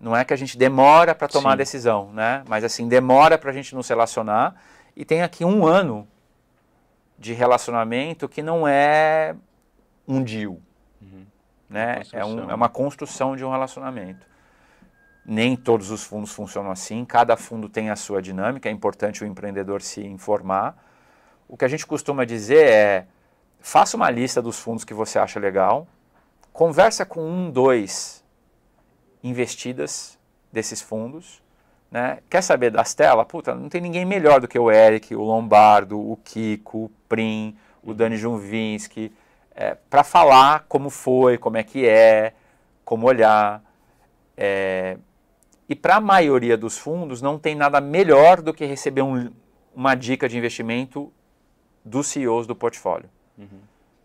Não 0.00 0.14
é 0.14 0.24
que 0.24 0.34
a 0.34 0.36
gente 0.36 0.58
demora 0.58 1.14
para 1.14 1.26
tomar 1.26 1.52
a 1.52 1.56
decisão, 1.56 2.12
né? 2.12 2.42
Mas, 2.46 2.64
assim, 2.64 2.86
demora 2.86 3.38
para 3.38 3.50
a 3.50 3.52
gente 3.52 3.74
nos 3.74 3.88
relacionar, 3.88 4.54
e 4.94 5.04
tem 5.04 5.22
aqui 5.22 5.44
um 5.44 5.66
ano 5.66 6.06
de 7.18 7.32
relacionamento 7.32 8.28
que 8.28 8.42
não 8.42 8.68
é 8.68 9.34
um 10.06 10.22
deal. 10.22 10.58
Né? 11.68 12.02
É, 12.12 12.24
um, 12.24 12.50
é 12.50 12.54
uma 12.54 12.68
construção 12.68 13.34
de 13.34 13.44
um 13.44 13.50
relacionamento. 13.50 14.26
Nem 15.24 15.56
todos 15.56 15.90
os 15.90 16.04
fundos 16.04 16.32
funcionam 16.32 16.70
assim, 16.70 17.04
cada 17.04 17.36
fundo 17.36 17.68
tem 17.68 17.90
a 17.90 17.96
sua 17.96 18.22
dinâmica, 18.22 18.68
é 18.68 18.72
importante 18.72 19.24
o 19.24 19.26
empreendedor 19.26 19.82
se 19.82 20.04
informar. 20.06 20.76
O 21.48 21.56
que 21.56 21.64
a 21.64 21.68
gente 21.68 21.84
costuma 21.84 22.24
dizer 22.24 22.64
é: 22.68 23.06
faça 23.58 23.96
uma 23.96 24.08
lista 24.08 24.40
dos 24.40 24.58
fundos 24.60 24.84
que 24.84 24.94
você 24.94 25.18
acha 25.18 25.40
legal, 25.40 25.88
conversa 26.52 27.04
com 27.04 27.20
um, 27.20 27.50
dois 27.50 28.24
investidas 29.28 30.18
desses 30.52 30.80
fundos. 30.80 31.42
Né? 31.90 32.18
Quer 32.28 32.42
saber 32.42 32.70
das 32.70 32.94
telas? 32.94 33.26
Puta, 33.26 33.54
não 33.54 33.68
tem 33.68 33.80
ninguém 33.80 34.04
melhor 34.04 34.40
do 34.40 34.48
que 34.48 34.58
o 34.58 34.70
Eric, 34.70 35.14
o 35.14 35.22
Lombardo, 35.22 35.98
o 35.98 36.16
Kiko, 36.24 36.84
o 36.84 36.90
Prim, 37.08 37.56
o 37.82 37.94
Dani 37.94 38.16
Junvinski 38.16 39.12
é, 39.56 39.74
para 39.88 40.04
falar 40.04 40.66
como 40.68 40.90
foi, 40.90 41.38
como 41.38 41.56
é 41.56 41.62
que 41.62 41.88
é, 41.88 42.34
como 42.84 43.06
olhar. 43.06 43.62
É, 44.36 44.98
e 45.66 45.74
para 45.74 45.96
a 45.96 46.00
maioria 46.00 46.58
dos 46.58 46.76
fundos, 46.76 47.22
não 47.22 47.38
tem 47.38 47.54
nada 47.54 47.80
melhor 47.80 48.42
do 48.42 48.52
que 48.52 48.66
receber 48.66 49.00
um, 49.00 49.32
uma 49.74 49.94
dica 49.94 50.28
de 50.28 50.36
investimento 50.36 51.10
dos 51.82 52.08
CEOs 52.08 52.46
do 52.46 52.54
portfólio. 52.54 53.08
Uhum. 53.38 53.60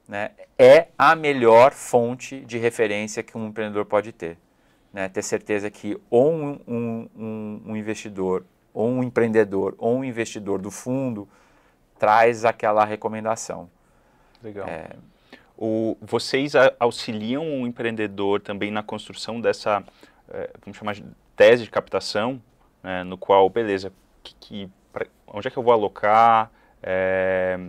Né? 0.07 0.31
É 0.57 0.87
a 0.97 1.15
melhor 1.15 1.73
fonte 1.73 2.39
de 2.41 2.57
referência 2.57 3.21
que 3.21 3.37
um 3.37 3.47
empreendedor 3.47 3.85
pode 3.85 4.13
ter. 4.13 4.37
Né? 4.93 5.07
Ter 5.09 5.21
certeza 5.21 5.69
que 5.69 5.99
ou 6.09 6.31
um, 6.31 6.59
um, 6.67 7.61
um, 7.65 7.75
investidor, 7.75 8.45
ou 8.73 8.89
um 8.89 9.03
empreendedor, 9.03 9.75
ou 9.77 9.97
um 9.97 10.03
investidor 10.03 10.59
do 10.59 10.69
fundo 10.69 11.27
traz 11.97 12.45
aquela 12.45 12.83
recomendação. 12.83 13.69
Legal. 14.43 14.67
É, 14.67 14.89
o, 15.57 15.95
vocês 16.01 16.53
auxiliam 16.79 17.43
o 17.61 17.67
empreendedor 17.67 18.41
também 18.41 18.71
na 18.71 18.81
construção 18.81 19.39
dessa, 19.39 19.83
é, 20.29 20.49
vamos 20.63 20.77
chamar 20.77 20.95
de 20.95 21.05
tese 21.35 21.63
de 21.63 21.69
captação, 21.69 22.41
né, 22.81 23.03
no 23.03 23.17
qual, 23.17 23.47
beleza, 23.49 23.93
que, 24.23 24.35
que, 24.35 24.69
pra, 24.91 25.05
onde 25.27 25.47
é 25.47 25.51
que 25.51 25.57
eu 25.57 25.63
vou 25.63 25.73
alocar, 25.73 26.51
é, 26.81 27.59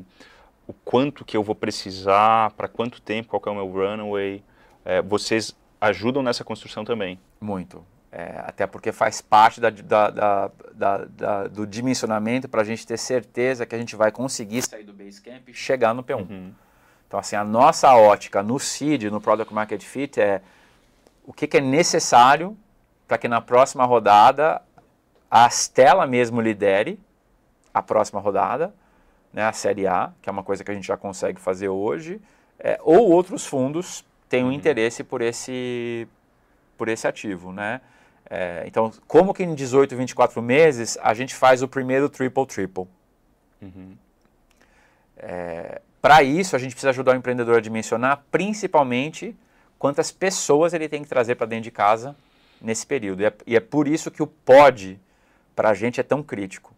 o 0.66 0.72
quanto 0.72 1.24
que 1.24 1.37
eu 1.37 1.42
vou 1.42 1.54
precisar, 1.54 2.52
para 2.52 2.66
quanto 2.66 3.00
tempo, 3.02 3.28
qual 3.28 3.54
é 3.54 3.58
o 3.58 3.66
meu 3.66 3.70
runway, 3.70 4.42
é, 4.85 5.02
vocês 5.02 5.54
ajudam 5.83 6.23
nessa 6.23 6.45
construção 6.45 6.85
também? 6.85 7.18
Muito. 7.40 7.85
É, 8.11 8.40
até 8.45 8.66
porque 8.66 8.92
faz 8.92 9.21
parte 9.21 9.61
da, 9.61 9.71
da, 9.71 10.51
da, 10.75 11.49
do 11.49 11.66
dimensionamento 11.66 12.49
para 12.49 12.61
a 12.61 12.64
gente 12.64 12.87
ter 12.87 12.99
certeza 12.99 13.66
que 13.66 13.75
a 13.75 13.79
gente 13.79 13.97
vai 13.97 14.12
conseguir 14.12 14.62
sair 14.62 14.85
do 14.85 14.92
Basecamp 14.92 15.49
e 15.49 15.55
chegar 15.55 15.92
no 15.92 16.05
P1. 16.05 16.31
Uhum. 16.31 16.53
Então, 17.09 17.18
assim, 17.18 17.35
a 17.35 17.42
nossa 17.42 17.92
ótica 17.95 18.42
no 18.42 18.59
CID, 18.61 19.11
no 19.11 19.21
Product 19.21 19.53
Market 19.53 19.83
Fit, 19.83 20.21
é 20.21 20.40
o 21.27 21.33
que, 21.33 21.47
que 21.47 21.57
é 21.57 21.61
necessário 21.61 22.57
para 23.09 23.18
que 23.18 23.27
na 23.27 23.40
próxima 23.40 23.85
rodada 23.85 24.62
a 25.31 25.49
Stella 25.49 26.07
mesmo 26.07 26.40
lidere 26.40 27.01
a 27.75 27.83
próxima 27.83 28.21
rodada, 28.21 28.75
né, 29.33 29.45
a 29.45 29.53
Série 29.53 29.87
A, 29.87 30.12
que 30.21 30.29
é 30.29 30.33
uma 30.33 30.42
coisa 30.42 30.62
que 30.62 30.71
a 30.71 30.75
gente 30.75 30.87
já 30.87 30.97
consegue 30.97 31.40
fazer 31.40 31.71
hoje, 31.71 32.21
é, 32.59 32.79
ou 32.83 33.11
outros 33.11 33.47
fundos 33.47 34.05
tenham 34.33 34.49
uhum. 34.49 34.55
interesse 34.55 35.05
por 35.05 35.21
esse, 35.21 36.09
por 36.79 36.88
esse 36.88 37.07
ativo, 37.07 37.53
né? 37.53 37.83
É, 38.31 38.64
então, 38.66 38.90
como 39.07 39.35
que 39.35 39.42
em 39.42 39.55
18, 39.55 39.95
24 39.95 40.40
meses 40.40 40.97
a 41.03 41.12
gente 41.12 41.35
faz 41.35 41.61
o 41.61 41.68
primeiro 41.68 42.09
triple-triple? 42.09 42.87
Uhum. 43.61 43.95
É, 45.18 45.83
para 46.01 46.23
isso, 46.23 46.57
a 46.57 46.59
gente 46.59 46.71
precisa 46.71 46.88
ajudar 46.88 47.12
o 47.12 47.14
empreendedor 47.14 47.59
a 47.59 47.61
dimensionar, 47.61 48.25
principalmente, 48.31 49.37
quantas 49.79 50.11
pessoas 50.11 50.73
ele 50.73 50.88
tem 50.88 51.03
que 51.03 51.11
trazer 51.11 51.35
para 51.35 51.47
dentro 51.47 51.64
de 51.64 51.71
casa 51.71 52.16
nesse 52.59 52.87
período. 52.87 53.21
E 53.21 53.27
é, 53.27 53.35
e 53.47 53.55
é 53.55 53.61
por 53.61 53.87
isso 53.87 54.11
que 54.11 54.23
o 54.23 54.27
POD, 54.27 54.99
para 55.55 55.68
a 55.68 55.75
gente, 55.75 56.01
é 56.01 56.03
tão 56.03 56.23
crítico. 56.23 56.75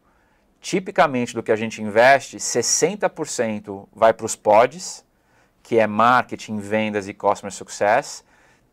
Tipicamente, 0.61 1.33
do 1.33 1.43
que 1.43 1.53
a 1.53 1.57
gente 1.57 1.81
investe, 1.81 2.37
60% 2.37 3.87
vai 3.95 4.12
para 4.12 4.27
os 4.27 4.35
pods, 4.35 5.05
que 5.64 5.79
é 5.79 5.87
marketing, 5.87 6.59
vendas 6.59 7.09
e 7.09 7.14
customer 7.14 7.50
success, 7.50 8.22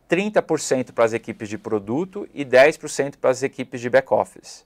30% 0.09 0.91
para 0.91 1.05
as 1.05 1.13
equipes 1.13 1.47
de 1.47 1.57
produto 1.57 2.27
e 2.33 2.43
10% 2.43 3.15
para 3.15 3.29
as 3.29 3.41
equipes 3.41 3.79
de 3.79 3.89
back-office. 3.89 4.65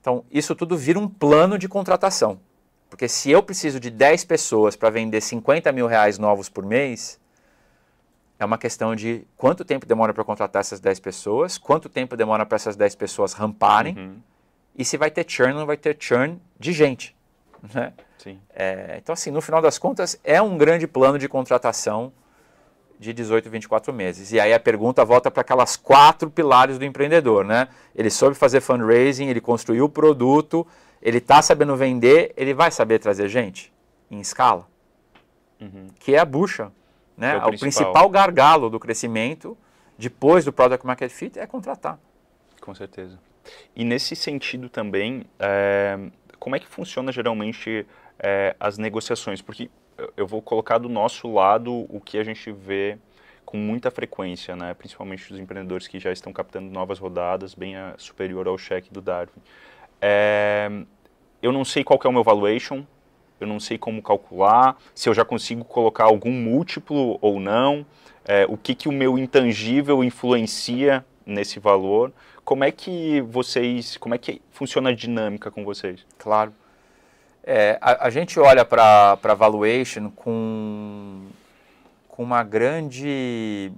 Então, 0.00 0.24
isso 0.30 0.54
tudo 0.54 0.78
vira 0.78 1.00
um 1.00 1.08
plano 1.08 1.58
de 1.58 1.68
contratação. 1.68 2.40
Porque 2.88 3.08
se 3.08 3.28
eu 3.28 3.42
preciso 3.42 3.80
de 3.80 3.90
10 3.90 4.24
pessoas 4.24 4.76
para 4.76 4.88
vender 4.88 5.20
50 5.20 5.70
mil 5.72 5.88
reais 5.88 6.16
novos 6.16 6.48
por 6.48 6.64
mês, 6.64 7.20
é 8.38 8.44
uma 8.44 8.56
questão 8.56 8.94
de 8.94 9.26
quanto 9.36 9.64
tempo 9.64 9.84
demora 9.84 10.14
para 10.14 10.24
contratar 10.24 10.60
essas 10.60 10.78
10 10.78 11.00
pessoas, 11.00 11.58
quanto 11.58 11.88
tempo 11.88 12.16
demora 12.16 12.46
para 12.46 12.54
essas 12.54 12.76
10 12.76 12.94
pessoas 12.94 13.32
ramparem, 13.32 13.98
uhum. 13.98 14.16
e 14.76 14.84
se 14.84 14.96
vai 14.96 15.10
ter 15.10 15.24
churn 15.28 15.54
ou 15.54 15.58
não 15.58 15.66
vai 15.66 15.76
ter 15.76 15.96
churn 15.98 16.40
de 16.58 16.72
gente. 16.72 17.16
Né? 17.74 17.92
É, 18.54 18.96
então, 18.98 19.12
assim, 19.12 19.30
no 19.30 19.40
final 19.40 19.62
das 19.62 19.78
contas, 19.78 20.18
é 20.22 20.40
um 20.40 20.56
grande 20.56 20.86
plano 20.86 21.18
de 21.18 21.28
contratação 21.28 22.12
de 22.98 23.14
18, 23.14 23.48
24 23.48 23.92
meses. 23.94 24.30
E 24.30 24.38
aí 24.38 24.52
a 24.52 24.60
pergunta 24.60 25.02
volta 25.04 25.30
para 25.30 25.40
aquelas 25.40 25.74
quatro 25.74 26.30
pilares 26.30 26.78
do 26.78 26.84
empreendedor, 26.84 27.46
né? 27.46 27.68
Ele 27.94 28.10
soube 28.10 28.36
fazer 28.36 28.60
fundraising, 28.60 29.26
ele 29.28 29.40
construiu 29.40 29.86
o 29.86 29.88
produto, 29.88 30.66
ele 31.00 31.16
está 31.16 31.40
sabendo 31.40 31.74
vender, 31.76 32.34
ele 32.36 32.52
vai 32.52 32.70
saber 32.70 32.98
trazer 32.98 33.26
gente 33.28 33.72
em 34.10 34.20
escala, 34.20 34.68
uhum. 35.58 35.86
que 35.98 36.14
é 36.14 36.18
a 36.18 36.26
bucha. 36.26 36.70
Né? 37.16 37.32
É 37.32 37.36
o, 37.36 37.38
o 37.38 37.42
principal. 37.42 37.60
principal 37.60 38.08
gargalo 38.10 38.68
do 38.68 38.78
crescimento 38.78 39.56
depois 39.96 40.44
do 40.44 40.52
Product 40.52 40.86
Market 40.86 41.10
Fit 41.10 41.38
é 41.38 41.46
contratar. 41.46 41.98
Com 42.60 42.74
certeza. 42.74 43.18
E 43.74 43.82
nesse 43.82 44.14
sentido 44.14 44.68
também, 44.68 45.24
é, 45.38 45.98
como 46.40 46.56
é 46.56 46.58
que 46.58 46.66
funciona 46.66 47.12
geralmente 47.12 47.86
é, 48.18 48.56
as 48.58 48.78
negociações? 48.78 49.42
Porque 49.42 49.70
eu 50.16 50.26
vou 50.26 50.40
colocar 50.40 50.78
do 50.78 50.88
nosso 50.88 51.32
lado 51.32 51.86
o 51.88 52.00
que 52.00 52.18
a 52.18 52.24
gente 52.24 52.50
vê 52.50 52.98
com 53.44 53.58
muita 53.58 53.90
frequência, 53.90 54.56
né? 54.56 54.72
principalmente 54.74 55.32
os 55.32 55.38
empreendedores 55.38 55.86
que 55.86 55.98
já 55.98 56.10
estão 56.10 56.32
captando 56.32 56.70
novas 56.70 56.98
rodadas, 56.98 57.54
bem 57.54 57.76
a, 57.76 57.94
superior 57.98 58.48
ao 58.48 58.56
cheque 58.56 58.92
do 58.92 59.00
Darwin. 59.00 59.32
É, 60.00 60.70
eu 61.42 61.52
não 61.52 61.64
sei 61.64 61.84
qual 61.84 62.00
é 62.02 62.08
o 62.08 62.12
meu 62.12 62.24
valuation, 62.24 62.84
eu 63.38 63.46
não 63.46 63.60
sei 63.60 63.76
como 63.76 64.02
calcular, 64.02 64.76
se 64.94 65.08
eu 65.08 65.14
já 65.14 65.24
consigo 65.24 65.64
colocar 65.64 66.04
algum 66.04 66.32
múltiplo 66.32 67.18
ou 67.20 67.40
não, 67.40 67.84
é, 68.24 68.46
o 68.48 68.56
que, 68.56 68.74
que 68.74 68.88
o 68.88 68.92
meu 68.92 69.18
intangível 69.18 70.04
influencia 70.04 71.04
nesse 71.30 71.58
valor. 71.58 72.12
Como 72.44 72.64
é 72.64 72.70
que 72.70 73.20
vocês, 73.22 73.96
como 73.96 74.14
é 74.14 74.18
que 74.18 74.42
funciona 74.50 74.90
a 74.90 74.94
dinâmica 74.94 75.50
com 75.50 75.64
vocês? 75.64 76.04
Claro. 76.18 76.52
É, 77.42 77.78
a, 77.80 78.06
a, 78.06 78.10
gente 78.10 78.38
olha 78.38 78.64
para 78.64 79.18
a 79.22 79.34
valuation 79.34 80.10
com, 80.10 81.26
com 82.08 82.22
uma 82.22 82.42
grande. 82.42 83.72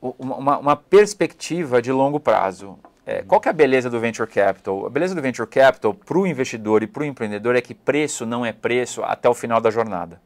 Uma, 0.00 0.58
uma 0.58 0.76
perspectiva 0.76 1.82
de 1.82 1.90
longo 1.90 2.20
prazo. 2.20 2.78
É, 3.04 3.22
qual 3.22 3.40
que 3.40 3.48
é 3.48 3.50
a 3.50 3.54
beleza 3.54 3.88
do 3.88 3.98
venture 3.98 4.30
capital? 4.30 4.86
A 4.86 4.90
beleza 4.90 5.14
do 5.14 5.22
venture 5.22 5.48
capital 5.48 5.94
para 5.94 6.18
o 6.18 6.26
investidor 6.26 6.82
e 6.82 6.86
para 6.86 7.02
o 7.02 7.06
empreendedor 7.06 7.56
é 7.56 7.60
que 7.62 7.74
preço 7.74 8.26
não 8.26 8.44
é 8.44 8.52
preço 8.52 9.02
até 9.02 9.28
o 9.28 9.34
final 9.34 9.60
da 9.60 9.70
jornada. 9.70 10.20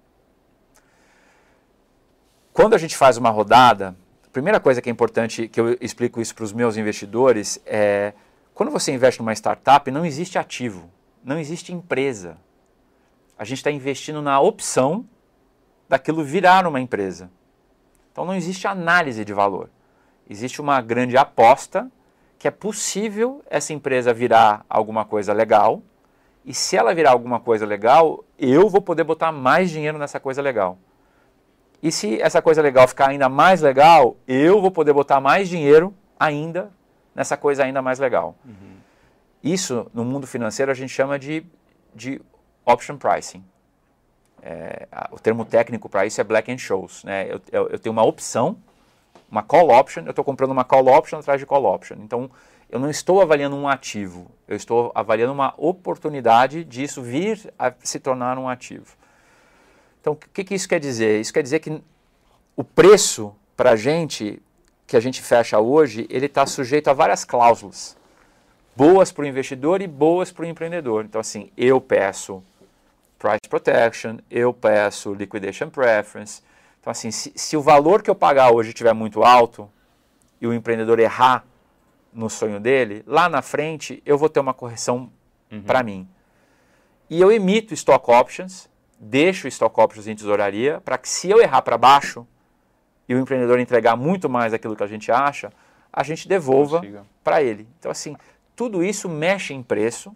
Quando 2.52 2.74
a 2.74 2.78
gente 2.78 2.96
faz 2.96 3.16
uma 3.16 3.30
rodada, 3.30 3.94
primeira 4.32 4.58
coisa 4.58 4.80
que 4.80 4.88
é 4.88 4.92
importante 4.92 5.46
que 5.46 5.60
eu 5.60 5.76
explico 5.80 6.20
isso 6.20 6.34
para 6.34 6.44
os 6.44 6.52
meus 6.52 6.76
investidores 6.76 7.60
é 7.66 8.14
quando 8.54 8.70
você 8.70 8.92
investe 8.92 9.20
numa 9.20 9.32
startup, 9.32 9.90
não 9.90 10.04
existe 10.04 10.38
ativo, 10.38 10.90
não 11.22 11.38
existe 11.38 11.72
empresa. 11.72 12.36
A 13.38 13.44
gente 13.44 13.58
está 13.58 13.70
investindo 13.70 14.22
na 14.22 14.40
opção 14.40 15.06
daquilo 15.88 16.24
virar 16.24 16.66
uma 16.66 16.80
empresa. 16.80 17.30
Então 18.10 18.24
não 18.24 18.34
existe 18.34 18.66
análise 18.66 19.24
de 19.24 19.32
valor. 19.32 19.70
Existe 20.28 20.60
uma 20.60 20.80
grande 20.80 21.16
aposta 21.16 21.90
que 22.38 22.48
é 22.48 22.50
possível 22.50 23.42
essa 23.48 23.72
empresa 23.72 24.12
virar 24.12 24.64
alguma 24.68 25.04
coisa 25.04 25.32
legal. 25.32 25.82
E 26.44 26.52
se 26.52 26.76
ela 26.76 26.94
virar 26.94 27.12
alguma 27.12 27.38
coisa 27.38 27.64
legal, 27.64 28.24
eu 28.38 28.68
vou 28.68 28.82
poder 28.82 29.04
botar 29.04 29.30
mais 29.30 29.70
dinheiro 29.70 29.98
nessa 29.98 30.18
coisa 30.18 30.42
legal. 30.42 30.78
E 31.82 31.90
se 31.90 32.20
essa 32.22 32.40
coisa 32.40 32.62
legal 32.62 32.86
ficar 32.86 33.08
ainda 33.08 33.28
mais 33.28 33.60
legal, 33.60 34.16
eu 34.28 34.60
vou 34.60 34.70
poder 34.70 34.92
botar 34.92 35.20
mais 35.20 35.48
dinheiro 35.48 35.92
ainda 36.18 36.70
nessa 37.14 37.36
coisa 37.36 37.64
ainda 37.64 37.82
mais 37.82 37.98
legal. 37.98 38.36
Uhum. 38.44 38.76
Isso, 39.42 39.90
no 39.92 40.04
mundo 40.04 40.26
financeiro, 40.26 40.70
a 40.70 40.74
gente 40.74 40.90
chama 40.90 41.18
de, 41.18 41.44
de 41.94 42.20
option 42.64 42.96
pricing. 42.96 43.44
É, 44.40 44.86
o 45.10 45.18
termo 45.18 45.44
técnico 45.44 45.88
para 45.88 46.06
isso 46.06 46.20
é 46.20 46.24
black 46.24 46.50
and 46.52 46.58
shows. 46.58 47.02
Né? 47.02 47.26
Eu, 47.28 47.40
eu, 47.50 47.68
eu, 47.70 47.78
tenho 47.78 47.92
uma 47.92 48.04
opção, 48.04 48.56
uma 49.28 49.42
call 49.42 49.70
option, 49.70 50.04
eu 50.04 50.10
estou 50.10 50.24
comprando 50.24 50.52
uma 50.52 50.64
call 50.64 50.86
option 50.86 51.18
atrás 51.18 51.40
de 51.40 51.46
call 51.46 51.64
option. 51.64 51.96
Então, 52.00 52.30
eu 52.70 52.78
não 52.78 52.88
estou 52.88 53.20
avaliando 53.20 53.56
um 53.56 53.68
ativo, 53.68 54.30
eu 54.48 54.56
estou 54.56 54.90
avaliando 54.94 55.32
uma 55.32 55.52
oportunidade 55.58 56.64
disso 56.64 57.02
vir 57.02 57.52
a 57.58 57.72
se 57.80 57.98
tornar 58.00 58.38
um 58.38 58.48
ativo. 58.48 58.96
Então, 60.02 60.14
o 60.14 60.16
que, 60.16 60.42
que 60.42 60.54
isso 60.54 60.68
quer 60.68 60.80
dizer? 60.80 61.20
Isso 61.20 61.32
quer 61.32 61.44
dizer 61.44 61.60
que 61.60 61.80
o 62.56 62.64
preço 62.64 63.32
para 63.56 63.70
a 63.70 63.76
gente, 63.76 64.42
que 64.84 64.96
a 64.96 65.00
gente 65.00 65.22
fecha 65.22 65.60
hoje, 65.60 66.08
ele 66.10 66.26
está 66.26 66.44
sujeito 66.44 66.88
a 66.88 66.92
várias 66.92 67.24
cláusulas. 67.24 67.96
Boas 68.74 69.12
para 69.12 69.22
o 69.22 69.26
investidor 69.26 69.80
e 69.80 69.86
boas 69.86 70.32
para 70.32 70.42
o 70.42 70.48
empreendedor. 70.48 71.04
Então, 71.04 71.20
assim, 71.20 71.52
eu 71.56 71.80
peço 71.80 72.42
price 73.16 73.48
protection, 73.48 74.16
eu 74.28 74.52
peço 74.52 75.14
liquidation 75.14 75.70
preference. 75.70 76.42
Então, 76.80 76.90
assim, 76.90 77.12
se, 77.12 77.32
se 77.36 77.56
o 77.56 77.62
valor 77.62 78.02
que 78.02 78.10
eu 78.10 78.14
pagar 78.16 78.50
hoje 78.50 78.70
estiver 78.70 78.92
muito 78.92 79.22
alto 79.22 79.70
e 80.40 80.48
o 80.48 80.52
empreendedor 80.52 80.98
errar 80.98 81.44
no 82.12 82.28
sonho 82.28 82.58
dele, 82.58 83.04
lá 83.06 83.28
na 83.28 83.40
frente 83.40 84.02
eu 84.04 84.18
vou 84.18 84.28
ter 84.28 84.40
uma 84.40 84.52
correção 84.52 85.12
uhum. 85.48 85.62
para 85.62 85.84
mim. 85.84 86.08
E 87.08 87.20
eu 87.20 87.30
emito 87.30 87.72
stock 87.72 88.10
options 88.10 88.68
deixo 89.04 89.46
o 89.46 89.48
stock 89.48 89.80
options 89.80 90.06
em 90.06 90.14
tesouraria 90.14 90.80
para 90.80 90.96
que 90.96 91.08
se 91.08 91.28
eu 91.28 91.40
errar 91.40 91.60
para 91.62 91.76
baixo 91.76 92.24
e 93.08 93.14
o 93.14 93.18
empreendedor 93.18 93.58
entregar 93.58 93.96
muito 93.96 94.30
mais 94.30 94.52
daquilo 94.52 94.76
que 94.76 94.82
a 94.84 94.86
gente 94.86 95.10
acha, 95.10 95.52
a 95.92 96.04
gente 96.04 96.28
devolva 96.28 96.80
para 97.24 97.42
ele. 97.42 97.68
Então, 97.80 97.90
assim, 97.90 98.16
tudo 98.54 98.84
isso 98.84 99.08
mexe 99.08 99.52
em 99.52 99.62
preço 99.62 100.14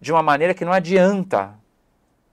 de 0.00 0.10
uma 0.10 0.22
maneira 0.22 0.54
que 0.54 0.64
não 0.64 0.72
adianta 0.72 1.54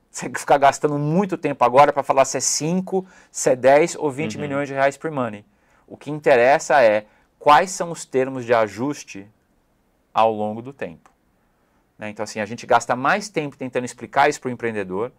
você 0.09 0.29
ficar 0.39 0.57
gastando 0.57 0.97
muito 0.97 1.37
tempo 1.37 1.63
agora 1.65 1.91
para 1.91 2.01
falar 2.01 2.23
se 2.23 2.37
é 2.37 2.41
5, 2.41 3.05
se 3.29 3.49
é 3.49 3.55
10 3.55 3.95
ou 3.95 4.09
20 4.09 4.35
uhum. 4.35 4.41
milhões 4.41 4.69
de 4.69 4.73
reais 4.73 4.95
por 4.95 5.11
money. 5.11 5.45
O 5.85 5.97
que 5.97 6.09
interessa 6.09 6.81
é 6.81 7.05
quais 7.37 7.71
são 7.71 7.91
os 7.91 8.05
termos 8.05 8.45
de 8.45 8.53
ajuste 8.53 9.27
ao 10.13 10.31
longo 10.31 10.61
do 10.61 10.71
tempo. 10.71 11.09
Né? 11.97 12.09
Então, 12.09 12.23
assim, 12.23 12.39
a 12.39 12.45
gente 12.45 12.65
gasta 12.65 12.95
mais 12.95 13.27
tempo 13.27 13.57
tentando 13.57 13.83
explicar 13.83 14.29
isso 14.29 14.39
para 14.39 14.47
o 14.47 14.51
empreendedor, 14.51 15.11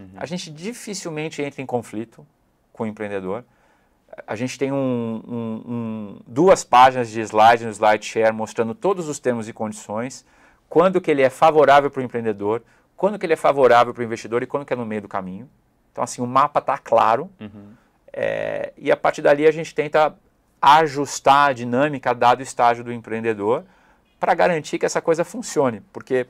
Uhum. 0.00 0.08
A 0.16 0.26
gente 0.26 0.50
dificilmente 0.50 1.42
entra 1.42 1.60
em 1.60 1.66
conflito 1.66 2.26
com 2.72 2.84
o 2.84 2.86
empreendedor. 2.86 3.44
A 4.26 4.34
gente 4.34 4.58
tem 4.58 4.72
um, 4.72 5.22
um, 5.26 5.72
um, 5.72 6.20
duas 6.26 6.64
páginas 6.64 7.10
de 7.10 7.20
slide 7.20 7.64
no 7.64 7.70
SlideShare 7.70 8.32
mostrando 8.32 8.74
todos 8.74 9.08
os 9.08 9.18
termos 9.18 9.48
e 9.48 9.52
condições, 9.52 10.24
quando 10.68 11.00
que 11.00 11.10
ele 11.10 11.22
é 11.22 11.30
favorável 11.30 11.90
para 11.90 12.00
o 12.00 12.02
empreendedor, 12.02 12.62
quando 12.96 13.18
que 13.18 13.26
ele 13.26 13.34
é 13.34 13.36
favorável 13.36 13.94
para 13.94 14.00
o 14.00 14.04
investidor 14.04 14.42
e 14.42 14.46
quando 14.46 14.64
que 14.64 14.72
é 14.72 14.76
no 14.76 14.86
meio 14.86 15.02
do 15.02 15.08
caminho. 15.08 15.48
Então, 15.92 16.02
assim, 16.02 16.22
o 16.22 16.26
mapa 16.26 16.60
está 16.60 16.78
claro 16.78 17.30
uhum. 17.40 17.72
é, 18.12 18.72
e 18.76 18.90
a 18.90 18.96
partir 18.96 19.22
dali 19.22 19.46
a 19.46 19.50
gente 19.50 19.74
tenta 19.74 20.14
ajustar 20.60 21.50
a 21.50 21.52
dinâmica 21.52 22.14
dado 22.14 22.40
o 22.40 22.42
estágio 22.42 22.84
do 22.84 22.92
empreendedor 22.92 23.64
para 24.18 24.34
garantir 24.34 24.78
que 24.78 24.84
essa 24.84 25.00
coisa 25.00 25.24
funcione, 25.24 25.82
porque 25.92 26.26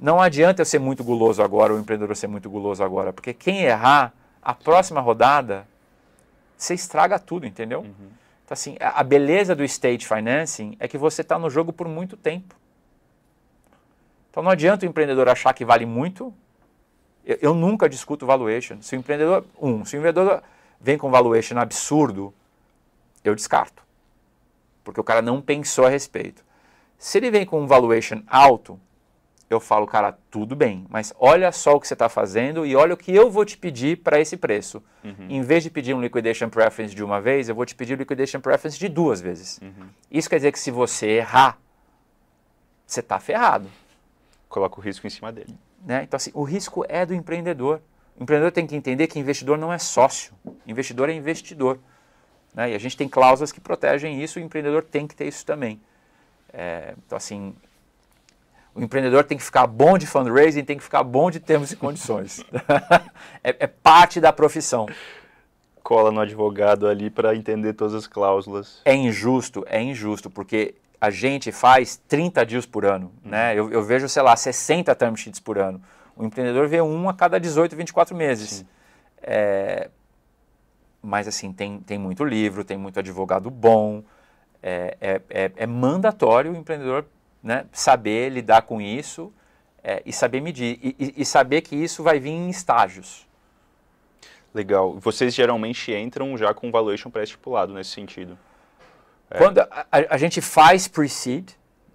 não 0.00 0.20
adianta 0.20 0.62
eu 0.62 0.66
ser 0.66 0.78
muito 0.78 1.04
guloso 1.04 1.42
agora, 1.42 1.74
o 1.74 1.78
empreendedor 1.78 2.16
ser 2.16 2.26
muito 2.26 2.48
guloso 2.48 2.82
agora, 2.82 3.12
porque 3.12 3.34
quem 3.34 3.64
errar, 3.64 4.14
a 4.42 4.54
próxima 4.54 5.00
rodada, 5.00 5.68
você 6.56 6.72
estraga 6.72 7.18
tudo, 7.18 7.46
entendeu? 7.46 7.80
Uhum. 7.80 8.08
Então, 8.44 8.54
assim, 8.54 8.76
a 8.80 9.02
beleza 9.02 9.54
do 9.54 9.62
stage 9.62 10.06
financing 10.06 10.74
é 10.80 10.88
que 10.88 10.96
você 10.96 11.20
está 11.20 11.38
no 11.38 11.50
jogo 11.50 11.72
por 11.72 11.86
muito 11.86 12.16
tempo. 12.16 12.54
Então, 14.30 14.42
não 14.42 14.50
adianta 14.50 14.86
o 14.86 14.88
empreendedor 14.88 15.28
achar 15.28 15.52
que 15.52 15.64
vale 15.64 15.84
muito. 15.84 16.32
Eu, 17.24 17.38
eu 17.42 17.54
nunca 17.54 17.88
discuto 17.88 18.24
valuation. 18.24 18.80
Se 18.80 18.96
o 18.96 18.98
empreendedor, 18.98 19.44
um, 19.60 19.84
se 19.84 19.96
o 19.96 19.98
empreendedor 19.98 20.42
vem 20.80 20.96
com 20.96 21.10
valuation 21.10 21.58
absurdo, 21.58 22.32
eu 23.22 23.34
descarto. 23.34 23.82
Porque 24.82 25.00
o 25.00 25.04
cara 25.04 25.20
não 25.20 25.42
pensou 25.42 25.84
a 25.84 25.90
respeito. 25.90 26.42
Se 26.96 27.18
ele 27.18 27.30
vem 27.30 27.44
com 27.44 27.60
um 27.60 27.66
valuation 27.66 28.22
alto, 28.26 28.80
eu 29.50 29.58
falo, 29.58 29.84
cara, 29.84 30.16
tudo 30.30 30.54
bem, 30.54 30.86
mas 30.88 31.12
olha 31.18 31.50
só 31.50 31.74
o 31.74 31.80
que 31.80 31.88
você 31.88 31.94
está 31.94 32.08
fazendo 32.08 32.64
e 32.64 32.76
olha 32.76 32.94
o 32.94 32.96
que 32.96 33.12
eu 33.12 33.28
vou 33.28 33.44
te 33.44 33.58
pedir 33.58 33.98
para 33.98 34.20
esse 34.20 34.36
preço. 34.36 34.80
Uhum. 35.02 35.26
Em 35.28 35.42
vez 35.42 35.64
de 35.64 35.70
pedir 35.70 35.92
um 35.92 36.00
liquidation 36.00 36.48
preference 36.48 36.94
de 36.94 37.02
uma 37.02 37.20
vez, 37.20 37.48
eu 37.48 37.54
vou 37.54 37.66
te 37.66 37.74
pedir 37.74 37.98
liquidation 37.98 38.40
preference 38.40 38.78
de 38.78 38.88
duas 38.88 39.20
vezes. 39.20 39.58
Uhum. 39.60 39.88
Isso 40.08 40.30
quer 40.30 40.36
dizer 40.36 40.52
que 40.52 40.58
se 40.58 40.70
você 40.70 41.08
errar, 41.08 41.58
você 42.86 43.00
está 43.00 43.18
ferrado. 43.18 43.68
Coloca 44.48 44.78
o 44.78 44.82
risco 44.82 45.04
em 45.04 45.10
cima 45.10 45.32
dele. 45.32 45.58
Né? 45.84 46.04
Então, 46.04 46.16
assim, 46.16 46.30
o 46.32 46.44
risco 46.44 46.84
é 46.88 47.04
do 47.04 47.12
empreendedor. 47.12 47.80
O 48.16 48.22
empreendedor 48.22 48.52
tem 48.52 48.68
que 48.68 48.76
entender 48.76 49.08
que 49.08 49.18
investidor 49.18 49.58
não 49.58 49.72
é 49.72 49.78
sócio, 49.78 50.32
investidor 50.64 51.08
é 51.08 51.12
investidor. 51.12 51.80
Né? 52.54 52.70
E 52.70 52.74
a 52.76 52.78
gente 52.78 52.96
tem 52.96 53.08
cláusulas 53.08 53.50
que 53.50 53.60
protegem 53.60 54.22
isso, 54.22 54.38
e 54.38 54.42
o 54.42 54.44
empreendedor 54.44 54.84
tem 54.84 55.08
que 55.08 55.16
ter 55.16 55.26
isso 55.26 55.44
também. 55.44 55.80
É, 56.52 56.94
então, 57.04 57.16
assim, 57.16 57.54
o 58.74 58.82
empreendedor 58.82 59.24
tem 59.24 59.36
que 59.36 59.44
ficar 59.44 59.66
bom 59.66 59.98
de 59.98 60.06
fundraising, 60.06 60.64
tem 60.64 60.76
que 60.76 60.82
ficar 60.82 61.02
bom 61.02 61.30
de 61.30 61.40
termos 61.40 61.72
e 61.72 61.76
condições. 61.76 62.44
é, 63.42 63.56
é, 63.58 63.66
parte 63.66 64.20
da 64.20 64.32
profissão. 64.32 64.86
Cola 65.82 66.12
no 66.12 66.20
advogado 66.20 66.86
ali 66.86 67.10
para 67.10 67.34
entender 67.34 67.72
todas 67.72 67.94
as 67.94 68.06
cláusulas. 68.06 68.80
É 68.84 68.94
injusto, 68.94 69.64
é 69.68 69.82
injusto, 69.82 70.30
porque 70.30 70.74
a 71.00 71.10
gente 71.10 71.50
faz 71.50 71.96
30 72.08 72.44
deals 72.44 72.66
por 72.66 72.84
ano. 72.84 73.10
Uhum. 73.24 73.30
Né? 73.30 73.54
Eu, 73.54 73.72
eu, 73.72 73.82
vejo, 73.82 74.08
sei 74.08 74.22
lá, 74.22 74.36
60 74.36 74.94
term 74.94 75.14
sheets 75.16 75.40
por 75.40 75.58
ano. 75.58 75.80
O 76.14 76.24
empreendedor 76.24 76.68
vê 76.68 76.80
um 76.80 77.08
a 77.08 77.14
cada 77.14 77.40
18, 77.40 77.74
24 77.74 78.14
meses. 78.14 78.64
É, 79.22 79.90
mas 81.02 81.26
assim, 81.26 81.52
tem, 81.52 81.80
tem 81.80 81.98
muito 81.98 82.24
livro, 82.24 82.62
tem 82.62 82.76
muito 82.76 82.98
advogado 82.98 83.50
bom. 83.50 84.02
É, 84.62 84.96
é, 85.00 85.20
é, 85.30 85.52
é 85.56 85.66
mandatório 85.66 86.52
o 86.52 86.56
empreendedor 86.56 87.06
né, 87.42 87.66
saber 87.72 88.28
lidar 88.28 88.62
com 88.62 88.80
isso 88.80 89.32
é, 89.82 90.02
e 90.04 90.12
saber 90.12 90.40
medir. 90.40 90.78
E, 90.82 91.14
e, 91.16 91.24
saber 91.24 91.62
que 91.62 91.74
isso 91.74 92.02
vai 92.02 92.18
vir 92.18 92.30
em 92.30 92.50
estágios. 92.50 93.26
Legal. 94.52 94.98
Vocês 94.98 95.34
geralmente 95.34 95.92
entram 95.92 96.36
já 96.36 96.52
com 96.52 96.70
valuation 96.70 97.10
pré-estipulado 97.10 97.72
nesse 97.72 97.90
sentido? 97.90 98.38
É. 99.30 99.38
Quando 99.38 99.60
a, 99.60 99.86
a, 99.90 100.16
gente 100.16 100.40
faz 100.40 100.88
pre-seed, 100.88 101.50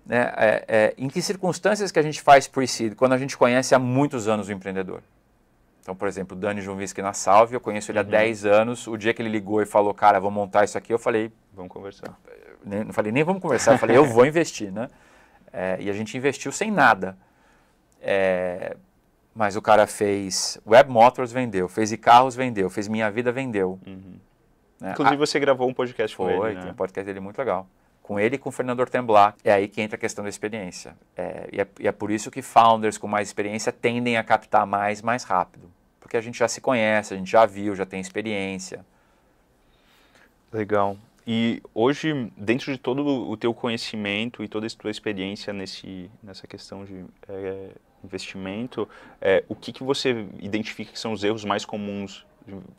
né, 0.05 0.33
é, 0.37 0.65
é, 0.67 0.93
em 0.97 1.09
que 1.09 1.21
circunstâncias 1.21 1.91
que 1.91 1.99
a 1.99 2.01
gente 2.01 2.21
faz 2.21 2.47
pre-seed? 2.47 2.95
Quando 2.95 3.13
a 3.13 3.17
gente 3.17 3.37
conhece 3.37 3.75
há 3.75 3.79
muitos 3.79 4.27
anos 4.27 4.47
o 4.47 4.51
empreendedor. 4.51 5.01
Então, 5.81 5.95
por 5.95 6.07
exemplo, 6.07 6.35
o 6.35 6.39
Dani 6.39 6.61
Junvisky 6.61 7.01
na 7.01 7.13
Salve, 7.13 7.53
eu 7.53 7.61
conheço 7.61 7.91
ele 7.91 7.99
há 7.99 8.03
10 8.03 8.45
uhum. 8.45 8.51
anos. 8.51 8.87
O 8.87 8.97
dia 8.97 9.13
que 9.13 9.21
ele 9.21 9.29
ligou 9.29 9.61
e 9.61 9.65
falou, 9.65 9.93
cara, 9.93 10.19
vou 10.19 10.31
montar 10.31 10.63
isso 10.63 10.77
aqui, 10.77 10.91
eu 10.91 10.97
falei... 10.97 11.31
Vamos 11.53 11.71
conversar. 11.71 12.17
não 12.65 12.91
falei 12.91 13.11
nem 13.11 13.23
vamos 13.23 13.41
conversar, 13.41 13.73
eu 13.73 13.77
falei, 13.77 13.95
eu 13.95 14.05
vou 14.05 14.25
investir, 14.25 14.71
né? 14.71 14.87
É, 15.55 15.77
e 15.79 15.89
a 15.89 15.93
gente 15.93 16.17
investiu 16.17 16.51
sem 16.51 16.69
nada. 16.69 17.17
É, 18.01 18.75
mas 19.33 19.55
o 19.55 19.61
cara 19.61 19.87
fez 19.87 20.59
Web 20.67 20.89
Motors, 20.89 21.31
vendeu. 21.31 21.69
Fez 21.69 21.93
e-carros, 21.93 22.35
vendeu. 22.35 22.69
Fez 22.69 22.89
Minha 22.89 23.09
Vida, 23.09 23.31
vendeu. 23.31 23.79
Uhum. 23.87 24.19
É, 24.81 24.91
Inclusive, 24.91 25.15
a... 25.15 25.19
você 25.25 25.39
gravou 25.39 25.69
um 25.69 25.73
podcast 25.73 26.13
Foi, 26.13 26.35
com 26.35 26.45
ele, 26.45 26.55
né? 26.55 26.61
tem 26.61 26.71
um 26.71 26.75
podcast 26.75 27.05
dele 27.05 27.21
muito 27.21 27.37
legal. 27.37 27.65
com 28.03 28.19
ele 28.19 28.35
e 28.35 28.37
com 28.37 28.49
o 28.49 28.51
Fernando 28.51 28.85
Temblat. 28.85 29.35
É 29.45 29.53
aí 29.53 29.69
que 29.69 29.81
entra 29.81 29.95
a 29.95 29.99
questão 29.99 30.23
da 30.23 30.29
experiência. 30.29 30.93
É, 31.15 31.47
e, 31.51 31.61
é, 31.61 31.67
e, 31.79 31.87
é, 31.87 31.91
por 31.93 32.11
isso 32.11 32.29
que 32.29 32.41
founders 32.41 32.97
com 32.97 33.07
mais 33.07 33.29
experiência 33.29 33.71
tendem 33.71 34.17
a 34.17 34.23
captar 34.23 34.65
mais, 34.65 35.01
mais 35.01 35.23
rápido. 35.23 35.71
Porque 36.01 36.17
a 36.17 36.21
gente 36.21 36.37
já 36.37 36.49
se 36.49 36.59
conhece, 36.59 37.13
a 37.13 37.17
gente 37.17 37.31
já 37.31 37.45
viu, 37.45 37.75
já 37.75 37.85
tem 37.85 38.01
experiência. 38.01 38.85
Legal. 40.51 40.97
E 41.27 41.61
hoje, 41.73 42.31
dentro 42.37 42.71
de 42.71 42.77
todo 42.77 43.03
o 43.03 43.35
teu 43.35 43.51
conhecimento 43.51 44.43
e 44.43 44.47
toda 44.47 44.67
a 44.67 44.69
tua 44.69 44.91
experiência 44.91 45.51
nesse, 45.51 46.09
nessa 46.21 46.45
questão 46.45 46.85
de 46.85 47.03
é, 47.27 47.71
investimento, 48.03 48.87
é, 49.19 49.43
o 49.49 49.55
que, 49.55 49.73
que 49.73 49.83
você 49.83 50.27
identifica 50.39 50.91
que 50.91 50.99
são 50.99 51.13
os 51.13 51.23
erros 51.23 51.43
mais 51.43 51.65
comuns 51.65 52.23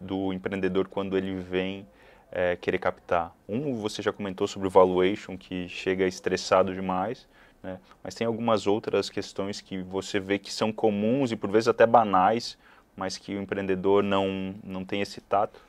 do 0.01 0.33
empreendedor 0.33 0.87
quando 0.87 1.19
ele 1.19 1.35
vem 1.35 1.85
é, 2.31 2.55
querer 2.55 2.79
captar? 2.79 3.35
Um, 3.49 3.75
você 3.75 4.01
já 4.01 4.13
comentou 4.13 4.47
sobre 4.47 4.69
o 4.69 4.71
valuation, 4.71 5.37
que 5.37 5.69
chega 5.69 6.07
estressado 6.07 6.73
demais, 6.73 7.27
né? 7.61 7.81
mas 8.03 8.15
tem 8.15 8.29
algumas 8.29 8.69
outras 8.69 9.11
questões 9.11 9.61
que 9.61 9.83
você 9.83 10.21
vê 10.21 10.39
que 10.39 10.53
são 10.53 10.73
comuns 10.73 11.33
e 11.33 11.37
por 11.37 11.51
vezes 11.51 11.67
até 11.67 11.85
banais, 11.85 12.57
mas 12.97 13.19
que 13.19 13.35
o 13.35 13.43
empreendedor 13.43 14.05
não, 14.05 14.55
não 14.63 14.85
tem 14.85 15.01
esse 15.01 15.21
tato? 15.21 15.61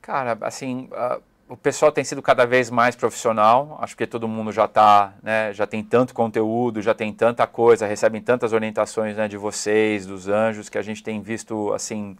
Cara, 0.00 0.38
assim, 0.40 0.88
uh, 0.92 1.20
o 1.48 1.56
pessoal 1.56 1.90
tem 1.90 2.04
sido 2.04 2.20
cada 2.20 2.46
vez 2.46 2.70
mais 2.70 2.94
profissional, 2.94 3.78
acho 3.80 3.96
que 3.96 4.06
todo 4.06 4.28
mundo 4.28 4.52
já 4.52 4.66
está, 4.66 5.14
né, 5.22 5.52
já 5.52 5.66
tem 5.66 5.82
tanto 5.82 6.12
conteúdo, 6.12 6.82
já 6.82 6.94
tem 6.94 7.12
tanta 7.12 7.46
coisa, 7.46 7.86
recebem 7.86 8.20
tantas 8.20 8.52
orientações 8.52 9.16
né, 9.16 9.26
de 9.26 9.36
vocês, 9.36 10.04
dos 10.04 10.28
anjos, 10.28 10.68
que 10.68 10.76
a 10.76 10.82
gente 10.82 11.02
tem 11.02 11.22
visto, 11.22 11.72
assim, 11.72 12.16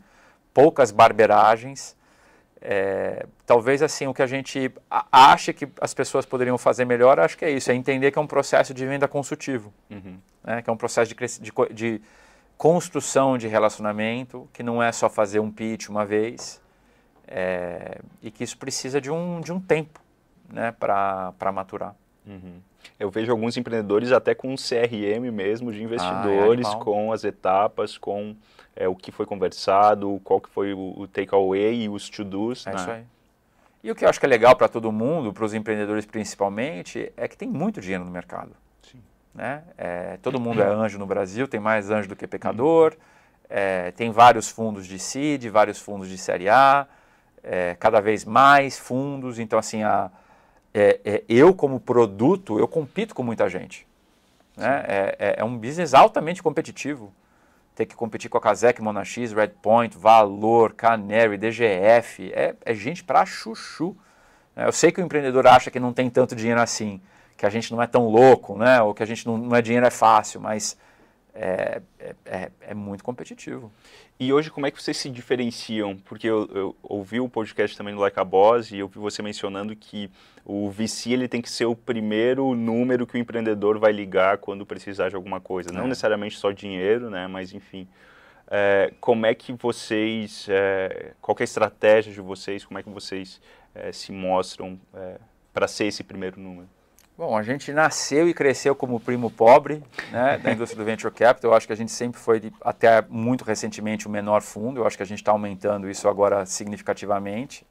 poucas 0.54 0.90
barberagens, 0.90 1.94
é, 2.60 3.26
talvez 3.46 3.82
assim 3.82 4.06
o 4.06 4.14
que 4.14 4.22
a 4.22 4.26
gente 4.26 4.72
acha 5.12 5.52
que 5.52 5.68
as 5.80 5.94
pessoas 5.94 6.26
poderiam 6.26 6.58
fazer 6.58 6.84
melhor, 6.84 7.20
acho 7.20 7.36
que 7.36 7.44
é 7.44 7.50
isso, 7.50 7.70
é 7.70 7.74
entender 7.74 8.10
que 8.10 8.18
é 8.18 8.22
um 8.22 8.26
processo 8.26 8.72
de 8.72 8.84
venda 8.86 9.06
consultivo, 9.06 9.72
uhum. 9.90 10.18
né, 10.42 10.62
que 10.62 10.70
é 10.70 10.72
um 10.72 10.76
processo 10.76 11.14
de, 11.14 11.26
de, 11.40 11.52
de, 11.74 12.02
construção 12.56 13.38
de 13.38 13.46
relacionamento, 13.46 14.48
que 14.52 14.64
não 14.64 14.82
é 14.82 14.90
só 14.90 15.08
fazer 15.08 15.38
um 15.38 15.50
pitch 15.50 15.88
uma 15.88 16.04
vez, 16.04 16.60
é, 17.28 18.00
e 18.22 18.30
que 18.30 18.42
isso 18.42 18.56
precisa 18.56 19.00
de 19.00 19.10
um, 19.10 19.40
de 19.40 19.52
um 19.52 19.60
tempo 19.60 20.00
né, 20.48 20.72
para 20.72 21.52
maturar. 21.52 21.94
Uhum. 22.26 22.60
Eu 22.98 23.10
vejo 23.10 23.30
alguns 23.30 23.56
empreendedores 23.56 24.12
até 24.12 24.34
com 24.34 24.52
um 24.52 24.56
CRM 24.56 25.30
mesmo 25.30 25.72
de 25.72 25.82
investidores, 25.82 26.66
ah, 26.66 26.72
é 26.72 26.76
com 26.80 27.12
as 27.12 27.22
etapas, 27.22 27.98
com 27.98 28.34
é, 28.74 28.88
o 28.88 28.94
que 28.94 29.12
foi 29.12 29.26
conversado, 29.26 30.20
qual 30.24 30.40
que 30.40 30.48
foi 30.48 30.72
o, 30.72 30.94
o 30.96 31.06
takeaway 31.06 31.82
e 31.82 31.88
os 31.88 32.08
to-dos. 32.08 32.66
É 32.66 32.70
né? 32.70 32.76
isso 32.76 32.90
aí. 32.90 33.04
E 33.84 33.90
o 33.90 33.94
que 33.94 34.04
eu 34.04 34.08
acho 34.08 34.18
que 34.18 34.26
é 34.26 34.28
legal 34.28 34.56
para 34.56 34.68
todo 34.68 34.90
mundo, 34.90 35.32
para 35.32 35.44
os 35.44 35.54
empreendedores 35.54 36.04
principalmente, 36.04 37.12
é 37.16 37.28
que 37.28 37.36
tem 37.36 37.48
muito 37.48 37.80
dinheiro 37.80 38.04
no 38.04 38.10
mercado. 38.10 38.50
Sim. 38.82 39.00
Né? 39.34 39.62
É, 39.76 40.18
todo 40.20 40.40
mundo 40.40 40.60
é 40.60 40.66
anjo 40.66 40.98
no 40.98 41.06
Brasil, 41.06 41.46
tem 41.46 41.60
mais 41.60 41.90
anjo 41.90 42.08
do 42.08 42.16
que 42.16 42.26
pecador, 42.26 42.96
é, 43.48 43.92
tem 43.92 44.10
vários 44.10 44.48
fundos 44.48 44.86
de 44.86 44.98
seed, 44.98 45.46
vários 45.46 45.78
fundos 45.78 46.08
de 46.08 46.18
série 46.18 46.48
A, 46.48 46.86
é, 47.48 47.74
cada 47.74 48.00
vez 48.00 48.24
mais 48.24 48.78
fundos. 48.78 49.38
Então, 49.38 49.58
assim, 49.58 49.82
a, 49.82 50.10
é, 50.72 51.00
é, 51.04 51.24
eu 51.28 51.54
como 51.54 51.80
produto, 51.80 52.58
eu 52.58 52.68
compito 52.68 53.14
com 53.14 53.22
muita 53.22 53.48
gente. 53.48 53.86
Né? 54.56 54.84
É, 54.86 55.34
é, 55.38 55.44
um 55.44 55.56
business 55.56 55.94
altamente 55.94 56.42
competitivo 56.42 57.12
ter 57.74 57.86
que 57.86 57.94
competir 57.94 58.28
com 58.28 58.36
a 58.36 58.40
Kazek, 58.40 58.82
Monax, 58.82 59.32
Redpoint, 59.32 59.96
Valor, 59.96 60.74
Canary, 60.74 61.38
DGF, 61.38 62.32
é, 62.34 62.56
é 62.64 62.74
gente 62.74 63.04
para 63.04 63.24
chuchu. 63.24 63.96
É, 64.56 64.66
eu 64.66 64.72
sei 64.72 64.90
que 64.90 65.00
o 65.00 65.04
empreendedor 65.04 65.46
acha 65.46 65.70
que 65.70 65.78
não 65.78 65.92
tem 65.92 66.10
tanto 66.10 66.34
dinheiro 66.34 66.60
assim, 66.60 67.00
que 67.36 67.46
a 67.46 67.50
gente 67.50 67.70
não 67.70 67.80
é 67.80 67.86
tão 67.86 68.08
louco, 68.08 68.58
né? 68.58 68.82
ou 68.82 68.92
que 68.92 69.02
a 69.02 69.06
gente 69.06 69.24
não, 69.24 69.38
não 69.38 69.56
é 69.56 69.62
dinheiro 69.62 69.86
é 69.86 69.90
fácil, 69.90 70.40
mas 70.40 70.76
é, 71.40 71.80
é, 72.00 72.14
é, 72.26 72.50
é, 72.60 72.74
muito 72.74 73.04
competitivo. 73.04 73.70
E 74.18 74.32
hoje 74.32 74.50
como 74.50 74.66
é 74.66 74.72
que 74.72 74.82
vocês 74.82 74.96
se 74.96 75.08
diferenciam? 75.08 75.96
Porque 75.96 76.26
eu, 76.26 76.50
eu, 76.52 76.76
ouvi 76.82 77.20
o 77.20 77.28
podcast 77.28 77.76
também 77.76 77.94
do 77.94 78.00
Like 78.00 78.18
a 78.18 78.24
Boss 78.24 78.72
e 78.72 78.78
eu 78.78 78.88
vi 78.88 78.98
você 78.98 79.22
mencionando 79.22 79.74
que 79.76 80.10
o 80.44 80.68
VC 80.68 81.12
ele 81.12 81.28
tem 81.28 81.40
que 81.40 81.48
ser 81.48 81.66
o 81.66 81.76
primeiro 81.76 82.56
número 82.56 83.06
que 83.06 83.16
o 83.16 83.18
empreendedor 83.18 83.78
vai 83.78 83.92
ligar 83.92 84.38
quando 84.38 84.66
precisar 84.66 85.10
de 85.10 85.14
alguma 85.14 85.40
coisa. 85.40 85.70
Não 85.70 85.84
é. 85.84 85.86
necessariamente 85.86 86.36
só 86.36 86.50
dinheiro, 86.50 87.08
né? 87.08 87.28
mas 87.28 87.54
enfim. 87.54 87.86
É, 88.50 88.92
como 89.00 89.24
é 89.24 89.32
que 89.32 89.52
vocês, 89.52 90.48
é, 90.48 91.12
qual 91.20 91.36
é 91.38 91.42
a 91.42 91.44
estratégia 91.44 92.12
de 92.12 92.20
vocês, 92.20 92.64
como 92.64 92.80
é 92.80 92.82
que 92.82 92.90
vocês 92.90 93.40
se 93.92 94.10
mostram 94.10 94.80
para 95.52 95.68
ser 95.68 95.84
esse 95.84 96.02
primeiro 96.02 96.40
número? 96.40 96.68
Bom, 97.18 97.36
a 97.36 97.42
gente 97.42 97.72
nasceu 97.72 98.28
e 98.28 98.32
cresceu 98.32 98.76
como 98.76 99.00
primo 99.00 99.28
pobre 99.28 99.82
né, 100.12 100.38
da 100.40 100.52
indústria 100.52 100.78
do 100.78 100.86
Venture 100.86 101.12
Capital. 101.12 101.50
Eu 101.50 101.56
acho 101.56 101.66
que 101.66 101.72
a 101.72 101.76
gente 101.76 101.90
sempre 101.90 102.20
foi, 102.20 102.52
até 102.60 103.04
muito 103.08 103.42
recentemente, 103.42 104.06
o 104.06 104.10
menor 104.10 104.40
fundo. 104.40 104.78
Eu 104.78 104.86
acho 104.86 104.96
que 104.96 105.02
a 105.02 105.06
gente 105.06 105.18
está 105.18 105.32
aumentando 105.32 105.90
isso 105.90 106.08
agora 106.08 106.46
significativamente. 106.46 107.66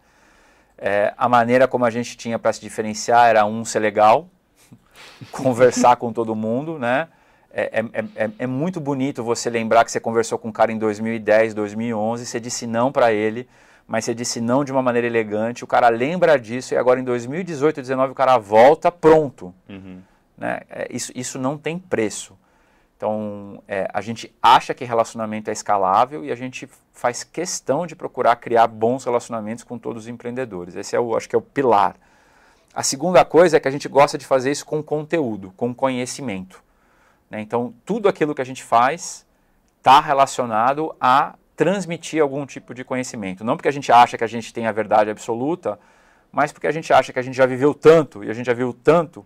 É, 0.78 1.14
a 1.18 1.30
maneira 1.30 1.66
como 1.66 1.86
a 1.86 1.89
gente 1.89 2.18
tinha 2.18 2.38
para 2.38 2.52
se 2.52 2.60
diferenciar 2.60 3.30
era, 3.30 3.45
um, 3.45 3.64
ser 3.64 3.80
legal, 3.80 4.28
conversar 5.32 5.95
com 5.95 6.12
todo 6.12 6.36
mundo, 6.36 6.78
né? 6.78 7.08
É, 7.50 7.80
é, 7.80 8.26
é, 8.26 8.30
é, 8.39 8.48
muito 8.48 8.82
bonito 8.82 9.24
você 9.24 9.50
lembrar 9.50 9.86
que 9.86 9.93
você 9.93 10.00
conversou 10.02 10.38
com 10.38 10.50
um 10.50 10.52
cara 10.52 10.74
em 10.74 10.78
2010, 10.78 11.54
2011, 11.54 12.26
você 12.26 12.38
disse 12.38 12.68
não 12.68 12.91
para 12.91 13.14
ele, 13.14 13.48
mas 13.88 14.04
você 14.04 14.14
disse 14.14 14.42
não 14.42 14.66
de 14.66 14.72
uma 14.72 14.82
maneira 14.82 15.08
elegante, 15.08 15.64
o 15.64 15.68
cara 15.68 15.88
lembra 15.88 16.38
disso 16.38 16.74
e 16.74 16.78
agora 16.78 17.00
em 17.00 17.04
2018, 17.04 17.76
2019 17.76 18.12
o 18.12 18.16
cara 18.16 18.38
volta 18.38 18.92
pronto. 18.92 19.54
Uhum. 19.70 20.02
Né? 20.38 20.60
É, 20.70 20.88
isso, 20.92 21.12
isso 21.16 21.40
não 21.40 21.58
tem 21.58 21.80
preço. 21.80 22.38
Então, 22.98 23.64
é, 23.68 23.88
a 23.94 24.02
gente 24.02 24.34
acha 24.42 24.74
que 24.74 24.84
relacionamento 24.84 25.50
é 25.50 25.54
escalável 25.54 26.26
e 26.26 26.32
a 26.32 26.36
gente 26.36 26.68
faz 26.92 27.24
questão 27.24 27.86
de 27.86 27.96
procurar 27.96 28.36
criar 28.38 28.68
bons 28.68 29.06
relacionamentos 29.06 29.64
com 29.64 29.78
todos 29.78 30.04
os 30.04 30.10
empreendedores. 30.10 30.76
Esse 30.76 30.96
é 30.96 31.00
o, 31.00 31.16
acho 31.16 31.30
que 31.30 31.36
é 31.36 31.40
o 31.40 31.42
pilar. 31.42 31.96
A 32.74 32.84
segunda 32.84 33.24
coisa 33.24 33.58
é 33.58 33.60
que 33.60 33.68
a 33.68 33.72
gente 33.72 33.88
gosta 33.88 34.18
de 34.18 34.26
fazer 34.26 34.52
isso 34.52 34.66
com 34.66 34.84
conteúdo, 34.84 35.54
com 35.56 35.74
conhecimento. 35.74 36.62
Né? 37.30 37.40
Então, 37.40 37.74
tudo 37.86 38.10
aquilo 38.10 38.36
que 38.36 38.42
a 38.42 38.46
gente 38.46 38.64
faz 38.64 39.26
está 39.78 40.00
relacionado 40.00 40.96
a 41.00 41.36
transmitir 41.58 42.22
algum 42.22 42.45
tipo 42.45 42.72
de 42.72 42.84
conhecimento. 42.84 43.43
Não 43.43 43.58
porque 43.58 43.68
a 43.68 43.72
gente 43.72 43.91
acha 43.91 44.16
que 44.18 44.24
a 44.24 44.28
gente 44.28 44.53
tem 44.53 44.68
a 44.68 44.72
verdade 44.72 45.10
absoluta, 45.10 45.80
mas 46.32 46.51
porque 46.51 46.68
a 46.68 46.72
gente 46.72 46.93
acha 46.93 47.12
que 47.12 47.18
a 47.18 47.22
gente 47.22 47.36
já 47.36 47.47
viveu 47.47 47.74
tanto 47.74 48.24
e 48.24 48.30
a 48.30 48.34
gente 48.34 48.45
já 48.45 48.53
viu 48.53 48.72
tanto, 48.72 49.26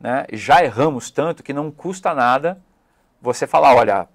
né, 0.00 0.24
e 0.32 0.36
já 0.36 0.64
erramos 0.64 1.10
tanto 1.10 1.42
que 1.42 1.52
não 1.52 1.70
custa 1.70 2.14
nada 2.14 2.58
você 3.20 3.46
falar, 3.46 3.74
olha, 3.74 4.08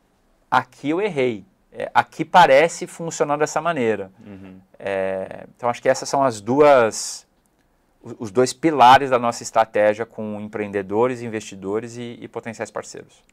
aqui 0.49 0.89
eu 0.89 0.99
errei, 0.99 1.45
é, 1.71 1.91
aqui 1.93 2.25
parece 2.25 2.87
funcionar 2.87 3.37
dessa 3.37 3.61
maneira. 3.61 4.11
Uhum. 4.25 4.59
É, 4.79 5.45
então 5.55 5.69
acho 5.69 5.81
que 5.81 5.89
essas 5.89 6.09
são 6.09 6.23
as 6.23 6.41
duas, 6.41 7.27
os 8.01 8.31
dois 8.31 8.51
pilares 8.51 9.11
da 9.11 9.19
nossa 9.19 9.43
estratégia 9.43 10.07
com 10.07 10.41
empreendedores, 10.41 11.21
investidores 11.21 11.97
e, 11.97 12.17
e 12.19 12.27
potenciais 12.27 12.71
parceiros. 12.71 13.23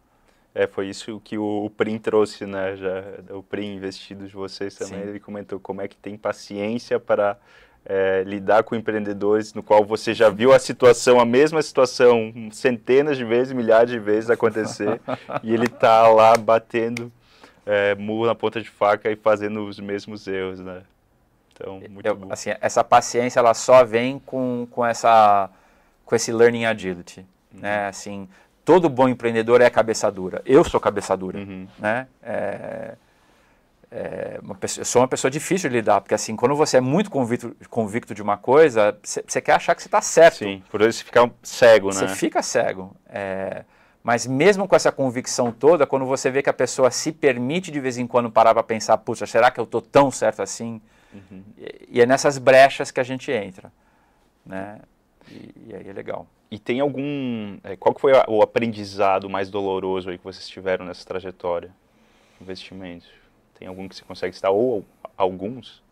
É, 0.54 0.66
foi 0.66 0.88
isso 0.88 1.20
que 1.20 1.38
o, 1.38 1.64
o 1.64 1.70
Prim 1.70 1.98
trouxe, 1.98 2.44
né? 2.44 2.76
Já, 2.76 3.34
o 3.36 3.42
Prim 3.42 3.76
investido 3.76 4.26
de 4.26 4.34
vocês 4.34 4.74
também. 4.74 5.02
Sim. 5.02 5.08
Ele 5.08 5.20
comentou 5.20 5.60
como 5.60 5.80
é 5.80 5.88
que 5.88 5.96
tem 5.96 6.16
paciência 6.16 6.98
para 6.98 7.38
é, 7.84 8.22
lidar 8.24 8.62
com 8.64 8.74
empreendedores 8.74 9.54
no 9.54 9.62
qual 9.62 9.84
você 9.84 10.12
já 10.12 10.28
viu 10.28 10.52
a 10.52 10.58
situação, 10.58 11.20
a 11.20 11.24
mesma 11.24 11.62
situação, 11.62 12.32
centenas 12.50 13.16
de 13.16 13.24
vezes, 13.24 13.52
milhares 13.52 13.90
de 13.90 13.98
vezes 13.98 14.28
acontecer, 14.28 15.00
e 15.42 15.54
ele 15.54 15.66
está 15.66 16.08
lá 16.08 16.36
batendo 16.36 17.12
é, 17.64 17.94
murro 17.94 18.26
na 18.26 18.34
ponta 18.34 18.60
de 18.60 18.68
faca 18.68 19.10
e 19.10 19.16
fazendo 19.16 19.64
os 19.66 19.78
mesmos 19.78 20.26
erros, 20.26 20.60
né? 20.60 20.82
Então, 21.52 21.80
muito 21.88 22.06
Eu, 22.06 22.16
bom. 22.16 22.28
Assim, 22.30 22.50
essa 22.60 22.82
paciência 22.82 23.38
ela 23.38 23.54
só 23.54 23.84
vem 23.84 24.18
com, 24.18 24.66
com 24.70 24.84
essa 24.84 25.50
com 26.04 26.16
esse 26.16 26.32
learning 26.32 26.64
agility, 26.64 27.20
uhum. 27.54 27.60
né? 27.60 27.86
Assim, 27.86 28.28
todo 28.64 28.88
bom 28.88 29.08
empreendedor 29.08 29.60
é 29.60 29.70
cabeça 29.70 30.10
dura. 30.10 30.42
Eu 30.44 30.64
sou 30.64 30.80
cabeça 30.80 31.16
dura, 31.16 31.38
uhum. 31.38 31.66
né? 31.78 32.06
É, 32.22 32.94
é 33.90 34.40
pessoa, 34.60 34.82
eu 34.82 34.86
sou 34.86 35.02
uma 35.02 35.08
pessoa 35.08 35.30
difícil 35.30 35.68
de 35.68 35.76
lidar, 35.76 36.00
porque 36.00 36.14
assim, 36.14 36.36
quando 36.36 36.54
você 36.54 36.76
é 36.76 36.80
muito 36.80 37.10
convicto, 37.10 37.56
convicto 37.68 38.14
de 38.14 38.22
uma 38.22 38.36
coisa, 38.36 38.96
você 39.02 39.40
quer 39.40 39.54
achar 39.54 39.74
que 39.74 39.82
você 39.82 39.88
está 39.88 40.00
certo. 40.00 40.38
Sim, 40.38 40.62
por 40.70 40.80
isso 40.82 40.98
você 40.98 41.04
fica 41.04 41.30
cego, 41.42 41.88
né? 41.88 41.94
Você 41.94 42.08
fica 42.08 42.42
cego. 42.42 42.94
É, 43.08 43.64
mas 44.02 44.26
mesmo 44.26 44.66
com 44.66 44.76
essa 44.76 44.90
convicção 44.90 45.52
toda, 45.52 45.86
quando 45.86 46.06
você 46.06 46.30
vê 46.30 46.42
que 46.42 46.48
a 46.48 46.54
pessoa 46.54 46.90
se 46.90 47.12
permite 47.12 47.70
de 47.70 47.80
vez 47.80 47.98
em 47.98 48.06
quando 48.06 48.30
parar 48.30 48.54
para 48.54 48.62
pensar, 48.62 48.96
puxa, 48.98 49.26
será 49.26 49.50
que 49.50 49.60
eu 49.60 49.64
estou 49.64 49.82
tão 49.82 50.10
certo 50.10 50.42
assim? 50.42 50.80
Uhum. 51.12 51.42
E, 51.58 51.88
e, 51.90 52.00
é 52.00 52.06
nessas 52.06 52.38
brechas 52.38 52.90
que 52.90 53.00
a 53.00 53.02
gente 53.02 53.30
entra, 53.30 53.72
né? 54.46 54.78
E, 55.28 55.54
e 55.68 55.74
aí 55.74 55.88
é 55.88 55.92
legal. 55.92 56.26
E 56.50 56.58
tem 56.58 56.80
algum. 56.80 57.58
É, 57.62 57.76
qual 57.76 57.94
que 57.94 58.00
foi 58.00 58.12
o 58.26 58.42
aprendizado 58.42 59.30
mais 59.30 59.48
doloroso 59.48 60.10
aí 60.10 60.18
que 60.18 60.24
vocês 60.24 60.48
tiveram 60.48 60.84
nessa 60.84 61.06
trajetória? 61.06 61.70
Investimentos. 62.40 63.08
Tem 63.58 63.68
algum 63.68 63.88
que 63.88 63.94
você 63.94 64.04
consegue 64.04 64.34
citar? 64.34 64.50
Ou 64.50 64.84
alguns? 65.16 65.82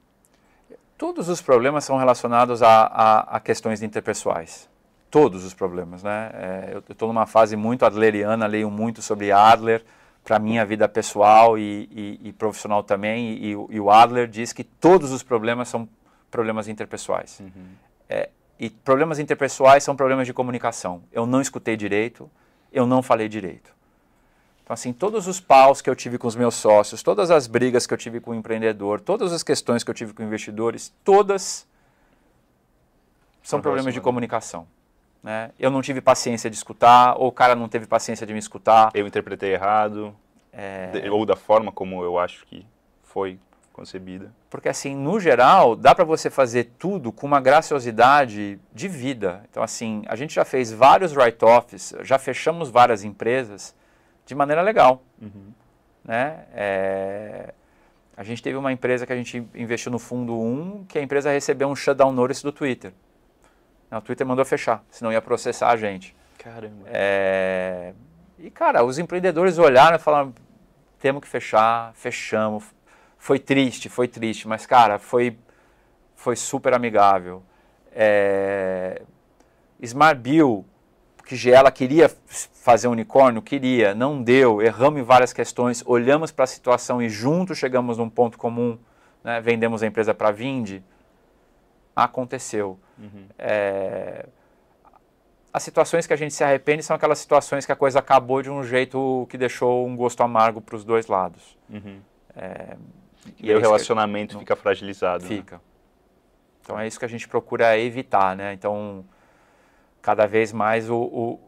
Todos 0.96 1.28
os 1.28 1.40
problemas 1.40 1.84
são 1.84 1.96
relacionados 1.96 2.60
a, 2.62 2.86
a, 2.86 3.36
a 3.36 3.40
questões 3.40 3.82
interpessoais. 3.82 4.68
todos 5.10 5.44
os 5.44 5.54
problemas, 5.54 6.02
né? 6.02 6.30
É, 6.34 6.70
eu 6.72 6.80
estou 6.80 7.08
numa 7.08 7.26
fase 7.26 7.56
muito 7.56 7.84
adleriana, 7.84 8.46
leio 8.46 8.70
muito 8.70 9.00
sobre 9.00 9.30
Adler 9.30 9.84
para 10.24 10.38
minha 10.38 10.64
vida 10.66 10.88
pessoal 10.88 11.56
e, 11.58 11.88
e, 11.90 12.28
e 12.28 12.32
profissional 12.32 12.82
também. 12.82 13.34
E, 13.34 13.50
e, 13.50 13.80
o 13.80 13.90
Adler 13.90 14.28
diz 14.28 14.52
que 14.52 14.64
todos 14.64 15.12
os 15.12 15.22
problemas 15.22 15.68
são 15.68 15.88
problemas 16.30 16.68
interpessoais. 16.68 17.40
Uhum. 17.40 17.66
É, 18.08 18.28
e 18.58 18.68
problemas 18.68 19.18
interpessoais 19.18 19.84
são 19.84 19.94
problemas 19.94 20.26
de 20.26 20.32
comunicação. 20.32 21.02
Eu 21.12 21.26
não 21.26 21.40
escutei 21.40 21.76
direito, 21.76 22.30
eu 22.72 22.86
não 22.86 23.02
falei 23.02 23.28
direito. 23.28 23.72
Então, 24.62 24.74
assim, 24.74 24.92
todos 24.92 25.26
os 25.26 25.40
paus 25.40 25.80
que 25.80 25.88
eu 25.88 25.96
tive 25.96 26.18
com 26.18 26.26
os 26.26 26.36
meus 26.36 26.54
sócios, 26.54 27.02
todas 27.02 27.30
as 27.30 27.46
brigas 27.46 27.86
que 27.86 27.94
eu 27.94 27.98
tive 27.98 28.20
com 28.20 28.32
o 28.32 28.34
empreendedor, 28.34 29.00
todas 29.00 29.32
as 29.32 29.42
questões 29.42 29.82
que 29.82 29.90
eu 29.90 29.94
tive 29.94 30.12
com 30.12 30.22
investidores, 30.22 30.92
todas 31.02 31.66
são 33.42 33.62
problemas 33.62 33.94
de 33.94 34.00
comunicação. 34.00 34.66
Né? 35.22 35.52
Eu 35.58 35.70
não 35.70 35.80
tive 35.80 36.00
paciência 36.00 36.50
de 36.50 36.56
escutar, 36.56 37.16
ou 37.16 37.28
o 37.28 37.32
cara 37.32 37.54
não 37.54 37.68
teve 37.68 37.86
paciência 37.86 38.26
de 38.26 38.32
me 38.32 38.38
escutar. 38.38 38.90
Eu 38.92 39.06
interpretei 39.06 39.54
errado, 39.54 40.14
é... 40.52 41.10
ou 41.10 41.24
da 41.24 41.34
forma 41.36 41.72
como 41.72 42.02
eu 42.04 42.18
acho 42.18 42.44
que 42.46 42.66
foi 43.04 43.38
concebida. 43.78 44.32
Porque 44.50 44.68
assim, 44.68 44.96
no 44.96 45.20
geral, 45.20 45.76
dá 45.76 45.94
para 45.94 46.04
você 46.04 46.28
fazer 46.28 46.72
tudo 46.78 47.12
com 47.12 47.26
uma 47.26 47.40
graciosidade 47.40 48.58
de 48.74 48.88
vida. 48.88 49.44
Então 49.48 49.62
assim, 49.62 50.02
a 50.08 50.16
gente 50.16 50.34
já 50.34 50.44
fez 50.44 50.72
vários 50.72 51.12
write-offs, 51.12 51.94
já 52.02 52.18
fechamos 52.18 52.70
várias 52.70 53.04
empresas 53.04 53.74
de 54.26 54.34
maneira 54.34 54.60
legal. 54.60 55.02
Uhum. 55.22 55.52
Né? 56.04 56.44
É... 56.52 57.54
A 58.16 58.24
gente 58.24 58.42
teve 58.42 58.56
uma 58.56 58.72
empresa 58.72 59.06
que 59.06 59.12
a 59.12 59.16
gente 59.16 59.46
investiu 59.54 59.92
no 59.92 59.98
fundo 59.98 60.36
1, 60.36 60.86
que 60.88 60.98
a 60.98 61.02
empresa 61.02 61.30
recebeu 61.30 61.68
um 61.68 61.76
shutdown 61.76 62.10
notice 62.10 62.42
do 62.42 62.50
Twitter. 62.50 62.92
O 63.92 64.00
Twitter 64.00 64.26
mandou 64.26 64.44
fechar, 64.44 64.84
senão 64.90 65.12
ia 65.12 65.22
processar 65.22 65.70
a 65.70 65.76
gente. 65.76 66.16
Caramba. 66.36 66.84
É... 66.86 67.94
E, 68.38 68.50
cara, 68.50 68.84
os 68.84 68.98
empreendedores 68.98 69.56
olharam 69.56 69.96
e 69.96 69.98
falaram, 69.98 70.34
temos 70.98 71.22
que 71.22 71.28
fechar, 71.28 71.92
fechamos. 71.94 72.64
Foi 73.18 73.38
triste, 73.38 73.88
foi 73.88 74.08
triste, 74.08 74.48
mas, 74.48 74.64
cara, 74.64 74.98
foi, 74.98 75.36
foi 76.14 76.36
super 76.36 76.72
amigável. 76.72 77.42
É... 77.92 79.02
Smart 79.80 80.20
Bill 80.20 80.64
que 81.28 81.50
ela 81.50 81.70
queria 81.70 82.10
fazer 82.54 82.88
um 82.88 82.92
unicórnio, 82.92 83.42
queria, 83.42 83.94
não 83.94 84.22
deu, 84.22 84.62
erramos 84.62 84.98
em 84.98 85.02
várias 85.02 85.30
questões, 85.30 85.82
olhamos 85.84 86.32
para 86.32 86.44
a 86.44 86.46
situação 86.46 87.02
e 87.02 87.08
juntos 87.10 87.58
chegamos 87.58 87.98
num 87.98 88.08
ponto 88.08 88.38
comum, 88.38 88.78
né, 89.22 89.38
vendemos 89.38 89.82
a 89.82 89.86
empresa 89.86 90.14
para 90.14 90.28
a 90.28 90.32
Vindi, 90.32 90.82
aconteceu. 91.94 92.78
Uhum. 92.98 93.26
É, 93.38 94.26
as 95.52 95.62
situações 95.62 96.06
que 96.06 96.14
a 96.14 96.16
gente 96.16 96.32
se 96.32 96.42
arrepende 96.42 96.82
são 96.82 96.96
aquelas 96.96 97.18
situações 97.18 97.66
que 97.66 97.72
a 97.72 97.76
coisa 97.76 97.98
acabou 97.98 98.40
de 98.40 98.48
um 98.48 98.62
jeito 98.62 99.26
que 99.28 99.36
deixou 99.36 99.86
um 99.86 99.94
gosto 99.94 100.22
amargo 100.22 100.62
para 100.62 100.76
os 100.76 100.84
dois 100.84 101.08
lados. 101.08 101.58
Uhum. 101.68 102.00
É, 102.34 102.76
e, 103.38 103.46
e 103.46 103.50
aí 103.50 103.56
o 103.56 103.60
relacionamento 103.60 104.34
que, 104.34 104.40
fica 104.40 104.56
fragilizado. 104.56 105.24
Né? 105.24 105.28
Fica. 105.28 105.56
Né? 105.56 105.60
Então 106.62 106.78
é 106.78 106.86
isso 106.86 106.98
que 106.98 107.04
a 107.04 107.08
gente 107.08 107.26
procura 107.26 107.78
evitar, 107.78 108.36
né? 108.36 108.52
Então 108.52 109.04
cada 110.02 110.26
vez 110.26 110.52
mais 110.52 110.90
o, 110.90 110.96
o 110.96 111.40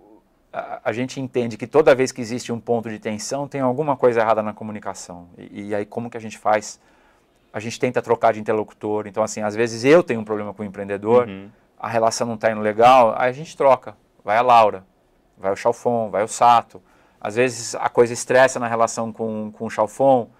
a, 0.52 0.80
a, 0.84 0.92
gente 0.92 1.20
entende 1.20 1.56
que 1.56 1.66
toda 1.66 1.94
vez 1.94 2.10
que 2.10 2.20
existe 2.20 2.50
um 2.50 2.58
ponto 2.58 2.88
de 2.88 2.98
tensão 2.98 3.46
tem 3.46 3.60
alguma 3.60 3.96
coisa 3.96 4.20
errada 4.20 4.42
na 4.42 4.52
comunicação. 4.52 5.28
E, 5.36 5.68
e 5.68 5.74
aí 5.74 5.84
como 5.84 6.08
que 6.10 6.16
a 6.16 6.20
gente 6.20 6.38
faz? 6.38 6.80
A 7.52 7.60
gente 7.60 7.78
tenta 7.78 8.00
trocar 8.00 8.32
de 8.32 8.40
interlocutor. 8.40 9.06
Então 9.06 9.22
assim, 9.22 9.42
às 9.42 9.54
vezes 9.54 9.84
eu 9.84 10.02
tenho 10.02 10.20
um 10.20 10.24
problema 10.24 10.54
com 10.54 10.62
o 10.62 10.66
empreendedor, 10.66 11.28
uhum. 11.28 11.50
a 11.78 11.88
relação 11.88 12.26
não 12.26 12.34
está 12.34 12.50
indo 12.50 12.60
legal, 12.60 13.14
aí 13.18 13.28
a 13.28 13.32
gente 13.32 13.56
troca. 13.56 13.96
Vai 14.24 14.38
a 14.38 14.42
Laura, 14.42 14.84
vai 15.36 15.52
o 15.52 15.56
Chalfon, 15.56 16.10
vai 16.10 16.22
o 16.22 16.28
Sato. 16.28 16.82
Às 17.20 17.36
vezes 17.36 17.74
a 17.74 17.90
coisa 17.90 18.14
estressa 18.14 18.58
na 18.58 18.66
relação 18.66 19.12
com, 19.12 19.52
com 19.52 19.66
o 19.66 19.70
Chalfon, 19.70 20.30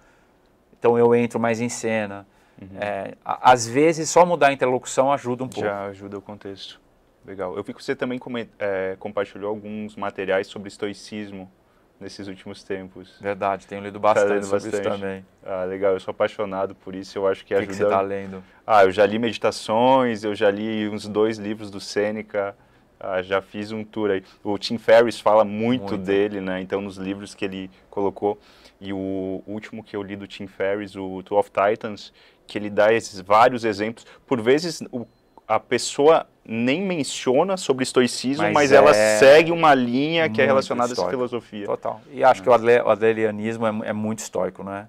então 0.81 0.97
eu 0.97 1.13
entro 1.13 1.39
mais 1.39 1.61
em 1.61 1.69
cena. 1.69 2.25
Uhum. 2.59 2.69
É, 2.79 3.13
às 3.23 3.67
vezes 3.67 4.09
só 4.09 4.25
mudar 4.25 4.47
a 4.47 4.53
interlocução 4.53 5.13
ajuda 5.13 5.43
um 5.43 5.47
pouco. 5.47 5.67
Já 5.67 5.85
ajuda 5.85 6.17
o 6.17 6.21
contexto. 6.21 6.81
Legal. 7.23 7.55
Eu 7.55 7.63
vi 7.63 7.71
que 7.71 7.83
você 7.83 7.95
também 7.95 8.19
é, 8.57 8.95
compartilhou 8.97 9.47
alguns 9.47 9.95
materiais 9.95 10.47
sobre 10.47 10.69
estoicismo 10.69 11.51
nesses 11.99 12.27
últimos 12.27 12.63
tempos. 12.63 13.15
Verdade, 13.21 13.67
tenho 13.67 13.83
lido 13.83 13.99
bastante 13.99 14.27
tá 14.27 14.33
lendo 14.33 14.43
sobre 14.45 14.71
bastante. 14.71 14.81
isso 14.81 14.89
também. 14.89 15.25
Ah, 15.45 15.65
legal. 15.65 15.93
Eu 15.93 15.99
sou 15.99 16.11
apaixonado 16.11 16.73
por 16.73 16.95
isso. 16.95 17.15
Eu 17.15 17.27
acho 17.27 17.41
que, 17.41 17.49
que 17.49 17.53
ajuda. 17.53 17.65
O 17.65 17.69
que 17.69 17.75
você 17.75 17.83
está 17.83 18.01
lendo? 18.01 18.43
Ah, 18.65 18.83
eu 18.83 18.91
já 18.91 19.05
li 19.05 19.19
meditações, 19.19 20.23
eu 20.23 20.33
já 20.33 20.49
li 20.49 20.89
uns 20.89 21.07
dois 21.07 21.37
livros 21.37 21.69
do 21.69 21.79
Sêneca. 21.79 22.55
Ah, 22.99 23.21
já 23.21 23.39
fiz 23.39 23.71
um 23.71 23.83
tour 23.83 24.09
aí. 24.09 24.23
O 24.43 24.57
Tim 24.57 24.79
Ferriss 24.79 25.19
fala 25.19 25.45
muito, 25.45 25.81
muito, 25.81 25.97
dele, 25.97 26.41
né? 26.41 26.59
Então, 26.59 26.81
nos 26.81 26.97
livros 26.97 27.35
que 27.35 27.45
ele 27.45 27.69
colocou. 27.87 28.39
E 28.81 28.91
o 28.91 29.43
último 29.45 29.83
que 29.83 29.95
eu 29.95 30.01
li 30.01 30.15
do 30.15 30.25
Tim 30.25 30.47
Ferriss, 30.47 30.95
o 30.95 31.21
Two 31.21 31.37
of 31.37 31.51
Titans, 31.51 32.11
que 32.47 32.57
ele 32.57 32.69
dá 32.69 32.91
esses 32.91 33.21
vários 33.21 33.63
exemplos. 33.63 34.07
Por 34.25 34.41
vezes, 34.41 34.81
o, 34.91 35.05
a 35.47 35.59
pessoa 35.59 36.25
nem 36.43 36.81
menciona 36.81 37.57
sobre 37.57 37.83
estoicismo, 37.83 38.43
mas, 38.43 38.53
mas 38.53 38.71
é 38.71 38.75
ela 38.75 38.93
segue 39.19 39.51
uma 39.51 39.75
linha 39.75 40.27
que 40.27 40.41
é 40.41 40.45
relacionada 40.45 40.91
histórico. 40.91 41.21
a 41.21 41.25
essa 41.25 41.29
filosofia. 41.29 41.65
Total. 41.67 42.01
E 42.11 42.23
acho 42.23 42.41
é. 42.41 42.43
que 42.43 42.49
o, 42.49 42.53
Adler, 42.53 42.85
o 42.85 42.89
adlerianismo 42.89 43.67
é, 43.67 43.89
é, 43.89 43.93
muito 43.93 44.19
estoico, 44.19 44.63
né? 44.63 44.87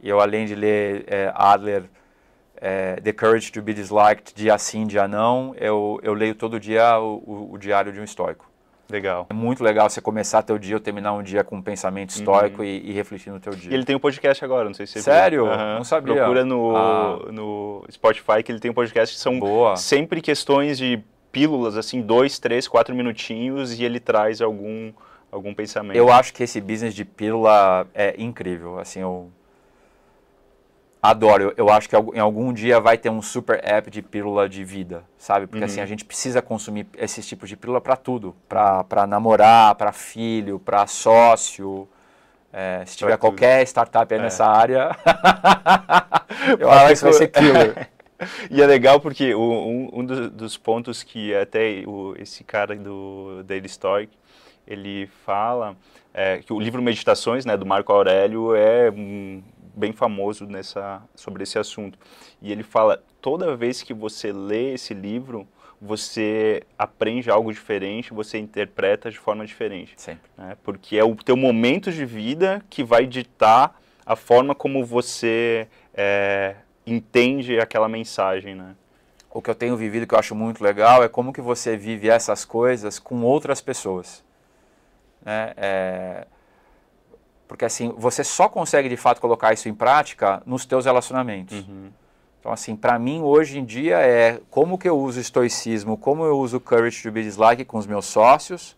E 0.00 0.08
eu, 0.08 0.20
além 0.20 0.46
de 0.46 0.54
ler 0.54 1.04
é, 1.08 1.32
Adler, 1.34 1.84
é, 2.56 2.96
The 3.02 3.12
Courage 3.12 3.50
to 3.50 3.60
be 3.60 3.74
Disliked, 3.74 4.34
dia 4.36 4.56
sim, 4.56 4.86
dia 4.86 5.08
não, 5.08 5.52
eu, 5.58 5.98
eu 6.02 6.14
leio 6.14 6.36
todo 6.36 6.60
dia 6.60 6.96
o, 7.00 7.16
o, 7.26 7.52
o 7.54 7.58
diário 7.58 7.92
de 7.92 7.98
um 7.98 8.04
estoico. 8.04 8.51
Legal. 8.92 9.26
É 9.30 9.32
muito 9.32 9.64
legal 9.64 9.88
você 9.88 10.02
começar 10.02 10.42
teu 10.42 10.58
dia 10.58 10.76
ou 10.76 10.80
terminar 10.80 11.14
um 11.14 11.22
dia 11.22 11.42
com 11.42 11.56
um 11.56 11.62
pensamento 11.62 12.10
estoico 12.10 12.60
uhum. 12.60 12.68
e, 12.68 12.90
e, 12.90 12.92
refletir 12.92 13.32
no 13.32 13.40
teu 13.40 13.54
dia. 13.54 13.70
E 13.70 13.74
ele 13.74 13.84
tem 13.84 13.96
um 13.96 13.98
podcast 13.98 14.44
agora, 14.44 14.66
não 14.66 14.74
sei 14.74 14.86
se 14.86 14.92
você 14.92 15.02
Sério? 15.02 15.44
Viu. 15.44 15.52
Uhum. 15.52 15.74
Não 15.76 15.84
sabia. 15.84 16.14
Procura 16.14 16.44
no, 16.44 16.76
ah. 16.76 17.18
no 17.32 17.84
Spotify 17.90 18.42
que 18.44 18.52
ele 18.52 18.60
tem 18.60 18.70
um 18.70 18.74
podcast 18.74 19.14
que 19.14 19.20
são 19.20 19.38
Boa. 19.38 19.76
sempre 19.76 20.20
questões 20.20 20.76
de 20.76 21.02
pílulas, 21.32 21.78
assim, 21.78 22.02
dois, 22.02 22.38
três, 22.38 22.68
quatro 22.68 22.94
minutinhos 22.94 23.80
e 23.80 23.82
ele 23.82 23.98
traz 23.98 24.42
algum, 24.42 24.92
algum 25.30 25.54
pensamento. 25.54 25.96
Eu 25.96 26.12
acho 26.12 26.34
que 26.34 26.42
esse 26.42 26.60
business 26.60 26.94
de 26.94 27.06
pílula 27.06 27.86
é 27.94 28.14
incrível, 28.18 28.78
assim, 28.78 29.00
eu 29.00 29.30
adoro. 31.02 31.42
Eu, 31.42 31.54
eu, 31.56 31.70
acho 31.70 31.88
que 31.88 31.96
em 31.96 32.20
algum 32.20 32.52
dia 32.52 32.78
vai 32.78 32.96
ter 32.96 33.10
um 33.10 33.20
super 33.20 33.60
app 33.64 33.90
de 33.90 34.00
pílula 34.00 34.48
de 34.48 34.62
vida, 34.62 35.02
sabe? 35.18 35.48
Porque 35.48 35.64
assim, 35.64 35.78
uhum. 35.78 35.82
assim, 35.82 35.82
a 35.82 35.86
gente 35.86 36.04
precisa 36.04 36.40
consumir 36.40 36.86
esses 36.96 37.26
tipos 37.26 37.48
de 37.48 37.56
pílula 37.56 37.80
para 37.80 37.96
tudo. 37.96 38.36
Para 38.48 39.06
namorar, 39.06 39.74
para 39.74 39.90
filho, 39.90 40.60
para 40.60 40.86
sócio. 40.86 41.88
É, 42.52 42.84
se 42.86 42.96
tiver 42.98 43.16
qualquer 43.16 43.62
startup 43.66 44.12
aí 44.12 44.20
é. 44.20 44.22
nessa 44.22 44.46
área, 44.46 44.90
eu 46.60 46.70
acho 46.70 46.86
que 46.86 46.92
isso 46.92 47.04
vai 47.04 47.12
ser 47.14 47.28
killer. 47.28 47.88
e 48.50 48.60
é 48.60 48.66
legal 48.66 49.00
porque 49.00 49.34
um, 49.34 49.88
um 49.90 50.04
dos 50.04 50.58
pontos 50.58 51.02
que 51.02 51.34
até 51.34 51.82
o, 51.86 52.14
esse 52.18 52.44
cara 52.44 52.76
do 52.76 53.42
Daily 53.44 53.68
Stoic, 53.68 54.12
ele 54.66 55.08
fala 55.24 55.74
é, 56.12 56.38
que 56.38 56.52
o 56.52 56.60
livro 56.60 56.82
Meditações, 56.82 57.46
né, 57.46 57.56
do 57.56 57.64
Marco 57.64 57.90
Aurélio, 57.90 58.54
é 58.54 58.90
um, 58.90 59.42
bem 59.74 59.92
famoso 59.92 60.46
nessa, 60.46 61.02
sobre 61.14 61.42
esse 61.42 61.58
assunto. 61.58 61.98
E 62.40 62.52
ele 62.52 62.62
fala, 62.62 63.02
toda 63.20 63.56
vez 63.56 63.82
que 63.82 63.94
você 63.94 64.32
lê 64.32 64.74
esse 64.74 64.94
livro, 64.94 65.46
você 65.80 66.62
aprende 66.78 67.30
algo 67.30 67.52
diferente, 67.52 68.14
você 68.14 68.38
interpreta 68.38 69.10
de 69.10 69.18
forma 69.18 69.44
diferente. 69.44 69.94
Sempre. 69.96 70.30
Né? 70.38 70.56
Porque 70.62 70.96
é 70.96 71.04
o 71.04 71.16
teu 71.16 71.36
momento 71.36 71.90
de 71.90 72.04
vida 72.04 72.62
que 72.70 72.84
vai 72.84 73.06
ditar 73.06 73.80
a 74.06 74.14
forma 74.14 74.54
como 74.54 74.84
você 74.84 75.66
é, 75.94 76.56
entende 76.86 77.58
aquela 77.58 77.88
mensagem, 77.88 78.54
né? 78.54 78.74
O 79.34 79.40
que 79.40 79.48
eu 79.48 79.54
tenho 79.54 79.76
vivido 79.76 80.06
que 80.06 80.14
eu 80.14 80.18
acho 80.18 80.34
muito 80.34 80.62
legal 80.62 81.02
é 81.02 81.08
como 81.08 81.32
que 81.32 81.40
você 81.40 81.76
vive 81.76 82.08
essas 82.10 82.44
coisas 82.44 82.98
com 82.98 83.22
outras 83.22 83.62
pessoas. 83.62 84.22
Né? 85.24 85.54
É, 85.56 86.26
porque 87.52 87.66
assim, 87.66 87.92
você 87.98 88.24
só 88.24 88.48
consegue 88.48 88.88
de 88.88 88.96
fato 88.96 89.20
colocar 89.20 89.52
isso 89.52 89.68
em 89.68 89.74
prática 89.74 90.42
nos 90.46 90.64
teus 90.64 90.86
relacionamentos. 90.86 91.58
Uhum. 91.68 91.90
Então 92.40 92.50
assim, 92.50 92.74
para 92.74 92.98
mim 92.98 93.20
hoje 93.20 93.58
em 93.58 93.64
dia 93.64 93.98
é 93.98 94.40
como 94.50 94.78
que 94.78 94.88
eu 94.88 94.98
uso 94.98 95.20
estoicismo, 95.20 95.98
como 95.98 96.24
eu 96.24 96.38
uso 96.38 96.58
courage 96.58 97.02
to 97.02 97.12
be 97.12 97.22
dislike 97.22 97.62
com 97.66 97.76
os 97.76 97.86
meus 97.86 98.06
sócios, 98.06 98.74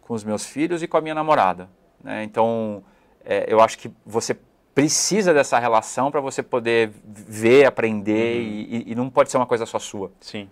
com 0.00 0.14
os 0.14 0.24
meus 0.24 0.46
filhos 0.46 0.82
e 0.82 0.88
com 0.88 0.96
a 0.96 1.02
minha 1.02 1.14
namorada. 1.14 1.68
Né? 2.02 2.24
Então, 2.24 2.82
é, 3.22 3.44
eu 3.46 3.60
acho 3.60 3.76
que 3.76 3.92
você 4.06 4.34
precisa 4.74 5.34
dessa 5.34 5.58
relação 5.58 6.10
para 6.10 6.22
você 6.22 6.42
poder 6.42 6.92
ver, 7.04 7.66
aprender 7.66 8.38
uhum. 8.38 8.48
e, 8.48 8.84
e, 8.92 8.94
não 8.94 9.10
pode 9.10 9.30
ser 9.30 9.36
uma 9.36 9.46
coisa 9.46 9.66
só 9.66 9.78
sua. 9.78 10.10
Sim. 10.18 10.48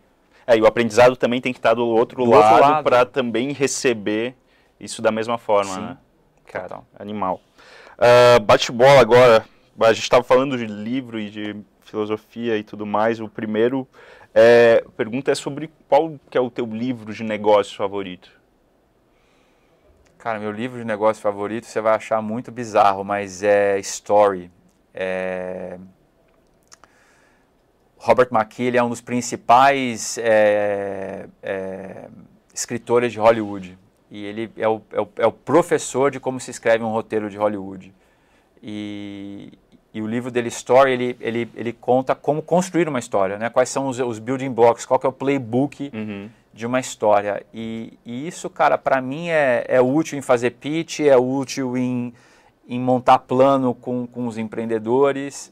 É, 0.46 0.58
e 0.58 0.60
o 0.60 0.66
aprendizado 0.66 1.16
também 1.16 1.40
tem 1.40 1.54
que 1.54 1.58
estar 1.58 1.72
do 1.72 1.86
outro 1.86 2.22
do 2.22 2.30
lado, 2.32 2.60
lado. 2.60 2.84
para 2.84 3.06
também 3.06 3.50
receber 3.52 4.34
isso 4.78 5.00
da 5.00 5.10
mesma 5.10 5.38
forma, 5.38 5.74
Sim. 5.74 5.80
né? 5.80 5.96
Cara, 6.44 6.80
animal. 6.98 7.40
Uh, 8.02 8.40
Bate-bola 8.40 9.00
agora. 9.00 9.44
A 9.78 9.92
gente 9.92 10.02
estava 10.02 10.24
falando 10.24 10.58
de 10.58 10.66
livro 10.66 11.20
e 11.20 11.30
de 11.30 11.56
filosofia 11.82 12.56
e 12.58 12.64
tudo 12.64 12.84
mais. 12.84 13.20
O 13.20 13.28
primeiro 13.28 13.86
é, 14.34 14.84
pergunta 14.96 15.30
é 15.30 15.36
sobre 15.36 15.70
qual 15.88 16.18
que 16.28 16.36
é 16.36 16.40
o 16.40 16.50
teu 16.50 16.66
livro 16.66 17.14
de 17.14 17.22
negócio 17.22 17.76
favorito. 17.76 18.28
Cara, 20.18 20.40
meu 20.40 20.50
livro 20.50 20.80
de 20.80 20.84
negócio 20.84 21.22
favorito 21.22 21.64
você 21.64 21.80
vai 21.80 21.94
achar 21.94 22.20
muito 22.20 22.50
bizarro, 22.50 23.04
mas 23.04 23.40
é 23.44 23.78
Story. 23.78 24.50
É... 24.92 25.78
Robert 27.98 28.30
McKee 28.32 28.76
é 28.76 28.82
um 28.82 28.88
dos 28.88 29.00
principais 29.00 30.18
é, 30.18 31.28
é, 31.40 32.08
escritores 32.52 33.12
de 33.12 33.20
Hollywood. 33.20 33.78
E 34.12 34.26
ele 34.26 34.52
é 34.58 34.68
o, 34.68 34.82
é, 34.92 35.00
o, 35.00 35.08
é 35.16 35.26
o, 35.26 35.32
professor 35.32 36.10
de 36.10 36.20
como 36.20 36.38
se 36.38 36.50
escreve 36.50 36.84
um 36.84 36.90
roteiro 36.90 37.30
de 37.30 37.38
Hollywood. 37.38 37.94
E, 38.62 39.54
e 39.94 40.02
o 40.02 40.06
livro 40.06 40.30
dele, 40.30 40.48
Story, 40.48 40.92
ele, 40.92 41.16
ele, 41.18 41.50
ele 41.56 41.72
conta 41.72 42.14
como 42.14 42.42
construir 42.42 42.86
uma 42.86 42.98
história, 42.98 43.38
né? 43.38 43.48
quais 43.48 43.70
são 43.70 43.88
os, 43.88 43.98
os 43.98 44.18
building 44.18 44.50
blocks, 44.50 44.84
qual 44.84 45.00
que 45.00 45.06
é 45.06 45.08
o 45.08 45.12
playbook 45.12 45.90
uhum. 45.94 46.28
de 46.52 46.66
uma 46.66 46.78
história. 46.78 47.42
E, 47.54 47.94
e 48.04 48.28
isso, 48.28 48.50
cara, 48.50 48.76
para 48.76 49.00
mim 49.00 49.30
é, 49.30 49.64
é 49.66 49.80
útil 49.80 50.18
em 50.18 50.22
fazer 50.22 50.50
pitch, 50.50 51.00
é 51.00 51.16
útil 51.16 51.74
em, 51.74 52.12
em 52.68 52.78
montar 52.78 53.18
plano 53.20 53.72
com, 53.72 54.06
com 54.06 54.26
os 54.26 54.36
empreendedores, 54.36 55.50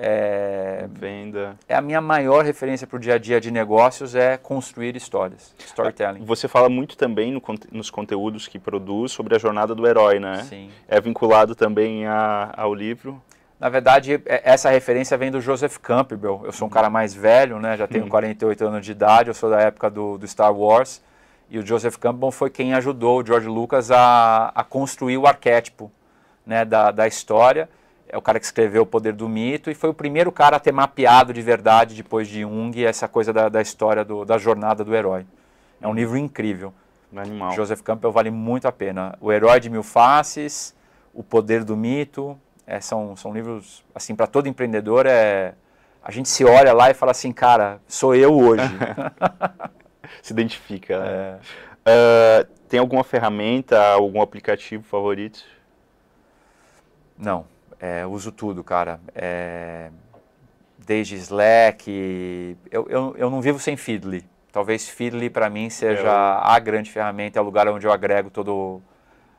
é, 0.00 0.86
Venda. 0.92 1.56
É 1.68 1.74
a 1.74 1.80
minha 1.80 2.00
maior 2.00 2.44
referência 2.44 2.86
para 2.86 2.96
o 2.96 3.00
dia 3.00 3.14
a 3.14 3.18
dia 3.18 3.40
de 3.40 3.50
negócios 3.50 4.14
é 4.14 4.36
construir 4.36 4.94
histórias, 4.94 5.54
storytelling. 5.58 6.24
Você 6.24 6.46
fala 6.46 6.68
muito 6.68 6.96
também 6.96 7.32
no, 7.32 7.42
nos 7.72 7.90
conteúdos 7.90 8.46
que 8.46 8.58
produz 8.58 9.10
sobre 9.10 9.34
a 9.34 9.38
jornada 9.38 9.74
do 9.74 9.86
herói, 9.86 10.20
né? 10.20 10.44
Sim. 10.44 10.70
É 10.86 11.00
vinculado 11.00 11.54
também 11.56 12.06
a, 12.06 12.52
ao 12.56 12.72
livro? 12.72 13.20
Na 13.58 13.68
verdade, 13.68 14.22
é, 14.24 14.42
essa 14.44 14.70
referência 14.70 15.18
vem 15.18 15.32
do 15.32 15.40
Joseph 15.40 15.78
Campbell. 15.78 16.42
Eu 16.44 16.52
sou 16.52 16.68
um 16.68 16.70
cara 16.70 16.88
mais 16.88 17.12
velho, 17.12 17.58
né? 17.58 17.76
Já 17.76 17.88
tenho 17.88 18.04
uhum. 18.06 18.10
48 18.10 18.64
anos 18.66 18.86
de 18.86 18.92
idade, 18.92 19.30
eu 19.30 19.34
sou 19.34 19.50
da 19.50 19.60
época 19.60 19.90
do, 19.90 20.16
do 20.16 20.28
Star 20.28 20.54
Wars. 20.54 21.02
E 21.50 21.58
o 21.58 21.66
Joseph 21.66 21.96
Campbell 21.96 22.30
foi 22.30 22.50
quem 22.50 22.74
ajudou 22.74 23.20
o 23.20 23.26
George 23.26 23.48
Lucas 23.48 23.90
a, 23.90 24.52
a 24.54 24.62
construir 24.62 25.16
o 25.16 25.26
arquétipo 25.26 25.90
né, 26.46 26.64
da, 26.64 26.92
da 26.92 27.06
história 27.08 27.68
é 28.08 28.16
o 28.16 28.22
cara 28.22 28.40
que 28.40 28.46
escreveu 28.46 28.82
O 28.82 28.86
Poder 28.86 29.12
do 29.12 29.28
Mito 29.28 29.70
e 29.70 29.74
foi 29.74 29.90
o 29.90 29.94
primeiro 29.94 30.32
cara 30.32 30.56
a 30.56 30.60
ter 30.60 30.72
mapeado 30.72 31.32
de 31.32 31.42
verdade, 31.42 31.94
depois 31.94 32.26
de 32.26 32.40
Jung, 32.40 32.84
essa 32.84 33.06
coisa 33.06 33.32
da, 33.32 33.48
da 33.48 33.60
história 33.60 34.04
do, 34.04 34.24
da 34.24 34.38
jornada 34.38 34.82
do 34.82 34.94
herói. 34.94 35.26
É 35.80 35.86
um 35.86 35.94
livro 35.94 36.16
incrível. 36.16 36.72
Animal. 37.14 37.52
Joseph 37.52 37.80
Campbell 37.80 38.12
vale 38.12 38.30
muito 38.30 38.66
a 38.68 38.72
pena. 38.72 39.16
O 39.20 39.32
Herói 39.32 39.60
de 39.60 39.70
Mil 39.70 39.82
Faces, 39.82 40.74
O 41.14 41.22
Poder 41.22 41.64
do 41.64 41.76
Mito, 41.76 42.38
é, 42.66 42.80
são, 42.80 43.16
são 43.16 43.32
livros, 43.32 43.82
assim, 43.94 44.14
para 44.14 44.26
todo 44.26 44.46
empreendedor, 44.46 45.06
é, 45.06 45.54
a 46.02 46.10
gente 46.10 46.28
se 46.28 46.44
olha 46.44 46.72
lá 46.74 46.90
e 46.90 46.94
fala 46.94 47.12
assim, 47.12 47.32
cara, 47.32 47.80
sou 47.86 48.14
eu 48.14 48.36
hoje. 48.36 48.62
se 50.22 50.32
identifica. 50.32 50.98
Né? 50.98 51.40
É. 51.86 52.44
Uh, 52.44 52.48
tem 52.68 52.78
alguma 52.78 53.02
ferramenta, 53.02 53.82
algum 53.92 54.20
aplicativo 54.20 54.82
favorito? 54.82 55.42
Não 57.16 57.46
é, 57.80 58.06
uso 58.06 58.32
tudo, 58.32 58.64
cara. 58.64 59.00
É, 59.14 59.90
desde 60.78 61.16
Slack. 61.16 62.56
Eu, 62.70 62.86
eu, 62.88 63.14
eu 63.18 63.30
não 63.30 63.40
vivo 63.40 63.58
sem 63.58 63.76
Feedly. 63.76 64.24
Talvez 64.50 64.88
Feedly 64.88 65.28
para 65.28 65.50
mim 65.50 65.68
seja 65.68 66.08
é, 66.08 66.54
a 66.54 66.58
grande 66.58 66.90
ferramenta, 66.90 67.38
é 67.38 67.42
o 67.42 67.44
lugar 67.44 67.68
onde 67.68 67.86
eu 67.86 67.92
agrego 67.92 68.30
todo 68.30 68.80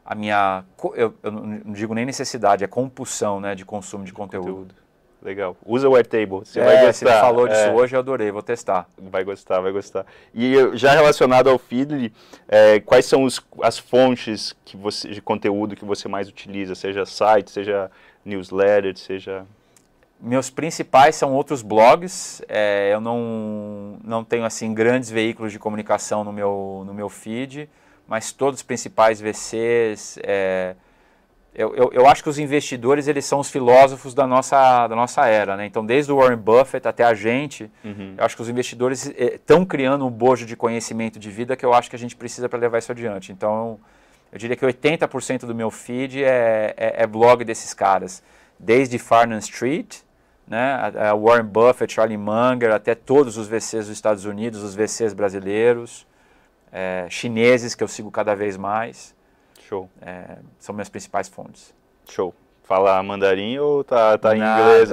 a 0.06 0.14
minha. 0.14 0.64
Eu, 0.94 1.14
eu 1.24 1.32
não 1.32 1.74
digo 1.74 1.94
nem 1.94 2.06
necessidade, 2.06 2.64
é 2.64 2.68
compulsão 2.68 3.40
né, 3.40 3.56
de 3.56 3.66
consumo 3.66 4.06
de 4.06 4.14
conteúdo. 4.14 4.46
conteúdo. 4.46 4.76
Legal. 5.22 5.58
Usa 5.66 5.90
o 5.90 5.96
Airtable, 5.98 6.40
você 6.46 6.62
é, 6.62 6.64
vai 6.64 6.86
gostar. 6.86 7.12
Você 7.12 7.20
falou 7.20 7.48
disso 7.48 7.60
é. 7.60 7.74
hoje, 7.74 7.94
eu 7.94 8.00
adorei, 8.00 8.32
vou 8.32 8.42
testar. 8.42 8.88
Vai 8.98 9.24
gostar, 9.26 9.60
vai 9.60 9.72
gostar. 9.72 10.06
E 10.34 10.54
já 10.76 10.94
relacionado 10.94 11.50
ao 11.50 11.60
Feedly, 11.60 12.14
é, 12.48 12.80
quais 12.80 13.06
são 13.06 13.24
os, 13.24 13.42
as 13.62 13.78
fontes 13.78 14.56
que 14.64 14.78
você, 14.78 15.10
de 15.10 15.22
conteúdo 15.22 15.76
que 15.76 15.84
você 15.84 16.08
mais 16.08 16.30
utiliza? 16.30 16.74
Seja 16.74 17.06
site, 17.06 17.52
seja 17.52 17.92
newsletter, 18.26 18.98
seja... 18.98 19.46
Meus 20.22 20.50
principais 20.50 21.16
são 21.16 21.34
outros 21.34 21.62
blogs, 21.62 22.42
é, 22.50 22.90
eu 22.94 23.00
não, 23.00 23.98
não 24.04 24.22
tenho 24.22 24.44
assim 24.44 24.74
grandes 24.74 25.10
veículos 25.10 25.50
de 25.50 25.58
comunicação 25.58 26.26
no 26.26 26.34
meu, 26.34 26.84
no 26.86 26.94
meu 26.94 27.08
feed, 27.08 27.70
mas 28.06 28.34
todos 28.34 28.60
os 28.60 28.64
principais 28.64 29.22
VCs, 29.22 30.20
é, 30.22 30.76
eu, 31.54 31.76
eu, 31.76 31.90
eu, 31.94 32.08
acho 32.08 32.22
que 32.22 32.30
os 32.30 32.38
investidores 32.38 33.08
eles 33.08 33.26
são 33.26 33.40
os 33.40 33.50
filósofos 33.50 34.14
da 34.14 34.28
nossa, 34.28 34.88
da 34.88 34.96
nossa 34.96 35.26
era, 35.26 35.58
né? 35.58 35.66
Então, 35.66 35.86
desde 35.86 36.12
o 36.12 36.18
Warren 36.18 36.38
Buffett 36.38 36.88
até 36.88 37.04
a 37.04 37.14
gente, 37.14 37.70
uhum. 37.84 38.16
eu 38.18 38.24
acho 38.24 38.36
que 38.36 38.42
os 38.42 38.50
investidores 38.50 39.14
estão 39.18 39.64
é, 39.64 39.66
criando 39.66 40.06
um 40.06 40.12
bojo 40.12 40.46
de 40.46 40.56
conhecimento 40.56 41.18
de 41.18 41.30
vida 41.30 41.56
que 41.56 41.66
eu 41.66 41.74
acho 41.74 41.90
que 41.90 41.96
a 41.96 42.00
gente 42.00 42.16
precisa 42.16 42.48
para 42.48 42.60
levar 42.60 42.78
isso 42.78 42.92
adiante. 42.92 43.32
Então, 43.32 43.80
eu 44.32 44.38
diria 44.38 44.56
que 44.56 44.66
80% 44.66 45.46
do 45.46 45.56
meu 45.56 45.72
feed 45.72 46.24
é, 46.24 46.74
é, 46.78 47.04
é, 47.04 47.08
blog 47.08 47.44
desses 47.44 47.74
caras, 47.74 48.22
desde 48.58 49.00
Farnham 49.00 49.40
Street, 49.40 49.98
né, 50.48 50.74
a, 50.74 51.12
a 51.12 51.16
Warren 51.16 51.46
Buffett, 51.46 51.94
Charlie 51.94 52.18
Munger, 52.18 52.72
até 52.72 52.96
todos 52.96 53.38
os 53.38 53.48
VCs 53.48 53.88
dos 53.88 53.90
Estados 53.90 54.26
Unidos, 54.26 54.64
os 54.64 54.76
VCs 54.76 55.14
brasileiros, 55.14 56.08
é, 56.72 57.08
chineses 57.10 57.74
que 57.74 57.84
eu 57.84 57.88
sigo 57.88 58.12
cada 58.12 58.36
vez 58.36 58.58
mais. 58.58 59.16
Show. 59.68 59.90
É, 60.02 60.38
são 60.60 60.74
minhas 60.74 60.90
principais 60.90 61.28
fontes. 61.28 61.74
Show. 62.10 62.34
Fala 62.64 63.02
mandarim 63.02 63.58
ou 63.58 63.84
tá, 63.84 64.16
tá 64.18 64.36
em 64.36 64.42
inglês? 64.42 64.92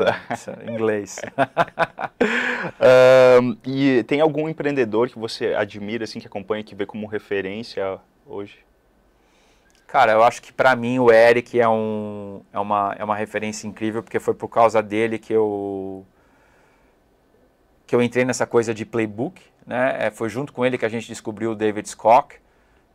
inglês. 0.66 1.20
um, 3.43 3.57
e 3.66 4.03
tem 4.05 4.22
algum 4.22 4.49
empreendedor 4.49 5.11
que 5.11 5.18
você 5.18 5.55
admira, 5.55 6.05
assim, 6.05 6.18
que 6.18 6.26
acompanha, 6.26 6.64
que 6.64 6.74
vê 6.74 6.87
como 6.87 7.07
referência 7.07 7.99
hoje? 8.24 8.66
Cara, 9.97 10.12
eu 10.12 10.22
acho 10.22 10.42
que 10.42 10.53
para 10.53 10.76
mim 10.76 10.99
o 10.99 11.11
Eric 11.11 11.59
é, 11.59 11.66
um, 11.66 12.42
é, 12.53 12.59
uma, 12.59 12.94
é 12.99 13.03
uma 13.03 13.16
referência 13.16 13.66
incrível, 13.66 14.03
porque 14.03 14.20
foi 14.20 14.34
por 14.34 14.49
causa 14.49 14.82
dele 14.82 15.18
que 15.18 15.32
eu 15.32 16.05
que 17.86 17.97
eu 17.97 18.03
entrei 18.03 18.22
nessa 18.22 18.47
coisa 18.47 18.74
de 18.74 18.84
playbook, 18.84 19.40
né? 19.66 19.97
É, 19.99 20.11
foi 20.11 20.28
junto 20.28 20.53
com 20.53 20.66
ele 20.66 20.76
que 20.76 20.84
a 20.84 20.88
gente 20.90 21.09
descobriu 21.09 21.53
o 21.53 21.55
David 21.55 21.88
Scott, 21.88 22.38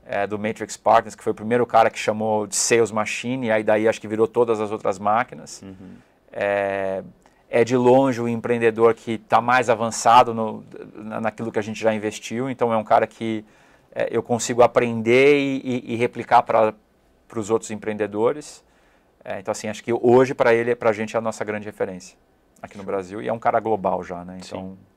é, 0.05 0.27
do 0.27 0.37
Matrix 0.37 0.77
Partners, 0.77 1.15
que 1.15 1.23
foi 1.23 1.31
o 1.31 1.33
primeiro 1.33 1.65
cara 1.65 1.89
que 1.89 1.97
chamou 1.97 2.45
de 2.45 2.55
Sales 2.55 2.91
Machine, 2.91 3.47
e 3.47 3.51
aí 3.51 3.63
daí 3.63 3.87
acho 3.87 3.99
que 3.99 4.07
virou 4.07 4.27
todas 4.27 4.61
as 4.61 4.69
outras 4.71 4.99
máquinas. 4.99 5.63
Uhum. 5.63 5.95
É, 6.31 7.01
é, 7.49 7.63
de 7.63 7.75
longe 7.75 8.21
o 8.21 8.27
empreendedor 8.27 8.93
que 8.93 9.13
está 9.13 9.41
mais 9.41 9.71
avançado 9.71 10.35
no, 10.35 10.63
naquilo 11.19 11.51
que 11.51 11.57
a 11.57 11.63
gente 11.63 11.81
já 11.81 11.95
investiu, 11.95 12.47
então 12.47 12.71
é 12.71 12.77
um 12.77 12.83
cara 12.83 13.07
que 13.07 13.43
é, 13.91 14.07
eu 14.11 14.21
consigo 14.21 14.61
aprender 14.61 15.39
e, 15.39 15.61
e, 15.63 15.93
e 15.93 15.95
replicar 15.95 16.43
para 16.43 16.75
os 17.39 17.49
outros 17.49 17.71
empreendedores. 17.71 18.63
É, 19.23 19.39
então, 19.39 19.51
assim, 19.51 19.67
acho 19.67 19.83
que 19.83 19.93
hoje 19.93 20.33
para 20.33 20.53
ele, 20.53 20.75
para 20.75 20.89
a 20.89 20.93
gente, 20.93 21.15
é 21.15 21.19
a 21.19 21.21
nossa 21.21 21.43
grande 21.45 21.65
referência 21.65 22.17
aqui 22.61 22.77
no 22.77 22.83
Brasil. 22.83 23.21
E 23.21 23.27
é 23.27 23.33
um 23.33 23.39
cara 23.39 23.59
global 23.59 24.03
já, 24.03 24.23
né? 24.23 24.37
Então... 24.43 24.77
Sim. 24.77 24.91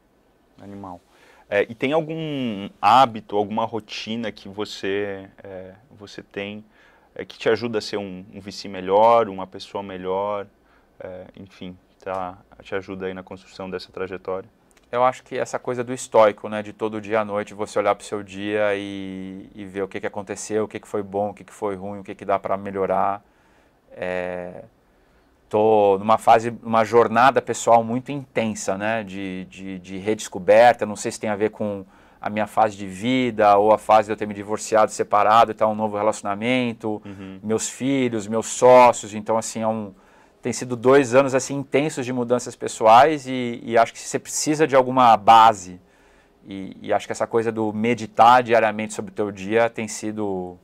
Animal. 0.63 1.01
É, 1.49 1.63
e 1.63 1.75
tem 1.75 1.93
algum 1.93 2.71
hábito, 2.81 3.37
alguma 3.37 3.65
rotina 3.65 4.31
que 4.33 4.49
você, 4.49 5.29
é, 5.43 5.75
você 5.91 6.23
tem 6.23 6.65
é, 7.15 7.25
que 7.25 7.39
te 7.39 7.49
ajuda 7.49 7.79
a 7.79 7.81
ser 7.81 7.97
um, 7.97 8.25
um 8.33 8.41
VC 8.41 8.69
melhor, 8.69 9.29
uma 9.29 9.47
pessoa 9.47 9.83
melhor, 9.83 10.47
é, 10.99 11.27
enfim, 11.37 11.77
tá, 12.03 12.39
te 12.63 12.75
ajuda 12.75 13.07
aí 13.07 13.15
na 13.15 13.23
construção 13.23 13.69
dessa 13.69 13.93
trajetória? 13.93 14.49
Eu 14.91 15.05
acho 15.05 15.23
que 15.23 15.37
essa 15.37 15.59
coisa 15.59 15.83
do 15.83 15.93
estoico, 15.93 16.49
né, 16.49 16.63
de 16.63 16.73
todo 16.73 17.01
dia 17.01 17.21
à 17.21 17.25
noite 17.25 17.55
você 17.55 17.79
olhar 17.79 17.95
para 17.95 18.03
o 18.03 18.07
seu 18.07 18.23
dia 18.23 18.75
e, 18.75 19.49
e, 19.55 19.65
ver 19.65 19.83
o 19.83 19.89
que, 19.89 20.01
que 20.01 20.07
aconteceu, 20.07 20.65
o 20.65 20.69
que, 20.69 20.79
que 20.79 20.89
foi 20.89 21.03
bom, 21.03 21.31
o 21.31 21.35
que, 21.35 21.45
que 21.45 21.53
foi 21.53 21.75
ruim, 21.75 22.01
o 22.01 22.05
que, 22.05 22.15
que 22.15 22.25
dá 22.25 22.39
para 22.39 22.57
melhorar. 22.57 23.23
Estou 25.45 25.97
é, 25.97 25.99
numa 25.99 26.19
fase, 26.19 26.51
numa 26.63 26.85
jornada 26.85 27.43
pessoal 27.43 27.83
muito 27.83 28.13
intensa, 28.13 28.79
né, 28.79 29.03
de, 29.03 29.47
de, 29.47 29.79
de 29.79 29.99
redescoberta. 29.99 30.87
Não 30.87 30.97
sei 30.97 31.11
se 31.11 31.21
tem 31.21 31.31
a 31.31 31.37
ver 31.37 31.51
com 31.51 31.85
a 32.21 32.31
minha 32.31 32.47
fase 32.47 32.77
de 32.77 32.87
vida 32.87 33.57
ou 33.59 33.73
a 33.73 33.79
fase 33.79 34.07
de 34.07 34.13
eu 34.13 34.17
ter 34.17 34.27
me 34.27 34.33
divorciado, 34.33 34.91
separado 34.91 35.51
e 35.51 35.55
tal, 35.55 35.73
um 35.73 35.75
novo 35.75 35.97
relacionamento, 35.97 37.03
uhum. 37.05 37.39
meus 37.43 37.69
filhos, 37.69 38.27
meus 38.27 38.47
sócios. 38.47 39.13
Então, 39.15 39.37
assim, 39.37 39.61
é 39.61 39.69
um 39.69 39.93
tem 40.45 40.53
sido 40.53 40.77
dois 40.77 41.15
anos 41.15 41.35
assim 41.35 41.55
intensos 41.55 42.05
de 42.05 42.13
mudanças 42.13 42.55
pessoais 42.55 43.27
e, 43.27 43.63
e 43.65 43.79
acho 43.79 43.95
que 43.95 43.99
você 43.99 44.19
precisa 44.19 44.67
de 44.67 44.77
alguma 44.77 45.17
base. 45.17 45.81
E, 46.47 46.77
e, 46.83 46.93
acho 46.93 47.07
que 47.07 47.13
essa 47.13 47.27
coisa 47.27 47.51
do 47.51 47.73
meditar 47.73 48.43
diariamente 48.43 48.93
sobre 48.93 49.11
o 49.11 49.15
teu 49.15 49.33
dia 49.33 49.71
tem 49.71 49.89
sido 49.89 50.59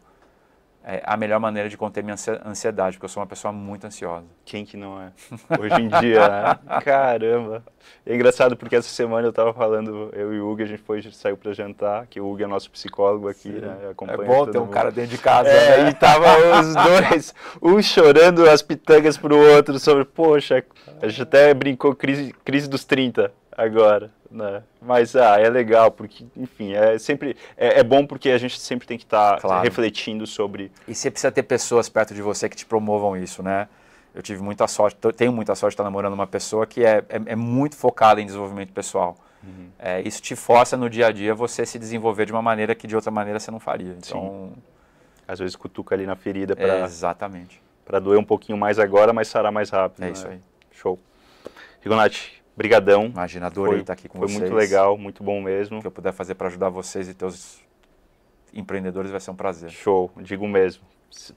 é 0.85 1.03
a 1.05 1.17
melhor 1.17 1.39
maneira 1.39 1.69
de 1.69 1.77
conter 1.77 2.03
minha 2.03 2.17
ansiedade, 2.45 2.97
porque 2.97 3.05
eu 3.05 3.09
sou 3.09 3.21
uma 3.21 3.27
pessoa 3.27 3.53
muito 3.53 3.87
ansiosa. 3.87 4.27
Quem 4.45 4.65
que 4.65 4.77
não 4.77 5.01
é? 5.01 5.13
Hoje 5.59 5.83
em 5.83 5.89
dia, 6.01 6.29
né? 6.29 6.59
Caramba! 6.83 7.63
É 8.07 8.15
engraçado 8.15 8.57
porque 8.57 8.77
essa 8.77 8.89
semana 8.89 9.27
eu 9.27 9.33
tava 9.33 9.53
falando, 9.53 10.11
eu 10.15 10.33
e 10.33 10.41
o 10.41 10.51
Hugo, 10.51 10.63
a 10.63 10.67
gente 10.67 10.83
foi, 10.83 11.03
saiu 11.13 11.37
para 11.37 11.53
jantar, 11.53 12.07
que 12.07 12.21
o 12.21 12.31
Hugo 12.31 12.43
é 12.43 12.47
nosso 12.47 12.71
psicólogo 12.71 13.29
aqui, 13.29 13.51
Sim. 13.51 13.61
né? 13.61 13.77
é 14.09 14.17
bom 14.17 14.47
ter 14.47 14.59
um 14.59 14.63
mundo. 14.63 14.73
cara 14.73 14.91
dentro 14.91 15.11
de 15.11 15.19
casa, 15.19 15.49
é, 15.49 15.85
né? 15.85 15.91
e 15.91 15.95
tava 15.95 16.27
os 16.61 16.75
dois, 16.75 17.35
um 17.61 17.81
chorando 17.83 18.49
as 18.49 18.63
pitangas 18.63 19.19
pro 19.19 19.37
outro 19.37 19.79
sobre, 19.79 20.05
poxa, 20.05 20.65
a 21.03 21.09
gente 21.09 21.23
até 21.23 21.53
brincou 21.53 21.95
crise, 21.95 22.35
crise 22.45 22.69
dos 22.69 22.85
30 22.85 23.33
agora, 23.57 24.11
né? 24.31 24.63
Mas 24.81 25.15
ah, 25.17 25.39
é 25.39 25.49
legal 25.49 25.91
porque, 25.91 26.25
enfim, 26.37 26.73
é 26.73 26.99
sempre 26.99 27.37
é, 27.57 27.81
é 27.81 27.83
bom 27.83 28.07
porque 28.07 28.31
a 28.31 28.39
gente 28.39 28.59
sempre 28.59 28.87
tem 28.87 28.99
que 28.99 29.05
estar 29.05 29.37
tá 29.37 29.41
claro. 29.41 29.63
refletindo 29.63 30.27
sobre. 30.27 30.71
E 30.87 30.95
você 30.95 31.11
precisa 31.11 31.31
ter 31.31 31.43
pessoas 31.43 31.89
perto 31.89 32.15
de 32.15 32.23
você 32.23 32.49
que 32.49 32.57
te 32.57 32.67
promovam 32.67 33.17
isso, 33.17 33.43
né? 33.43 33.69
Eu 34.15 34.23
tive 34.23 34.43
muita 34.43 34.67
sorte, 34.67 34.99
tenho 35.17 35.33
muita 35.33 35.55
sorte 35.55 35.73
de 35.73 35.75
estar 35.75 35.85
namorando 35.85 36.15
uma 36.15 36.27
pessoa 36.27 36.67
que 36.67 36.85
é, 36.85 37.05
é, 37.09 37.21
é 37.27 37.37
muito 37.37 37.77
focada 37.77 38.21
em 38.21 38.27
desenvolvimento 38.27 38.73
pessoal. 38.73 39.17
Uhum. 39.43 39.69
É, 39.79 40.01
isso 40.03 40.21
te 40.21 40.35
força 40.37 40.77
no 40.77 40.91
dia 40.91 41.07
a 41.07 41.13
dia 41.13 41.35
você 41.35 41.65
se 41.65 41.79
desenvolver 41.79 42.27
de 42.27 42.33
uma 42.33 42.43
maneira 42.43 42.75
que 42.75 42.87
de 42.87 42.95
outra 42.97 43.11
maneira 43.11 43.39
você 43.39 43.51
não 43.51 43.61
faria. 43.61 43.97
Então, 43.97 44.53
Sim. 44.55 44.63
às 45.29 45.39
vezes 45.39 45.55
cutuca 45.55 45.95
ali 45.95 46.07
na 46.07 46.17
ferida 46.17 46.57
para 46.57 46.81
exatamente 46.81 47.63
para 47.91 47.99
doer 47.99 48.21
um 48.21 48.25
pouquinho 48.25 48.57
mais 48.57 48.79
agora, 48.79 49.13
mas 49.13 49.27
sarar 49.27 49.51
mais 49.51 49.69
rápido. 49.69 50.05
É 50.05 50.07
né? 50.07 50.13
isso 50.13 50.29
aí. 50.29 50.41
Show. 50.71 50.97
Rigonati, 51.81 52.40
Brigadão. 52.61 53.07
Imagina, 53.07 53.47
adorei 53.47 53.81
estar 53.81 53.95
aqui 53.95 54.07
com 54.07 54.19
foi 54.19 54.29
vocês. 54.29 54.39
Foi 54.39 54.49
muito 54.51 54.61
legal, 54.61 54.99
muito 54.99 55.25
bom 55.25 55.41
mesmo. 55.41 55.79
O 55.79 55.81
que 55.81 55.87
eu 55.87 55.91
puder 55.91 56.13
fazer 56.13 56.35
para 56.35 56.49
ajudar 56.49 56.69
vocês 56.69 57.09
e 57.09 57.15
teus 57.15 57.59
empreendedores 58.53 59.11
vai 59.11 59.19
ser 59.19 59.31
um 59.31 59.35
prazer. 59.35 59.71
Show, 59.71 60.11
digo 60.19 60.47
mesmo. 60.47 60.85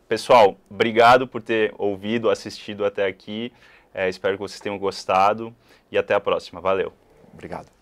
Pessoal, 0.06 0.58
obrigado 0.70 1.26
por 1.26 1.42
ter 1.42 1.74
ouvido, 1.78 2.30
assistido 2.30 2.84
até 2.84 3.06
aqui. 3.06 3.54
É, 3.94 4.10
espero 4.10 4.36
que 4.36 4.42
vocês 4.42 4.60
tenham 4.60 4.78
gostado 4.78 5.56
e 5.90 5.98
até 5.98 6.14
a 6.14 6.20
próxima. 6.20 6.60
Valeu. 6.60 6.92
Obrigado. 7.34 7.73